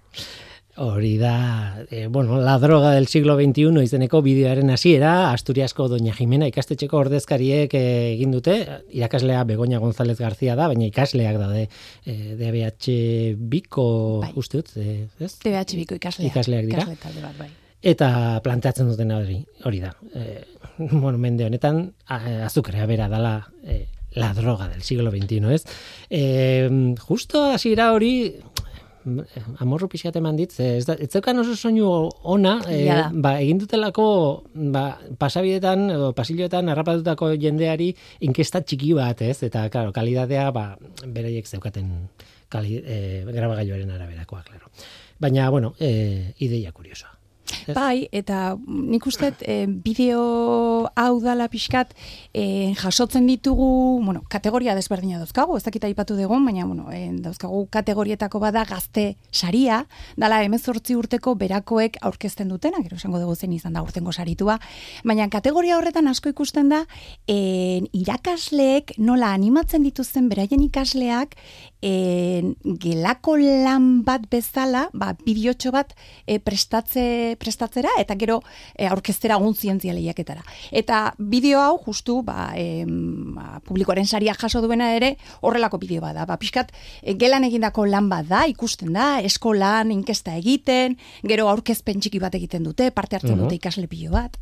Hori 0.78 1.17
da, 1.17 1.86
e, 1.89 2.07
bueno, 2.07 2.41
la 2.41 2.59
droga 2.59 2.91
del 2.91 3.07
siglo 3.07 3.38
XXI 3.39 3.80
izeneko 3.86 4.19
bideoaren 4.21 4.73
hasiera, 4.73 5.32
Asturiasko 5.32 5.88
Doña 5.88 6.11
Jimena 6.11 6.49
ikastetxeko 6.51 6.99
ordezkariek 6.99 7.71
eh, 7.80 8.11
egin 8.11 8.34
dute, 8.36 8.57
irakaslea 8.91 9.45
Begoña 9.47 9.80
González 9.80 10.19
García 10.19 10.57
da, 10.59 10.67
baina 10.67 10.84
ikasleak 10.89 11.38
daude 11.39 11.69
e, 12.03 12.15
DBH 12.36 12.97
biko, 13.39 13.86
Bai. 14.26 14.34
uste 14.36 14.59
dut, 14.59 14.73
e, 14.76 15.07
ez? 15.15 15.32
TBH 15.45 15.80
biko 15.80 15.95
ikasleak. 15.95 16.34
Ikasleak 16.34 16.67
dira. 16.67 16.84
Ikasle 16.84 16.99
talde 17.05 17.23
bat, 17.23 17.38
bai. 17.39 17.47
Eta 17.95 18.09
planteatzen 18.43 18.91
duten 18.91 19.15
hori, 19.15 19.39
hori 19.63 19.80
da. 19.80 19.93
E, 20.11 20.43
bueno, 20.78 21.15
mende 21.15 21.47
honetan, 21.47 21.86
azukrea 22.11 22.84
bera 22.91 23.07
dala 23.07 23.38
e, 23.63 23.86
la 24.19 24.34
droga 24.34 24.67
del 24.67 24.84
siglo 24.84 25.07
XXI, 25.11 25.55
ez? 25.55 25.63
E, 26.09 26.97
justo 26.99 27.45
hasiera 27.53 27.93
hori, 27.93 28.36
amorru 29.61 29.87
pixkat 29.91 30.15
eman 30.19 30.37
dit, 30.39 30.53
ez, 30.59 30.85
da, 30.87 30.95
ez 30.97 31.09
zeukan 31.13 31.39
oso 31.43 31.55
soinu 31.55 31.89
ona, 32.35 32.55
e, 32.71 32.79
ba, 33.13 33.35
egin 33.43 33.59
dutelako 33.61 34.07
ba, 34.73 34.85
pasabidetan, 35.21 35.87
edo 35.93 36.11
pasilloetan 36.17 36.71
harrapatutako 36.73 37.33
jendeari 37.41 37.91
inkesta 38.25 38.63
txiki 38.65 38.93
bat, 38.97 39.21
ez? 39.25 39.37
Eta, 39.47 39.67
claro, 39.73 39.93
kalidadea, 39.95 40.49
ba, 40.55 40.67
beraiek 41.05 41.47
zeukaten 41.47 41.91
kali, 42.49 42.79
e, 42.81 43.01
grabagailuaren 43.29 43.93
araberakoa, 43.97 44.43
claro. 44.47 44.71
Baina, 45.21 45.49
bueno, 45.49 45.75
e, 45.79 46.33
ideia 46.43 46.73
kuriosoa. 46.75 47.14
Ez? 47.67 47.73
Bai, 47.75 48.07
eta 48.15 48.55
nik 48.65 49.05
uste 49.05 49.31
e, 49.41 49.65
bideo 49.67 50.89
hau 50.97 51.13
dala 51.21 51.47
pixkat 51.51 51.93
e, 52.33 52.73
jasotzen 52.77 53.27
ditugu, 53.29 54.01
bueno, 54.05 54.23
kategoria 54.29 54.75
desberdina 54.77 55.19
dauzkagu, 55.21 55.57
ez 55.57 55.63
dakit 55.65 55.85
aipatu 55.87 56.17
dugun, 56.17 56.45
baina, 56.45 56.65
bueno, 56.65 56.89
e, 56.93 57.09
dauzkagu 57.25 57.65
kategorietako 57.73 58.41
bada 58.41 58.65
gazte 58.69 59.15
saria, 59.31 59.83
dala 60.17 60.41
emezortzi 60.45 60.97
urteko 60.97 61.35
berakoek 61.39 61.99
aurkezten 62.05 62.49
dutena, 62.49 62.81
gero 62.85 62.97
esango 62.97 63.21
dugu 63.21 63.35
zen 63.35 63.53
izan 63.53 63.77
da 63.77 63.83
urtengo 63.85 64.13
saritua, 64.13 64.59
baina 65.03 65.29
kategoria 65.29 65.77
horretan 65.77 66.09
asko 66.09 66.33
ikusten 66.33 66.69
da, 66.73 66.83
e, 67.27 67.83
irakasleek 67.93 68.97
nola 68.97 69.33
animatzen 69.35 69.85
dituzten 69.85 70.29
beraien 70.29 70.63
ikasleak 70.65 71.37
e, 71.86 72.55
gelako 72.81 73.36
lan 73.38 74.01
bat 74.07 74.25
bezala, 74.31 74.88
ba, 74.97 75.11
bideotxo 75.25 75.71
bat 75.75 75.93
e, 76.25 76.39
prestatze, 76.41 77.36
prestatzera, 77.41 77.91
eta 78.01 78.17
gero 78.17 78.39
e, 78.73 78.88
aurkeztera 78.89 79.38
egun 79.38 79.53
zientzia 79.53 79.93
lehiaketara. 79.93 80.41
Eta 80.71 81.13
bideo 81.19 81.61
hau, 81.61 81.75
justu, 81.86 82.21
ba, 82.25 82.49
e, 82.57 82.86
ba, 83.36 83.59
publikoaren 83.65 84.07
saria 84.09 84.33
jaso 84.33 84.63
duena 84.65 84.91
ere, 84.97 85.15
horrelako 85.45 85.77
bideo 85.83 86.01
bada. 86.01 86.25
Ba, 86.25 86.39
pixkat, 86.41 86.73
e, 87.03 87.13
gelan 87.21 87.45
egindako 87.47 87.86
lan 87.86 88.09
bat 88.09 88.25
da, 88.31 88.45
ikusten 88.49 88.93
da, 88.97 89.19
eskolan, 89.21 89.93
inkesta 89.93 90.36
egiten, 90.41 90.97
gero 91.23 91.49
aurkezpen 91.53 92.01
txiki 92.01 92.19
bat 92.23 92.33
egiten 92.36 92.63
dute, 92.65 92.89
parte 92.91 93.19
hartzen 93.19 93.36
Mhm. 93.38 93.45
dute 93.45 93.55
ikasle 93.61 93.88
pilo 93.88 94.11
bat. 94.17 94.38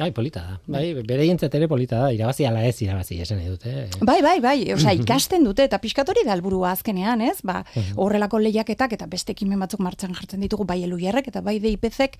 Ai, 0.00 0.08
polita 0.10 0.40
da. 0.40 0.54
Bai, 0.72 0.94
bere 1.04 1.26
jentzat 1.28 1.52
ere 1.58 1.66
polita 1.68 1.98
da. 2.00 2.06
Irabazi 2.14 2.46
ala 2.48 2.62
ez 2.64 2.78
irabazi, 2.80 3.18
esan 3.20 3.36
nahi 3.42 3.50
dute. 3.52 3.68
eh. 3.82 3.88
Bai, 4.00 4.22
bai, 4.24 4.38
bai, 4.40 4.54
osea, 4.72 4.94
ikasten 5.02 5.44
dute, 5.44 5.66
eta 5.68 5.76
pixkat 5.82 6.08
hori 6.08 6.22
da 6.24 6.32
helburua 6.32 6.70
azkenean, 6.72 7.20
ez? 7.20 7.42
Ba, 7.44 7.58
horrelako 8.00 8.40
lehiaketak 8.40 8.94
eta 8.96 9.06
beste 9.06 9.34
ekimen 9.36 9.60
batzuk 9.60 9.82
martxan 9.84 10.14
jartzen 10.16 10.40
ditugu, 10.40 10.64
bai 10.64 10.78
eluierrek 10.86 11.28
eta 11.28 11.42
bai 11.44 11.58
DIPZek, 11.60 12.16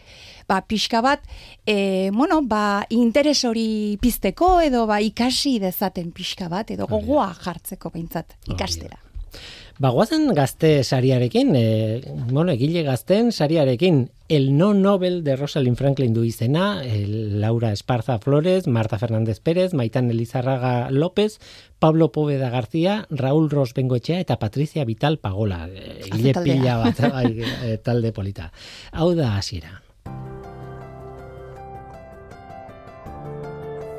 ba, 0.52 0.60
pixka 0.68 1.00
bat, 1.00 1.24
e, 1.64 2.10
bueno, 2.12 2.42
ba, 2.44 2.84
interes 2.92 3.38
hori 3.48 3.96
pizteko 4.04 4.58
edo 4.60 4.84
ba, 4.86 5.00
ikasi 5.00 5.56
dezaten 5.62 6.12
pixka 6.12 6.50
bat, 6.52 6.70
edo 6.76 6.86
gogoa 6.92 7.30
jartzeko 7.40 7.88
behintzat, 7.96 8.36
ikastera. 8.52 9.00
Ba, 9.00 9.40
guazen 9.78 10.32
gazte 10.34 10.84
sariarekin, 10.84 11.54
e, 11.56 12.02
bueno, 12.30 12.52
egile 12.52 12.82
gazten 12.82 13.32
sariarekin, 13.32 14.10
el 14.28 14.56
no 14.56 14.72
Nobel 14.74 15.24
de 15.24 15.36
Rosalind 15.36 15.76
Franklin 15.76 16.14
du 16.14 16.24
izena, 16.24 16.82
el 16.84 17.40
Laura 17.40 17.72
Esparza 17.72 18.18
Flores, 18.18 18.66
Marta 18.66 18.98
Fernández 18.98 19.40
Pérez, 19.40 19.74
Maitan 19.74 20.10
Elizarraga 20.10 20.90
López, 20.90 21.38
Pablo 21.78 22.12
Poveda 22.12 22.50
García, 22.50 23.06
Raúl 23.10 23.50
Ros 23.50 23.74
Bengoetxea 23.74 24.20
eta 24.20 24.38
Patricia 24.38 24.84
Vital 24.84 25.18
Pagola. 25.18 25.68
Egile 25.68 26.34
pila 26.34 26.76
bat, 26.78 27.00
bai, 27.12 27.42
e, 27.42 27.78
talde 27.78 28.12
polita. 28.12 28.52
Hau 28.92 29.14
da 29.14 29.36
hasiera. 29.36 29.82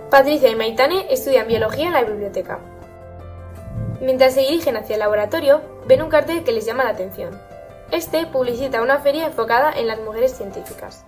Patricia 0.09 0.51
y 0.51 0.55
Maitane 0.55 1.07
estudian 1.09 1.47
biología 1.47 1.87
en 1.87 1.93
la 1.93 2.03
biblioteca. 2.03 2.72
Mientras 4.01 4.33
se 4.33 4.41
dirigen 4.41 4.75
hacia 4.75 4.95
el 4.95 4.99
laboratorio, 4.99 5.61
ven 5.87 6.01
un 6.01 6.09
cartel 6.09 6.43
que 6.43 6.51
les 6.51 6.65
llama 6.65 6.83
la 6.83 6.91
atención. 6.91 7.31
Este 7.91 8.25
publicita 8.25 8.81
una 8.81 8.99
feria 8.99 9.27
enfocada 9.27 9.71
en 9.71 9.87
las 9.87 9.99
mujeres 10.01 10.35
científicas. 10.35 11.05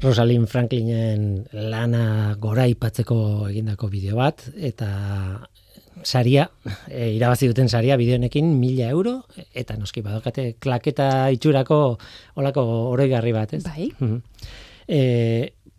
Rosalind 0.00 0.46
Franklinen 0.46 1.48
lana 1.52 2.36
gora 2.38 2.68
ipatzeko 2.70 3.48
egindako 3.50 3.88
bideo 3.90 4.16
bat, 4.16 4.44
eta 4.54 5.50
saria, 6.04 6.48
e, 6.86 7.10
irabazi 7.16 7.48
duten 7.50 7.68
saria 7.68 7.96
bideonekin 7.98 8.52
mila 8.60 8.88
euro, 8.88 9.24
eta 9.52 9.76
noski 9.76 10.02
badokate 10.06 10.54
klaketa 10.62 11.28
itxurako 11.34 11.98
olako 12.38 12.64
oroigarri 12.92 13.34
bat, 13.34 13.54
ez? 13.58 13.64
Bai. 13.66 13.90
Mhm. 13.98 14.22
E, 14.86 15.00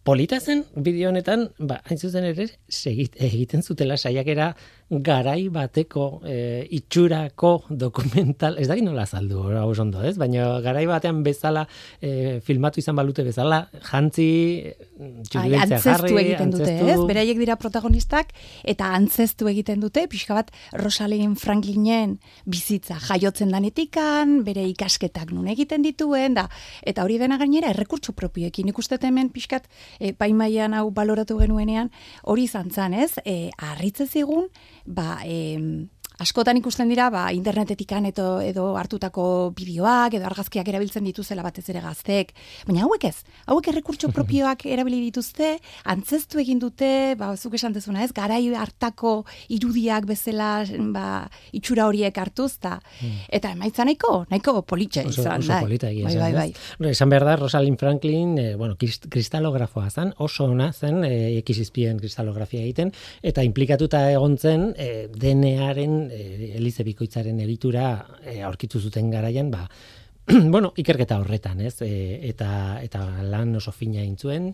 polita 0.03 0.39
zen 0.39 0.65
bideo 0.75 1.09
honetan, 1.09 1.49
ba, 1.57 1.79
hain 1.85 1.97
zuzen 1.97 2.25
ere, 2.25 2.49
segit, 2.67 3.15
egiten 3.15 3.63
zutela 3.63 3.97
saiakera 3.97 4.55
garai 4.89 5.49
bateko 5.53 6.21
e, 6.25 6.65
itxurako 6.73 7.51
dokumental, 7.69 8.57
ez 8.57 8.67
dakit 8.67 8.83
nola 8.83 9.03
azaldu, 9.05 9.43
hau 9.53 9.69
ondo, 9.77 10.01
ez? 10.01 10.15
Baina 10.17 10.59
garai 10.65 10.85
batean 10.89 11.21
bezala, 11.23 11.67
e, 12.01 12.39
filmatu 12.45 12.81
izan 12.81 12.97
balute 12.97 13.23
bezala, 13.23 13.67
jantzi, 13.91 14.29
Ai, 14.65 15.21
txuribiltzea 15.29 15.77
antzestu 15.77 15.91
jarri, 16.09 16.15
egiten 16.23 16.53
dute, 16.55 16.65
antzestu- 16.65 16.89
ez? 16.89 17.07
Beraiek 17.11 17.37
dira 17.37 17.55
protagonistak 17.61 18.33
eta 18.63 18.89
antzestu 18.97 19.47
egiten 19.51 19.79
dute, 19.79 20.07
pixka 20.09 20.33
bat 20.39 20.49
Rosalind 20.73 21.37
Franklinen 21.37 22.17
bizitza 22.49 22.97
jaiotzen 22.99 23.53
danetikan, 23.53 24.39
bere 24.43 24.65
ikasketak 24.73 25.31
nun 25.35 25.47
egiten 25.53 25.85
dituen, 25.85 26.33
da, 26.33 26.47
eta 26.81 27.05
hori 27.05 27.19
dena 27.21 27.37
gainera 27.37 27.69
errekurtso 27.69 28.13
propioekin 28.17 28.73
ikustet 28.73 29.05
hemen 29.05 29.29
pixkat 29.29 29.69
e, 29.99 30.13
paimaian 30.17 30.73
hau 30.73 30.89
baloratu 30.91 31.37
genuenean, 31.37 31.93
hori 32.23 32.49
izan 32.49 32.73
zan, 32.73 32.97
ez? 32.97 33.13
E, 33.23 33.51
arritze 33.57 34.07
zigun, 34.09 34.49
ba, 34.85 35.19
em, 35.25 35.89
askotan 36.19 36.59
ikusten 36.59 36.89
dira 36.91 37.09
ba, 37.13 37.29
internetetikan 37.35 38.05
edo, 38.09 38.39
edo 38.43 38.73
hartutako 38.79 39.51
bideoak 39.55 40.17
edo 40.19 40.27
argazkiak 40.27 40.67
erabiltzen 40.67 41.05
dituzela 41.07 41.43
batez 41.45 41.65
ere 41.71 41.81
gazteek. 41.83 42.33
Baina 42.67 42.83
hauek 42.85 43.07
ez, 43.09 43.15
hauek 43.47 43.71
errekurtso 43.71 44.11
propioak 44.17 44.65
erabili 44.69 44.99
dituzte, 45.07 45.55
antzestu 45.89 46.41
egin 46.43 46.59
dute, 46.59 47.15
ba, 47.19 47.31
zuk 47.37 47.55
esan 47.59 47.75
dezuna 47.75 48.03
ez, 48.03 48.11
garai 48.15 48.41
hartako 48.55 49.23
irudiak 49.55 50.07
bezala 50.09 50.51
ba, 50.93 51.05
itxura 51.55 51.87
horiek 51.87 52.17
hartuz, 52.19 52.57
ta, 52.59 52.77
eta 53.31 53.53
emaitza 53.55 53.85
nahiko, 53.87 54.25
nahiko 54.31 54.59
politxe 54.67 55.05
oso, 55.07 55.23
izan 55.23 55.45
oso 55.45 55.53
da. 55.53 55.61
polita 55.63 55.89
egia 55.91 56.09
bai, 56.09 56.17
bai, 56.19 56.51
bai. 56.51 56.91
Esan 56.91 57.11
behar 57.11 57.27
da, 57.27 57.37
Rosalind 57.39 57.79
Franklin, 57.79 58.35
eh, 58.41 58.55
bueno, 58.59 58.75
krist, 58.79 59.07
kristalografoa 59.11 59.89
zen, 59.89 60.13
oso 60.17 60.49
ona 60.49 60.71
zen, 60.73 61.03
eh, 61.07 61.37
ekizizpien 61.39 61.99
kristalografia 62.01 62.61
egiten, 62.65 62.91
eta 63.23 63.43
implikatuta 63.45 64.03
egon 64.11 64.37
zen, 64.37 64.73
eh, 64.77 65.07
DNA-aren, 66.09 66.51
eh, 66.51 66.57
Elize 66.57 66.83
Bikoitzaren 66.83 67.39
egitura 67.39 68.05
eh, 68.23 68.41
aurkitu 68.43 68.79
zuten 68.79 69.09
garaian, 69.11 69.51
ba, 69.51 69.67
bueno, 70.53 70.73
ikerketa 70.77 71.17
horretan, 71.19 71.61
ez? 71.65 71.81
E, 71.81 72.19
eta, 72.29 72.79
eta 72.83 73.01
lan 73.25 73.55
oso 73.57 73.71
fina 73.73 74.01
egin 74.03 74.17
zuen, 74.17 74.49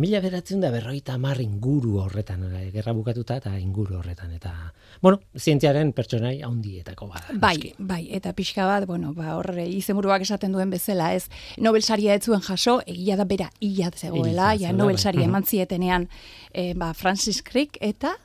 mila 0.00 0.20
beratzen 0.24 0.62
da 0.62 0.70
berroita 0.72 1.14
hamar 1.18 1.40
inguru 1.42 1.98
horretan, 2.00 2.46
eh, 2.56 2.70
gerra 2.72 2.94
bukatuta 2.96 3.36
eta 3.36 3.52
inguru 3.58 3.98
horretan, 3.98 4.32
eta, 4.32 4.54
bueno, 5.02 5.20
zientziaren 5.36 5.92
pertsonai 5.92 6.40
handietako 6.46 7.10
bada. 7.10 7.34
Bai, 7.34 7.56
noski. 7.58 7.74
bai, 7.90 8.00
eta 8.16 8.32
pixka 8.32 8.64
bat, 8.68 8.86
bueno, 8.88 9.12
ba, 9.16 9.34
horre, 9.36 9.66
izenburuak 9.68 10.24
esaten 10.24 10.56
duen 10.56 10.72
bezala, 10.72 11.12
ez, 11.14 11.28
Nobel 11.58 11.84
saria 11.84 12.16
ez 12.16 12.24
zuen 12.24 12.40
jaso, 12.40 12.80
egia 12.86 13.18
da 13.20 13.28
bera 13.28 13.50
ia 13.60 13.90
zegoela, 13.90 14.54
ja 14.56 14.72
Nobel 14.72 14.96
bai. 14.96 15.04
saria 15.04 15.28
eman 15.28 15.44
zietenean, 15.44 16.08
eh, 16.54 16.72
ba, 16.74 16.94
Francis 16.94 17.42
Crick 17.44 17.76
eta, 17.84 18.16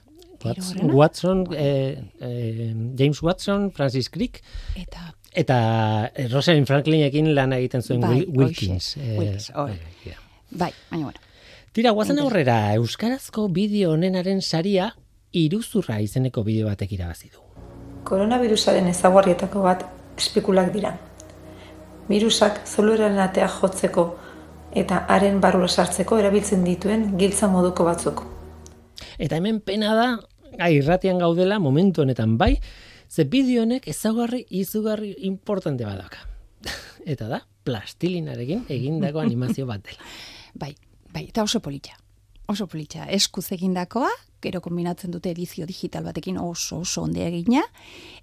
Watson? 0.46 0.92
Watson 0.94 1.44
eh, 1.56 2.02
eh, 2.22 2.74
James 2.98 3.22
Watson, 3.24 3.72
Francis 3.72 4.10
Crick, 4.10 4.42
eta 4.76 5.14
eta 5.34 5.58
eh, 6.16 6.28
Rosalind 6.32 6.68
Franklinekin 6.68 7.34
lan 7.36 7.54
egiten 7.54 7.82
zuen 7.84 8.02
Bai, 8.02 8.22
Wil- 8.22 8.30
Wilkins. 8.46 8.96
hoxe, 8.96 9.02
eh, 9.04 9.18
Wilkins, 9.20 9.50
hor. 9.56 9.70
bai, 9.70 9.78
bai, 10.52 10.72
baina 10.92 11.04
bueno. 11.10 11.20
Tira, 11.76 11.92
guazen 11.92 12.20
aurrera, 12.24 12.74
Euskarazko 12.76 13.50
bideo 13.52 13.92
honenaren 13.98 14.42
saria 14.42 14.94
iruzurra 15.36 15.98
izeneko 16.00 16.44
bideo 16.48 16.68
batek 16.70 16.94
irabazi 16.96 17.30
du. 17.34 17.42
Koronavirusaren 18.08 18.88
ezaugarrietako 18.88 19.62
bat 19.66 19.84
espikulak 20.18 20.72
dira. 20.72 20.94
Virusak 22.08 22.62
zolueren 22.70 23.18
atea 23.20 23.48
jotzeko 23.50 24.06
eta 24.78 25.02
haren 25.10 25.40
barrura 25.42 25.68
sartzeko 25.68 26.20
erabiltzen 26.22 26.64
dituen 26.64 27.18
giltza 27.18 27.48
moduko 27.50 27.84
batzuk. 27.88 28.22
Eta 29.18 29.36
hemen 29.40 29.60
pena 29.60 29.94
da, 29.98 30.08
gai, 30.60 30.72
irratian 30.80 31.20
gaudela, 31.20 31.60
momentu 31.60 32.04
honetan 32.04 32.38
bai, 32.38 32.56
ze 33.10 33.26
bideo 33.26 33.64
honek 33.64 33.88
ezaugarri 33.88 34.46
izugarri 34.50 35.14
importante 35.30 35.86
badaka. 35.86 36.26
Eta 37.14 37.28
da, 37.30 37.42
plastilinarekin 37.66 38.66
egindako 38.70 39.22
animazio 39.24 39.68
bat 39.70 39.84
dela. 39.86 40.02
Bai, 40.62 40.70
bai, 41.12 41.26
eta 41.28 41.44
oso 41.44 41.60
politxa. 41.60 41.98
Oso 42.48 42.64
politxa. 42.72 43.10
Eskuz 43.12 43.50
egindakoa, 43.52 44.08
gero 44.40 44.62
kombinatzen 44.64 45.12
dute 45.12 45.34
edizio 45.34 45.66
digital 45.68 46.06
batekin 46.08 46.38
oso 46.40 46.78
oso 46.86 47.04
onde 47.04 47.26
egina, 47.28 47.66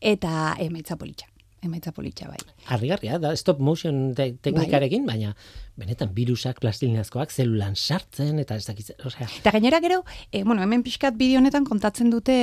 eta 0.00 0.54
emaitza 0.64 0.96
politxa. 0.96 1.28
Emaitza 1.62 1.92
politxa, 1.92 2.30
bai. 2.30 2.40
Harrigarria 2.72 3.18
da, 3.20 3.34
stop 3.36 3.60
motion 3.60 4.14
te 4.16 4.30
teknikarekin, 4.40 5.04
baina 5.06 5.34
benetan 5.82 6.12
virusak 6.14 6.60
plastilinazkoak 6.62 7.32
zelulan 7.34 7.74
sartzen 7.76 8.38
eta 8.42 8.56
ez 8.56 8.64
dakitzen, 8.68 8.96
osea, 9.04 9.26
Eta 9.40 9.50
gainera 9.54 9.80
gero, 9.82 10.02
e, 10.30 10.44
bueno, 10.46 10.62
hemen 10.62 10.82
pixkat 10.86 11.16
bideo 11.18 11.40
honetan 11.42 11.64
kontatzen 11.66 12.10
dute 12.12 12.36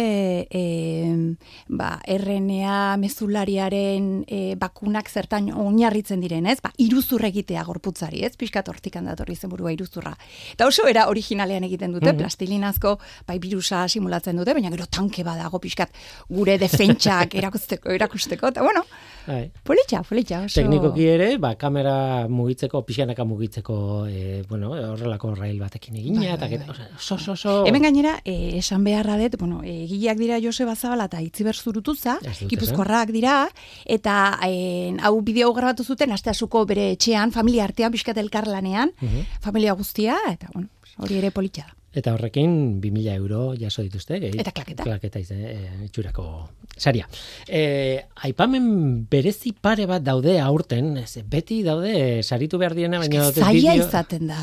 e, 0.52 0.64
ba, 1.70 1.94
RNA 2.06 2.98
mezulariaren 3.00 4.10
e, 4.28 4.56
bakunak 4.60 5.10
zertan 5.10 5.50
oinarritzen 5.54 6.22
diren, 6.24 6.48
ez? 6.52 6.60
Ba, 6.64 6.72
iruzur 6.82 7.24
egitea 7.30 7.64
gorputzari, 7.68 8.24
ez? 8.28 8.34
Pixkat 8.40 8.68
hortikan 8.72 9.08
datorri 9.10 9.36
zenburua 9.36 9.72
iruzurra. 9.76 10.14
Eta 10.54 10.68
oso 10.70 10.88
era 10.90 11.08
originalean 11.10 11.64
egiten 11.68 11.94
dute, 11.96 12.10
Mhm. 12.12 12.18
plastilinazko 12.20 12.98
bai 13.28 13.38
virusa 13.40 13.88
simulatzen 13.88 14.36
dute, 14.38 14.54
baina 14.54 14.70
gero 14.74 14.86
tanke 14.90 15.24
badago 15.24 15.60
pixkat 15.60 15.90
gure 16.30 16.58
defentsak 16.58 17.36
erakusteko, 17.40 17.90
erakusteko, 17.96 18.48
eta 18.50 18.62
bueno, 18.66 18.84
bai. 19.28 19.52
politxa, 19.64 20.02
politxa, 20.04 20.42
oso... 20.46 20.60
Teknikoki 20.62 21.06
ere, 21.08 21.38
ba, 21.38 21.54
kamera 21.56 22.28
mugitzeko, 22.28 22.82
pixanaka 22.86 23.24
mugitzeko, 23.30 23.78
e, 24.10 24.44
bueno, 24.50 24.72
horrelako 24.74 25.36
rail 25.38 25.60
batekin 25.62 25.96
egina, 26.02 26.20
Bai, 26.24 26.32
eta 26.34 26.48
bai, 26.48 26.50
gero, 26.58 26.72
osea, 26.74 26.90
oso, 26.98 27.16
oso, 27.16 27.32
oso... 27.38 27.54
Hemen 27.70 27.86
gainera, 27.88 28.18
eh, 28.26 28.58
esan 28.60 28.84
beharra 28.84 29.16
dut, 29.22 29.38
bueno, 29.40 29.62
egileak 29.64 30.18
dira 30.20 30.42
Joseba 30.44 30.76
Zabala 30.76 31.06
eta 31.12 31.22
Itziber 31.22 31.56
Zurutuza, 31.56 32.18
gipuzkoarrak 32.50 33.14
dira, 33.16 33.38
eta 33.86 34.38
eh, 34.50 34.94
hau 35.02 35.16
bideo 35.22 35.54
grabatu 35.54 35.84
zuten, 35.86 36.12
asteasuko 36.12 36.66
bere 36.66 36.92
etxean, 36.98 37.32
familia 37.32 37.64
artean, 37.70 37.92
pixkat 37.96 38.18
elkarlanean, 38.18 38.92
Mhm. 39.02 39.26
familia 39.42 39.74
guztia, 39.74 40.18
eta 40.32 40.50
bueno, 40.54 40.70
hori 40.98 41.18
ere 41.24 41.32
politxa 41.32 41.68
da. 41.68 41.79
Eta 41.90 42.14
horrekin 42.14 42.80
2000 42.82 43.16
euro 43.16 43.54
jaso 43.58 43.82
dituzte. 43.82 44.20
Gehi, 44.22 44.38
eta 44.38 44.54
klaketa. 44.54 44.86
Klaketa 44.86 45.22
izan, 45.22 45.40
e, 45.42 45.86
itxurako 45.88 46.26
saria. 46.78 47.08
E, 47.48 48.06
aipamen 48.28 48.68
berezi 49.10 49.56
pare 49.58 49.88
bat 49.90 50.04
daude 50.06 50.38
aurten, 50.40 50.92
ez, 51.02 51.24
beti 51.26 51.64
daude 51.66 52.22
saritu 52.22 52.60
behar 52.62 52.76
diena, 52.78 53.02
baina... 53.02 53.26
Ez 53.28 53.42
zaila 53.42 53.74
izaten 53.80 54.30
da. 54.30 54.38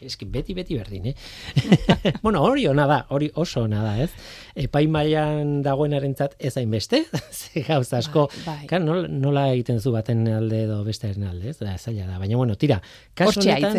Ez 0.00 0.14
beti, 0.22 0.54
beti 0.54 0.78
berdin, 0.78 1.10
eh? 1.10 1.16
bueno, 2.24 2.44
hori 2.46 2.68
ona 2.70 2.86
da, 2.86 3.00
hori 3.10 3.32
oso 3.34 3.64
ona 3.66 3.82
da, 3.82 3.96
ez? 4.04 4.10
Epaimaian 4.66 5.60
dagoenarentzat 5.66 6.38
ez 6.38 6.54
hainbeste, 6.56 7.02
ze 7.38 7.66
gauza 7.66 7.98
asko, 7.98 8.28
bai, 8.44 8.44
bai. 8.46 8.70
Kan, 8.70 8.86
nola, 8.86 9.10
nola 9.10 9.48
egiten 9.56 9.82
zu 9.82 9.92
baten 9.92 10.22
alde 10.32 10.62
edo 10.68 10.80
bestearen 10.86 11.26
alde, 11.32 11.50
ez? 11.50 11.58
Da, 11.58 11.74
zaila 11.76 12.06
da, 12.06 12.22
baina 12.22 12.38
bueno, 12.38 12.54
tira, 12.54 12.78
kaso 13.18 13.42
honetan, 13.42 13.76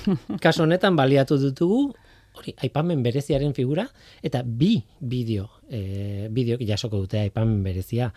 kaso 0.48 0.64
honetan 0.64 0.96
baliatu 0.96 1.38
dutugu, 1.42 1.92
hori 2.36 2.54
aipamen 2.62 3.02
bereziaren 3.02 3.54
figura 3.54 3.86
eta 4.22 4.42
bi 4.44 4.76
bideo 5.00 5.48
e, 5.68 6.28
bideok 6.30 6.62
jasoko 6.68 7.02
dute 7.04 7.20
aipamen 7.20 7.62
berezia 7.64 8.12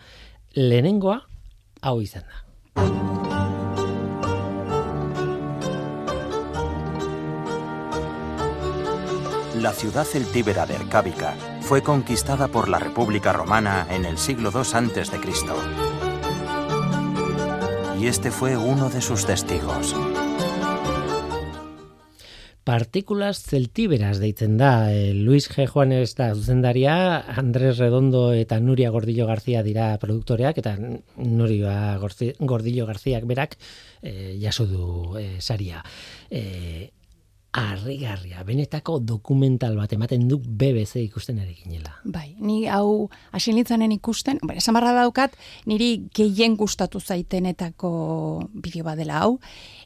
lehenengoa 0.56 1.20
hau 1.82 2.00
izan 2.00 2.24
da 2.28 2.46
La 9.60 9.72
ciudad 9.72 10.04
celtíbera 10.04 10.64
de 10.64 10.74
Ercábica 10.74 11.34
fue 11.60 11.82
conquistada 11.82 12.48
por 12.48 12.70
la 12.70 12.78
República 12.78 13.34
Romana 13.34 13.86
en 13.90 14.06
el 14.06 14.16
siglo 14.16 14.50
II 14.54 14.60
a.C. 14.60 15.20
Y 18.00 18.06
este 18.06 18.30
fue 18.30 18.56
uno 18.56 18.88
de 18.88 19.02
sus 19.02 19.26
testigos. 19.26 19.94
Partikulas 22.64 23.40
celtíberas 23.42 24.20
deitzen 24.20 24.58
da. 24.60 24.92
E, 24.92 25.14
Luis 25.14 25.48
G. 25.48 25.66
Juanes 25.66 26.14
da 26.14 26.34
zuzendaria, 26.34 27.18
Andrés 27.40 27.78
Redondo 27.78 28.32
eta 28.36 28.60
Nuria 28.60 28.90
Gordillo 28.90 29.26
García 29.26 29.62
dira 29.62 29.96
produktoreak, 29.98 30.60
eta 30.60 30.76
Nuria 31.16 31.98
Gordillo 31.98 32.86
Garcíak 32.86 33.24
berak 33.24 33.56
e, 34.02 34.36
jaso 34.40 34.66
du 34.66 35.16
e, 35.16 35.40
saria. 35.40 35.84
E, 36.28 36.92
Arrigarria, 37.50 38.44
benetako 38.46 39.00
dokumental 39.02 39.74
bat 39.74 39.90
ematen 39.90 40.28
du 40.30 40.36
BBC 40.38 41.00
ikusten 41.02 41.40
ere 41.42 41.50
ginela. 41.50 41.96
Bai, 42.06 42.36
ni 42.38 42.68
hau 42.70 43.08
asinitzanen 43.34 43.90
ikusten, 43.90 44.38
bai, 44.46 44.60
esan 44.60 44.76
barra 44.78 44.92
daukat, 44.94 45.34
niri 45.66 45.88
gehien 46.14 46.54
gustatu 46.54 47.02
zaitenetako 47.02 47.90
bideo 48.54 48.86
badela 48.86 49.18
hau, 49.24 49.40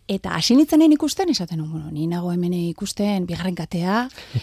Eta 0.05 0.35
hasi 0.37 0.53
nintzenen 0.53 0.93
ikusten, 0.93 1.31
esaten, 1.33 1.63
bueno, 1.65 1.89
ni 1.89 2.05
nago 2.05 2.29
hemen 2.29 2.53
ikusten 2.53 3.25
bigarren 3.25 3.55
katea, 3.57 4.03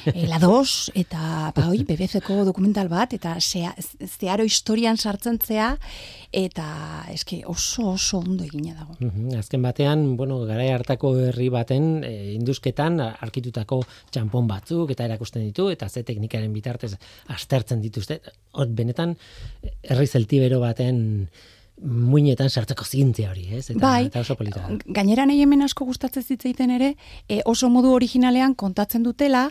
e, 0.09 0.23
la 0.25 0.39
dos, 0.41 0.89
eta 0.97 1.51
ba, 1.53 1.67
oi, 1.69 1.83
BBC-ko 1.85 2.39
dokumental 2.47 2.89
bat, 2.89 3.13
eta 3.13 3.35
zeharo 3.37 4.47
historian 4.47 4.97
sartzen 4.97 5.37
zea, 5.37 5.75
eta 6.33 6.65
eske 7.13 7.43
oso 7.45 7.91
oso 7.91 8.23
ondo 8.23 8.43
egina 8.43 8.73
dago. 8.73 8.97
azken 9.37 9.61
batean, 9.61 10.17
bueno, 10.17 10.39
gara 10.49 10.65
hartako 10.73 11.13
herri 11.27 11.51
baten 11.53 12.03
e, 12.09 12.33
induzketan 12.33 12.97
arkitutako 13.05 13.83
txampon 14.09 14.49
batzuk, 14.49 14.89
eta 14.97 15.05
erakusten 15.05 15.45
ditu, 15.45 15.69
eta 15.69 15.89
ze 15.89 16.01
teknikaren 16.01 16.51
bitartez 16.53 16.95
astertzen 17.29 17.85
dituzte. 17.85 18.21
Hor, 18.57 18.73
benetan, 18.73 19.13
herri 19.83 20.07
zeltibero 20.07 20.59
baten 20.59 21.29
muinetan 21.81 22.49
sartzeko 22.49 22.85
zientzia 22.85 23.31
hori, 23.31 23.47
ez? 23.57 23.63
Eta, 23.71 23.79
bai, 23.81 24.05
eta 24.05 24.21
oso 24.21 24.35
polita. 24.37 24.67
Gainera 24.93 25.25
nahi 25.25 25.41
hemen 25.41 25.63
asko 25.65 25.85
gustatzen 25.87 26.23
zitzaiten 26.23 26.73
ere, 26.75 26.91
e, 27.27 27.39
oso 27.49 27.69
modu 27.73 27.93
originalean 27.95 28.53
kontatzen 28.55 29.03
dutela, 29.03 29.47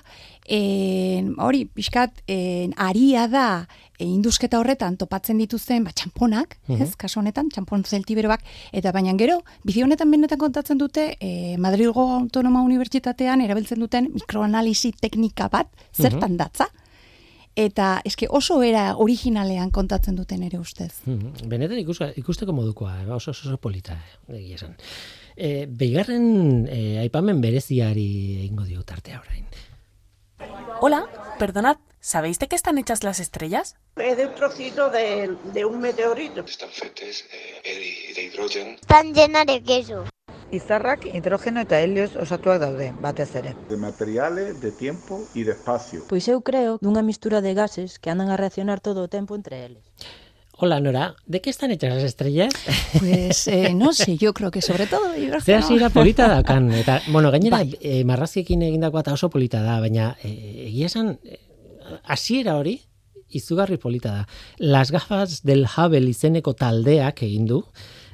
e, 0.46 1.24
hori, 1.42 1.64
pixkat, 1.66 2.22
e, 2.30 2.68
aria 2.76 3.26
da, 3.30 3.46
e, 3.98 4.04
induzketa 4.06 4.60
horretan 4.60 4.96
topatzen 5.00 5.40
dituzten, 5.42 5.82
ba, 5.84 5.94
txamponak, 5.96 6.54
uh 6.68 6.78
ez, 6.80 6.92
kaso 6.96 7.20
honetan, 7.20 7.50
txampon 7.50 7.82
zeltiberoak, 7.84 8.44
eta 8.72 8.92
baina 8.94 9.16
gero, 9.18 9.40
bideo 9.66 9.88
honetan 9.88 10.10
benetan 10.10 10.38
kontatzen 10.38 10.78
dute, 10.78 11.16
e, 11.18 11.56
Madrilgo 11.58 12.06
Autonoma 12.20 12.62
Unibertsitatean 12.62 13.42
erabiltzen 13.42 13.82
duten 13.82 14.12
mikroanalisi 14.14 14.94
teknika 15.02 15.50
bat, 15.50 15.68
zertan 15.98 16.38
datza, 16.38 16.70
eta 17.61 18.00
eske 18.08 18.26
oso 18.28 18.62
era 18.64 18.94
originalean 18.96 19.70
kontatzen 19.70 20.16
duten 20.16 20.42
ere 20.46 20.58
ustez. 20.58 20.92
Mm 21.06 21.48
Benetan 21.50 21.78
ikuska, 21.82 22.11
ikusteko 22.20 22.54
modukoa, 22.56 23.00
eh, 23.02 23.11
oso 23.12 23.32
oso, 23.32 23.56
polita, 23.58 23.98
eh, 24.28 24.38
egia 24.38 24.61
esan. 24.61 24.76
E, 25.36 25.66
Beigarren 25.66 26.66
e, 26.68 26.98
aipamen 27.00 27.40
bereziari 27.40 28.08
egingo 28.44 28.64
dio 28.68 28.82
tartea 28.84 29.20
orain. 29.20 29.46
Hola, 30.80 31.04
perdonad, 31.38 31.76
¿sabéis 32.00 32.38
de 32.38 32.48
qué 32.48 32.56
están 32.56 32.78
hechas 32.78 33.04
las 33.04 33.20
estrellas? 33.20 33.76
Es 33.96 34.16
de 34.16 34.26
un 34.26 34.34
trocito 34.34 34.90
de, 34.90 35.36
de 35.52 35.64
un 35.64 35.80
meteorito. 35.80 36.40
Están 36.40 36.70
fetes 36.70 37.26
eh, 37.64 38.12
de 38.14 38.22
hidrógeno. 38.24 38.70
Están 38.80 39.12
llenas 39.14 39.46
de 39.46 39.62
queso. 39.62 40.04
Izarrak 40.51 41.05
hidrogeno 41.14 41.62
eta 41.62 41.78
helioz 41.78 42.16
osatuak 42.18 42.59
daude, 42.59 42.88
batez 43.01 43.28
ere. 43.38 43.55
De 43.68 43.76
materiales, 43.76 44.61
de 44.61 44.72
tiempo 44.72 45.22
y 45.32 45.44
de 45.44 45.53
espacio. 45.53 46.03
Pois 46.09 46.26
eu 46.26 46.42
creo 46.42 46.78
dunha 46.82 47.07
mistura 47.07 47.38
de 47.38 47.55
gases 47.55 48.03
que 48.03 48.11
andan 48.11 48.34
a 48.34 48.36
reaccionar 48.36 48.82
todo 48.82 49.07
o 49.07 49.09
tempo 49.09 49.38
entre 49.38 49.64
eles. 49.64 49.84
Hola 50.59 50.80
Nora, 50.80 51.14
¿de 51.24 51.40
qué 51.40 51.51
están 51.51 51.70
hechas 51.70 51.94
las 51.94 52.03
estrellas? 52.03 52.53
Pues 52.98 53.46
eh, 53.46 53.72
no 53.74 53.92
sé, 53.94 54.18
yo 54.18 54.34
creo 54.34 54.51
que 54.51 54.61
sobre 54.61 54.86
todo 54.86 55.16
hidrógeno. 55.16 55.40
Zea 55.40 55.62
zira 55.62 55.88
polita 55.88 56.26
da 56.26 56.42
kan, 56.42 56.66
eta, 56.74 57.01
bueno, 57.09 57.30
gainera 57.30 57.59
bai. 57.59 57.78
eh, 57.80 58.05
marraziekin 58.05 58.61
egindako 58.66 58.98
eta 59.01 59.14
oso 59.14 59.30
polita 59.30 59.62
da, 59.62 59.78
baina 59.78 60.16
eh, 60.20 60.66
egia 60.66 60.90
esan, 60.90 61.20
eh, 61.24 61.38
hasiera 62.03 62.59
hori, 62.59 62.82
izugarri 63.30 63.78
polita 63.78 64.11
da. 64.11 64.28
Las 64.59 64.90
gafas 64.90 65.44
del 65.44 65.64
Hubble 65.64 66.11
izeneko 66.11 66.53
taldeak 66.59 67.22
egin 67.22 67.46
du, 67.46 67.62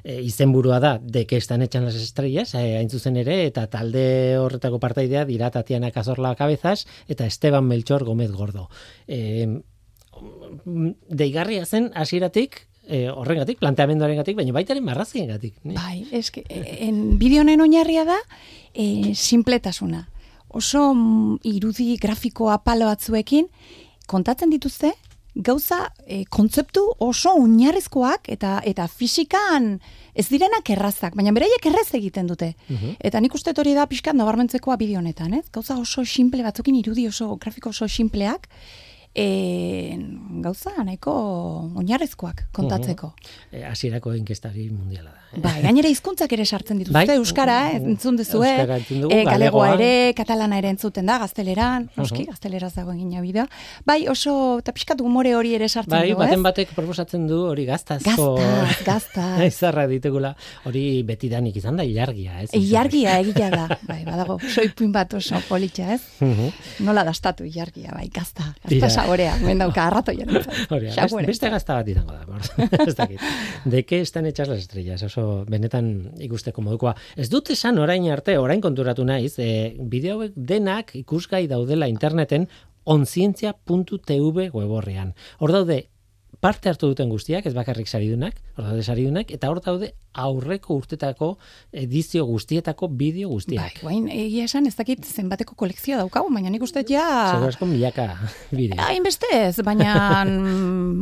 e, 0.07 0.22
izenburua 0.22 0.78
da 0.78 0.98
de 1.02 1.26
que 1.26 1.36
están 1.36 1.62
hechas 1.62 1.82
las 1.82 1.96
estrellas, 1.96 2.54
e, 2.54 2.78
hain 2.78 2.88
zuzen 2.88 3.18
ere, 3.18 3.42
eta 3.50 3.66
talde 3.66 4.38
horretako 4.38 4.78
partaidea 4.78 5.24
dira 5.26 5.50
Tatiana 5.50 5.90
Cazorla 5.90 6.36
Cabezas 6.38 6.86
eta 7.11 7.26
Esteban 7.26 7.66
Melchor 7.66 8.04
Gómez 8.07 8.30
Gordo. 8.30 8.70
E, 9.09 9.62
deigarria 11.11 11.66
zen 11.66 11.90
hasieratik 11.94 12.68
e, 12.86 13.09
horrengatik, 13.11 13.59
planteamenduarengatik, 13.59 14.36
baina 14.38 14.54
baitaren 14.54 14.84
marraziengatik. 14.86 15.59
Ne? 15.64 15.74
Bai, 15.74 16.07
eske, 16.14 16.46
en 16.48 17.18
bideonen 17.18 17.61
oinarria 17.61 18.07
da, 18.07 18.20
e, 18.72 19.12
simpletasuna. 19.14 20.07
Oso 20.54 20.92
mm, 20.94 21.42
irudi 21.50 21.96
grafiko 21.98 22.52
apalo 22.54 22.86
batzuekin, 22.86 23.50
kontatzen 24.07 24.54
dituzte, 24.54 24.94
gauza 25.37 25.91
e, 26.07 26.24
kontzeptu 26.32 26.82
oso 27.05 27.34
oinarrizkoak 27.43 28.30
eta 28.32 28.61
eta 28.64 28.87
fisikan 28.89 29.76
ez 30.16 30.26
direnak 30.32 30.70
errazak, 30.72 31.14
baina 31.16 31.34
beraiek 31.37 31.66
errez 31.68 31.89
egiten 31.99 32.26
dute. 32.26 32.55
Eta 33.05 33.20
nik 33.20 33.34
uste 33.37 33.53
hori 33.53 33.74
da 33.76 33.84
pixkat 33.87 34.16
nabarmentzekoa 34.16 34.78
bideo 34.80 34.99
honetan, 35.03 35.34
ez? 35.37 35.45
Gauza 35.53 35.76
oso 35.76 36.05
simple 36.05 36.43
batzukin 36.43 36.78
irudi 36.80 37.07
oso 37.09 37.34
grafiko 37.37 37.68
oso 37.68 37.89
simpleak, 37.89 38.49
e, 39.16 39.96
gauza 40.44 40.72
nahiko 40.84 41.12
oinarrezkoak 41.80 42.46
kontatzeko. 42.56 43.12
E, 43.50 43.62
hasierako 43.64 44.12
uh 44.12 44.18
inkestari 44.20 44.68
mundiala 44.70 45.10
da. 45.10 45.22
Eh? 45.32 45.40
Bai, 45.42 45.54
gainera 45.64 45.88
hizkuntzak 45.90 46.32
ere 46.36 46.44
sartzen 46.44 46.78
dituzte 46.80 46.96
bai? 46.96 47.16
euskara, 47.16 47.56
eh, 47.72 47.80
entzun 47.92 48.16
duzu, 48.20 48.42
eh? 48.46 48.64
E, 49.10 49.22
galegoa 49.26 49.72
ere, 49.74 50.12
katalana 50.16 50.58
ere 50.60 50.70
entzuten 50.74 51.08
da, 51.08 51.18
gazteleran, 51.22 51.88
noski, 51.96 52.24
uh 52.24 52.32
gazteleraz 52.32 52.72
dago 52.76 52.92
egin 52.92 53.14
bidea. 53.22 53.46
Bai, 53.88 53.98
oso 54.12 54.60
ta 54.64 54.74
pixkat 54.76 55.00
umore 55.04 55.34
hori 55.36 55.54
ere 55.56 55.68
sartzen 55.68 55.94
bai, 55.94 56.10
du, 56.10 56.18
baten 56.20 56.44
batek 56.44 56.74
proposatzen 56.76 57.26
du 57.30 57.40
hori 57.50 57.66
gaztazko. 57.68 58.28
Gaztaz, 58.36 58.84
gaztaz. 58.86 59.46
Izarra 59.50 59.86
ditegula, 59.90 60.34
hori 60.68 60.84
beti 61.06 61.30
danik 61.32 61.56
izan 61.56 61.80
da 61.80 61.86
ilargia, 61.86 62.42
ez? 62.44 62.50
Ilargia 62.56 63.18
egia 63.22 63.50
da, 63.52 63.66
bai, 63.88 64.02
badago, 64.06 64.38
soipuin 64.52 64.92
bat 64.94 65.16
oso 65.18 65.40
politxa, 65.48 65.96
ez? 65.96 66.02
Nola 66.84 67.04
dastatu 67.08 67.46
ilargia, 67.48 67.92
bai, 67.96 68.08
gazta, 68.12 68.52
gazta 68.68 69.05
saborea, 69.07 69.36
hemen 69.38 69.62
dauka 69.62 69.86
arratoia. 69.86 70.26
Hori, 70.74 70.90
beste 71.30 71.50
gazta 71.52 71.78
bat 71.78 71.90
izango 71.90 72.16
da. 72.16 72.40
ez 72.86 72.94
dakit. 72.98 73.22
De 73.64 73.84
que 73.84 74.00
están 74.00 74.26
hechas 74.26 74.48
las 74.48 74.59
estrellas, 74.59 75.02
oso 75.07 75.44
benetan 75.48 76.12
ikusteko 76.22 76.62
modukoa. 76.62 76.96
Ez 77.16 77.28
dut 77.32 77.50
esan 77.54 77.78
orain 77.82 78.09
arte, 78.12 78.36
orain 78.38 78.62
konturatu 78.64 79.07
naiz, 79.07 79.36
e, 79.38 79.74
bideoek 79.78 80.36
denak 80.36 80.94
ikusgai 80.98 81.46
daudela 81.50 81.88
interneten 81.88 82.48
onzientzia.tv 82.86 84.50
weborrean. 84.54 85.14
Hor 85.42 85.54
daude 85.54 85.82
parte 86.41 86.68
hartu 86.70 86.91
duten 86.91 87.09
guztiak, 87.11 87.47
ez 87.47 87.55
bakarrik 87.57 87.89
saridunak, 87.89 88.37
hor 88.57 88.68
daude 88.70 88.82
saridunak, 88.82 89.30
eta 89.34 89.51
hor 89.51 89.61
daude 89.64 89.93
aurreko 90.16 90.76
urtetako 90.80 91.30
edizio 91.72 92.24
guztietako 92.28 92.89
bideo 92.89 93.30
guztiak. 93.32 93.80
Bai, 93.80 93.82
guain, 93.82 94.09
egia 94.12 94.47
esan, 94.49 94.66
ez 94.66 94.74
dakit 94.76 95.05
zenbateko 95.05 95.57
kolekzioa 95.59 96.03
daukagu, 96.05 96.32
baina 96.32 96.53
nik 96.53 96.64
uste 96.64 96.84
ja... 96.89 97.07
Zer 97.37 97.49
asko 97.49 97.68
milaka 97.70 98.09
bideo. 98.51 98.80
Hainbeste 98.87 99.30
ez, 99.37 99.57
baina 99.66 99.97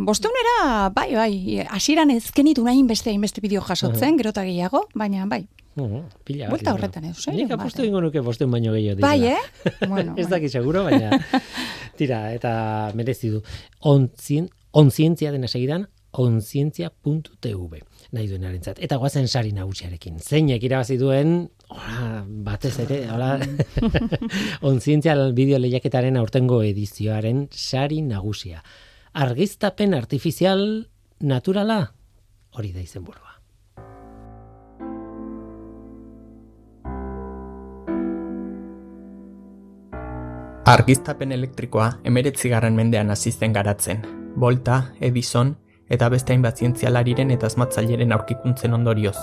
bosteunera, 0.07 0.89
bai, 0.95 1.11
bai, 1.19 1.35
asiran 1.69 2.15
ezkenitu 2.15 2.65
nahi 2.65 2.83
hainbeste 2.83 3.13
hainbeste 3.13 3.45
bideo 3.45 3.63
jasotzen, 3.63 4.09
uh 4.09 4.15
-huh. 4.15 4.23
gerota 4.23 4.47
gehiago, 4.47 4.89
baina 4.95 5.27
bai, 5.27 5.45
Uh, 5.75 6.05
pila 6.23 6.47
Buelta 6.53 6.71
horretan, 6.71 7.09
ez? 7.09 7.17
Nik 7.35 7.51
apostu 7.51 7.83
ingo 7.83 7.99
nuke 7.99 8.21
bosteun 8.23 8.53
baino 8.55 8.71
gehiago 8.77 9.01
dira. 9.01 9.09
Bai, 9.09 9.27
eh? 9.27 9.89
Bueno, 9.91 10.15
ez 10.21 10.29
dakit 10.31 10.53
seguro, 10.53 10.85
baina 10.87 11.19
tira, 11.99 12.29
eta 12.35 12.93
merezi 12.95 13.33
du. 13.33 13.41
Onzien, 13.81 14.47
onzientzia 14.75 15.31
dena 15.33 15.49
segidan, 15.49 15.87
onzientzia.tv 16.15 17.81
nahi 18.15 18.27
duen 18.31 18.47
arentzat. 18.47 18.79
Eta 18.83 18.99
guazen 19.03 19.27
sari 19.29 19.53
nagusiarekin. 19.55 20.19
Zeinek 20.23 20.63
irabazi 20.67 20.97
duen, 20.99 21.35
ora, 21.71 22.23
batez 22.47 22.75
ere, 22.85 23.01
hola, 23.11 23.37
onzientzia 24.71 25.17
bideo 25.35 25.61
lehiaketaren 25.63 26.19
aurtengo 26.19 26.63
edizioaren 26.67 27.47
sari 27.51 28.03
nagusia. 28.07 28.63
Argiztapen 29.15 29.95
artifizial 29.95 30.65
naturala, 31.21 31.95
hori 32.55 32.75
da 32.75 32.83
izen 32.83 33.07
burua. 33.07 33.31
Argiztapen 40.65 41.35
elektrikoa 41.37 41.91
emeretzigarren 42.09 42.75
mendean 42.75 43.13
hasi 43.13 43.31
zen 43.31 43.53
garatzen. 43.53 44.24
Volta, 44.37 44.93
Edison 45.01 45.55
eta 45.89 46.09
beste 46.09 46.33
hainbat 46.33 46.59
zientzialariren 46.59 47.31
eta 47.31 47.47
asmatzaileren 47.47 48.13
aurkikuntzen 48.17 48.75
ondorioz. 48.75 49.17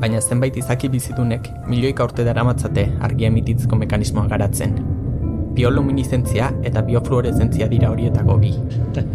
Baina 0.00 0.20
zenbait 0.20 0.56
izaki 0.56 0.90
bizidunek 0.92 1.48
milioika 1.70 2.04
urte 2.04 2.24
daramatzate 2.24 2.90
argia 3.00 3.30
emititzeko 3.32 3.78
mekanismoa 3.80 4.26
garatzen, 4.28 4.74
bioluminiszentzia 5.56 6.50
eta 6.68 6.82
biofluoreszentzia 6.86 7.68
dira 7.70 7.90
horietako 7.92 8.36
bi. 8.40 8.52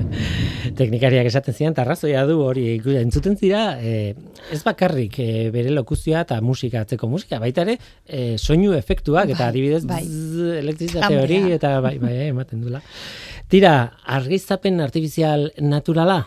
Teknikariak 0.80 1.30
esaten 1.30 1.56
zian, 1.56 1.76
tarrazoia 1.78 2.24
du 2.30 2.40
hori 2.44 2.66
entzuten 3.02 3.38
zira, 3.38 3.78
e, 3.78 4.14
ez 4.54 4.62
bakarrik 4.66 5.20
e, 5.22 5.30
bere 5.54 5.74
lokuzioa 5.76 6.26
eta 6.26 6.40
musika 6.46 6.84
atzeko 6.86 7.10
musika, 7.12 7.40
baita 7.44 7.66
ere 7.68 7.78
e, 8.06 8.38
soinu 8.38 8.74
efektuak 8.78 9.34
eta 9.36 9.46
bai, 9.46 9.52
adibidez 9.54 9.84
bai. 9.90 10.04
elektrizitate 10.62 11.22
hori 11.22 11.42
eta 11.58 11.78
bai, 11.84 11.98
bai, 12.02 12.16
ematen 12.32 12.66
dula. 12.66 12.82
Tira, 13.52 13.74
argiztapen 14.08 14.80
artifizial 14.80 15.50
naturala, 15.60 16.22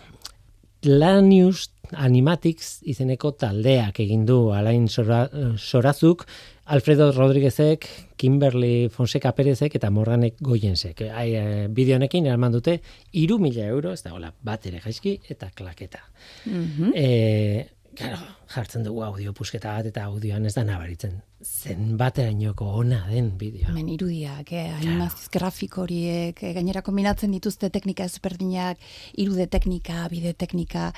Lanius 0.85 1.70
Animatics 1.93 2.80
izeneko 2.89 3.35
taldeak 3.39 3.99
egin 4.01 4.24
du 4.26 4.39
Alain 4.57 4.87
Sorazuk, 4.89 6.24
Alfredo 6.64 7.11
Rodríguezek, 7.12 7.87
Kimberly 8.16 8.89
Fonseca 8.89 9.35
Perezek 9.37 9.76
eta 9.76 9.91
Morganek 9.93 10.41
Goyensek. 10.41 11.05
Ai, 11.12 11.28
e, 11.37 11.45
bideo 11.68 11.99
honekin 11.99 12.26
eraman 12.26 12.57
dute 12.57 12.78
3000 13.12 13.68
euro, 13.68 13.93
ez 13.93 14.01
da 14.03 14.14
hola, 14.16 14.32
bat 14.43 14.64
ere 14.66 14.80
jaizki 14.80 15.18
eta 15.28 15.51
klaketa. 15.55 16.01
Mm 16.47 16.64
-hmm. 16.64 17.66
Claro, 17.95 18.18
jartzen 18.51 18.82
dugu 18.82 19.03
audio 19.07 19.32
pusketa 19.36 19.72
bat 19.76 19.86
eta 19.86 20.05
audioan 20.09 20.47
ez 20.49 20.55
da 20.57 20.64
nabaritzen. 20.66 21.20
Zen 21.45 21.95
baterainoko 22.01 22.66
ona 22.80 23.03
den 23.11 23.30
bideoa. 23.38 23.68
Hemen 23.70 23.90
irudiak, 23.92 24.51
eh, 24.53 24.64
animazio 24.74 25.28
grafiko 25.32 25.82
horiek, 25.82 26.42
eh, 26.42 26.53
gainera 26.57 26.82
kombinatzen 26.82 27.30
dituzte 27.30 27.70
teknika 27.70 28.05
ezberdinak, 28.09 28.80
irude 29.16 29.47
teknika, 29.47 30.09
bide 30.09 30.34
teknika, 30.34 30.90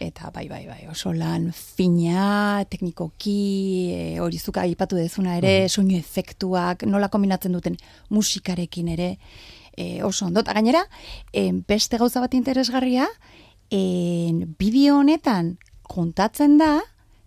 eta 0.00 0.30
bai, 0.34 0.46
bai, 0.48 0.64
bai, 0.66 0.80
oso 0.90 1.12
lan 1.12 1.50
fina, 1.52 2.64
teknikoki, 2.70 3.38
eh, 3.92 4.20
hori 4.20 4.38
zuka 4.38 4.64
ipatu 4.66 4.96
dezuna 4.96 5.36
ere, 5.36 5.64
mm. 5.64 5.68
soinu 5.68 5.98
efektuak, 5.98 6.86
nola 6.86 7.08
kombinatzen 7.08 7.52
duten 7.52 7.76
musikarekin 8.10 8.88
ere, 8.96 9.16
eh, 9.78 10.02
oso 10.02 10.26
ondo. 10.26 10.42
gainera, 10.42 10.82
eh, 11.32 11.52
beste 11.66 11.98
gauza 11.98 12.20
bat 12.20 12.34
interesgarria, 12.34 13.06
eh, 13.70 14.32
bideo 14.58 14.98
honetan 14.98 15.58
kontatzen 15.88 16.58
da, 16.60 16.78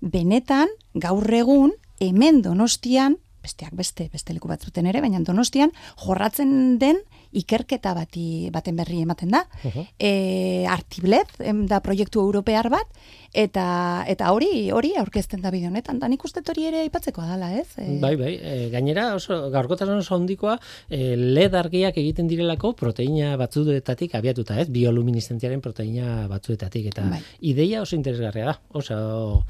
benetan, 0.01 0.71
gaur 0.93 1.27
egun, 1.33 1.73
hemen 2.01 2.41
donostian, 2.45 3.17
besteak 3.41 3.73
beste, 3.77 4.07
beste 4.13 4.33
leku 4.33 4.49
batzuten 4.49 4.87
ere, 4.89 5.01
baina 5.01 5.21
donostian, 5.25 5.73
jorratzen 6.05 6.77
den 6.81 7.01
ikerketa 7.31 7.93
bati 7.95 8.49
baten 8.53 8.75
berri 8.75 9.01
ematen 9.01 9.29
da. 9.29 9.45
Uh 9.63 9.71
-huh. 9.71 9.87
e, 9.99 10.65
Artiblet, 10.67 11.27
da 11.67 11.79
proiektu 11.79 12.19
europear 12.19 12.69
bat, 12.69 12.87
eta 13.33 14.03
eta 14.07 14.31
hori 14.31 14.71
hori 14.71 14.93
aurkezten 14.99 15.41
da 15.41 15.51
bideo 15.51 15.69
honetan. 15.69 15.99
Da 15.99 16.07
nik 16.07 16.23
uste 16.25 16.41
hori 16.47 16.65
ere 16.67 16.81
aipatzeko 16.81 17.21
dala, 17.21 17.53
ez? 17.53 17.67
E... 17.77 17.99
Bai, 17.99 18.15
bai. 18.15 18.33
E, 18.41 18.69
gainera 18.69 19.15
oso 19.15 19.49
gaurkotasun 19.49 19.97
oso 20.03 20.15
hondikoa, 20.15 20.57
e, 20.89 21.15
led 21.15 21.55
argiak 21.55 21.97
egiten 21.97 22.27
direlako 22.27 22.73
proteina 22.73 23.35
batzuetatik 23.37 24.15
abiatuta, 24.15 24.59
ez? 24.59 24.69
Bioluminizentziaren 24.69 25.61
proteina 25.61 26.27
batzuetatik 26.27 26.91
eta 26.93 27.07
bai. 27.09 27.21
ideia 27.41 27.81
oso 27.81 27.95
interesgarria 27.95 28.45
da. 28.45 28.59
Oso 28.73 29.45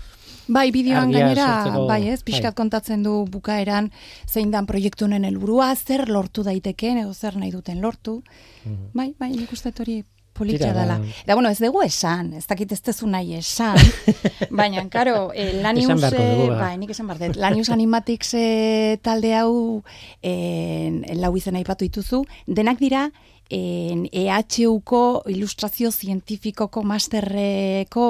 Bai, 0.47 0.71
bideoan 0.73 1.11
gainera, 1.13 1.49
bai 1.87 2.07
ez, 2.09 2.21
pixkat 2.23 2.51
bai. 2.51 2.57
kontatzen 2.63 3.03
du 3.03 3.25
bukaeran 3.29 3.91
zein 4.27 4.51
dan 4.51 4.65
proiektu 4.65 5.05
honen 5.05 5.25
helburua, 5.27 5.73
zer 5.75 6.07
lortu 6.09 6.43
daiteken, 6.43 7.03
edo 7.03 7.13
zer 7.13 7.37
nahi 7.37 7.51
duten 7.51 7.81
lortu. 7.81 8.21
Mhm. 8.65 8.89
Bai, 8.93 9.13
bai, 9.19 9.31
nik 9.35 9.51
uste 9.51 9.73
hori 9.77 10.01
politia 10.33 10.73
dela. 10.73 10.97
Ba. 10.97 11.05
Eta 11.23 11.35
bueno, 11.35 11.49
ez 11.49 11.59
dugu 11.59 11.83
esan, 11.85 12.33
ez 12.33 12.45
dakit 12.47 12.71
ez 12.71 12.79
tezu 12.81 13.07
nahi 13.07 13.35
esan, 13.37 13.77
baina, 14.59 14.87
karo, 14.89 15.31
eh, 15.35 15.61
Lanius, 15.61 15.91
eh, 16.11 16.47
ba. 16.47 16.57
bai, 16.63 16.77
nik 16.81 16.93
esan 16.95 17.07
bardet, 17.07 17.35
Lanius 17.35 17.69
Animatics 17.69 18.33
eh, 18.39 18.97
talde 19.03 19.35
hau 19.37 19.83
eh, 20.23 21.15
lau 21.19 21.35
izena 21.37 21.61
ipatu 21.61 21.85
dituzu, 21.85 22.23
denak 22.47 22.79
dira, 22.81 23.09
en 23.51 24.05
EHUko 24.15 25.23
ilustrazio 25.27 25.91
zientifikoko 25.91 26.85
masterreko 26.87 28.05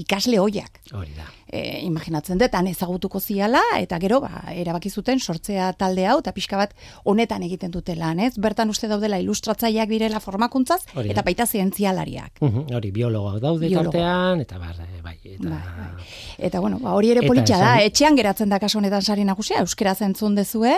ikasle 0.00 0.40
hoiak. 0.40 0.80
Hori 0.96 1.12
da 1.12 1.28
e, 1.50 1.80
imaginatzen 1.84 2.38
dut, 2.38 2.54
ezagutuko 2.68 3.20
ziala, 3.20 3.62
eta 3.78 3.98
gero, 3.98 4.20
ba, 4.20 4.42
erabaki 4.52 4.90
zuten 4.90 5.20
sortzea 5.20 5.72
talde 5.72 6.06
hau, 6.06 6.18
eta 6.20 6.32
pixka 6.32 6.56
bat 6.60 6.74
honetan 7.04 7.42
egiten 7.42 7.70
dute 7.70 7.96
lan, 7.96 8.20
ez? 8.20 8.34
Bertan 8.38 8.70
uste 8.70 8.88
daudela 8.88 9.18
ilustratzaileak 9.18 9.88
direla 9.88 10.20
formakuntzaz, 10.20 10.80
eta 11.04 11.22
baita 11.22 11.46
zientzialariak. 11.46 12.42
hori, 12.42 12.90
biologoak 12.90 13.40
daude 13.42 13.70
tartean, 13.72 14.42
eta 14.44 14.58
bar, 14.58 14.76
eh, 14.84 15.00
bai, 15.02 15.16
eta... 15.24 15.48
Bai, 15.48 15.62
bai. 15.78 16.08
Eta, 16.38 16.60
bueno, 16.60 16.78
ba, 16.82 16.94
hori 16.94 17.12
ere 17.14 17.24
politxa 17.26 17.58
da, 17.58 17.72
etxean 17.82 18.16
geratzen 18.16 18.48
da 18.48 18.60
kaso 18.62 18.78
honetan 18.78 19.02
sari 19.02 19.24
nagusia, 19.24 19.62
euskera 19.64 19.94
zentzun 19.94 20.36
dezue, 20.38 20.76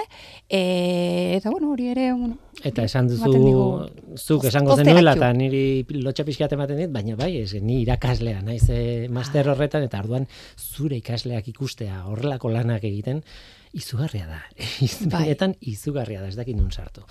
e, 0.49 0.63
eta, 1.37 1.51
bueno, 1.51 1.73
hori 1.73 1.91
ere, 1.95 2.13
bueno, 2.13 2.39
Eta 2.67 2.85
esan 2.85 3.07
duzu, 3.09 3.31
zuk 4.21 4.45
esango 4.51 4.75
zenuela, 4.77 5.15
eta 5.17 5.31
niri 5.33 5.63
lotxa 6.03 6.27
pixkiat 6.27 6.53
ematen 6.57 6.77
dit, 6.83 6.91
baina 6.93 7.17
bai, 7.17 7.31
ez, 7.41 7.55
ni 7.65 7.79
irakaslea, 7.87 8.43
naiz 8.45 8.67
e, 8.69 9.09
master 9.13 9.49
horretan, 9.49 9.87
eta 9.87 10.01
arduan 10.03 10.27
zure 10.61 11.01
ikasleak 11.01 11.49
ikustea 11.51 12.05
horrelako 12.07 12.51
lanak 12.53 12.85
egiten, 12.85 13.23
izugarria 13.77 14.27
da. 14.27 14.41
Baietan 15.15 15.55
bai. 15.57 15.73
izugarria 15.73 16.23
da, 16.23 16.29
ez 16.29 16.37
dakit 16.39 16.57
nun 16.59 16.71
sartu. 16.71 17.05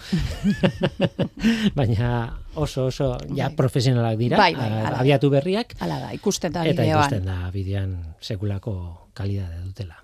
Baina 1.80 2.12
oso 2.56 2.88
oso 2.89 3.14
ja 3.36 3.47
bai. 3.50 3.56
profesionalak 3.58 4.20
dira, 4.20 4.38
bai, 4.38 4.54
bai, 4.56 4.84
abiatu 4.91 5.32
berriak. 5.34 5.76
Hala 5.80 6.00
da, 6.04 6.12
ikusten 6.16 6.54
da 6.56 6.66
Eta 6.68 6.86
ikusten 6.88 7.26
da 7.28 7.39
bidean 7.54 7.97
sekulako 8.22 8.76
kalidade 9.18 9.64
dutela. 9.64 9.97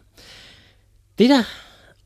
Tira, 1.15 1.43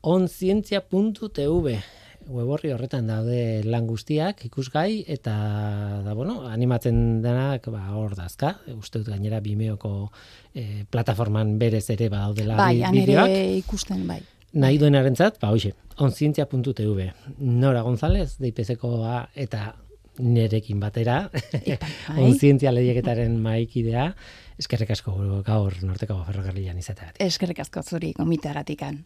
onzientzia.tv 0.02 1.80
web 2.28 2.50
horretan 2.50 3.06
daude 3.08 3.62
lan 3.64 3.86
guztiak 3.88 4.44
ikusgai 4.46 5.04
eta 5.08 5.34
da 6.04 6.14
bueno, 6.14 6.42
animatzen 6.48 7.22
denak 7.22 7.68
ba 7.72 7.86
hor 7.96 8.14
dazka. 8.18 8.56
Uste 8.76 9.00
dut 9.00 9.08
gainera 9.12 9.40
Vimeoko 9.40 10.10
e, 10.54 10.84
plataforman 10.90 11.56
berez 11.58 11.88
ere 11.90 12.10
badaudela 12.12 12.56
bai, 12.60 12.82
bideoak. 12.92 13.30
Bai, 13.30 13.58
ikusten 13.62 14.06
bai. 14.06 14.20
Nahi 14.52 14.80
duenarentzat, 14.82 15.38
ba 15.38 15.52
hoxe, 15.54 15.76
onzientzia.tv. 16.02 17.10
Nora 17.38 17.84
González, 17.86 18.34
DIPZkoa 18.42 19.28
eta 19.38 19.76
nerekin 20.18 20.80
batera, 20.82 21.22
bai. 22.10 22.18
onzientzia 22.18 22.74
lehieketaren 22.74 23.38
maikidea, 23.40 24.10
eskerrik 24.58 24.90
asko 24.96 25.16
gaur 25.46 25.82
norteko 25.86 26.18
ferrokarrilan 26.26 26.82
izateagatik. 26.82 27.22
Eskerrik 27.30 27.62
asko 27.62 27.86
zuri, 27.86 28.14
gomitaratikan. 28.18 29.04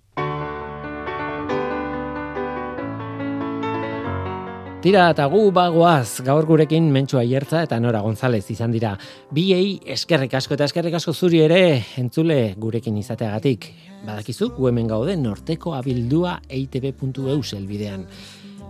Tira 4.85 5.07
eta 5.14 5.24
gu 5.32 5.47
bagoaz 5.57 6.20
gaur 6.20 6.45
gurekin 6.45 6.91
mentxua 6.93 7.22
hiertza 7.24 7.62
eta 7.64 7.78
Nora 7.80 8.03
González 8.05 8.43
izan 8.53 8.68
dira. 8.74 8.91
Biei 9.32 9.78
eskerrik 9.95 10.35
asko 10.37 10.59
eta 10.59 10.66
eskerrik 10.68 10.99
asko 10.99 11.14
zuri 11.16 11.41
ere 11.41 11.61
entzule 12.03 12.53
gurekin 12.61 12.99
izateagatik. 13.01 13.64
Badakizu, 14.05 14.51
gu 14.53 14.68
hemen 14.68 14.93
gaude 14.93 15.16
norteko 15.16 15.72
abildua 15.72 16.35
eitb.eu 16.53 17.39
zelbidean. 17.41 18.05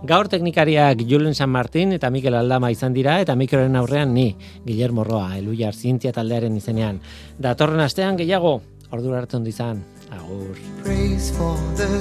Gaur 0.07 0.31
teknikariak 0.31 1.03
Julen 1.03 1.35
San 1.35 1.51
Martin 1.51 1.91
eta 1.99 2.07
Mikel 2.09 2.39
Aldama 2.39 2.71
izan 2.71 2.95
dira 2.95 3.19
eta 3.19 3.35
mikroren 3.35 3.75
aurrean 3.75 4.13
ni, 4.15 4.29
Guillermo 4.63 5.03
Roa, 5.03 5.35
Eluiar 5.35 5.75
Zientzia 5.75 6.15
taldearen 6.15 6.55
izenean. 6.55 7.01
Datorren 7.37 7.83
astean 7.83 8.15
gehiago, 8.15 8.61
ordura 8.89 9.19
hartzen 9.19 9.51
izan. 9.51 9.83
Agur. 10.15 10.55
Praise 10.81 11.35
for 11.35 11.57
the 11.75 11.99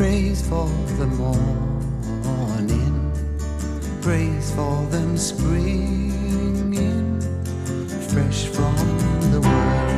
Praise 0.00 0.40
for 0.48 0.66
the 0.96 1.06
morning, 1.06 1.92
praise 4.00 4.50
for 4.52 4.86
them 4.86 5.18
springing 5.18 6.72
fresh 8.08 8.46
from 8.46 8.74
the 9.30 9.40
world. 9.42 9.90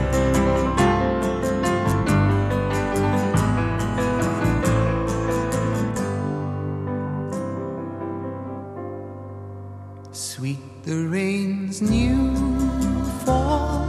Sweet 10.10 10.58
the 10.82 11.06
rain's 11.06 11.80
new 11.80 12.34
fall, 13.24 13.86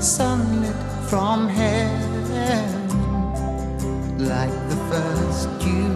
sunlit 0.00 0.76
from 1.10 1.48
heaven, 1.48 1.97
like 4.18 4.50
the 4.68 4.76
first 4.90 5.48
dew 5.60 5.94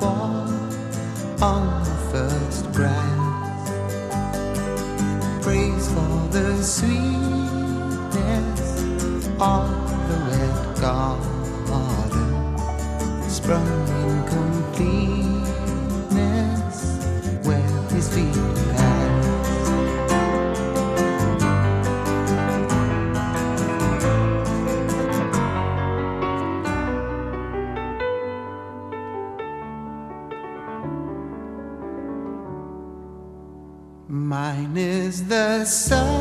fall 0.00 0.48
on 1.40 1.84
the 1.84 1.96
first 2.10 2.72
grass. 2.72 3.70
Praise 5.40 5.88
for 5.92 6.28
the 6.32 6.62
sweetness 6.62 7.00
of 9.40 9.70
the 10.08 10.18
wet 10.30 10.80
garden, 10.80 12.30
sprung 13.30 13.68
in 13.88 15.21
side. 35.64 36.11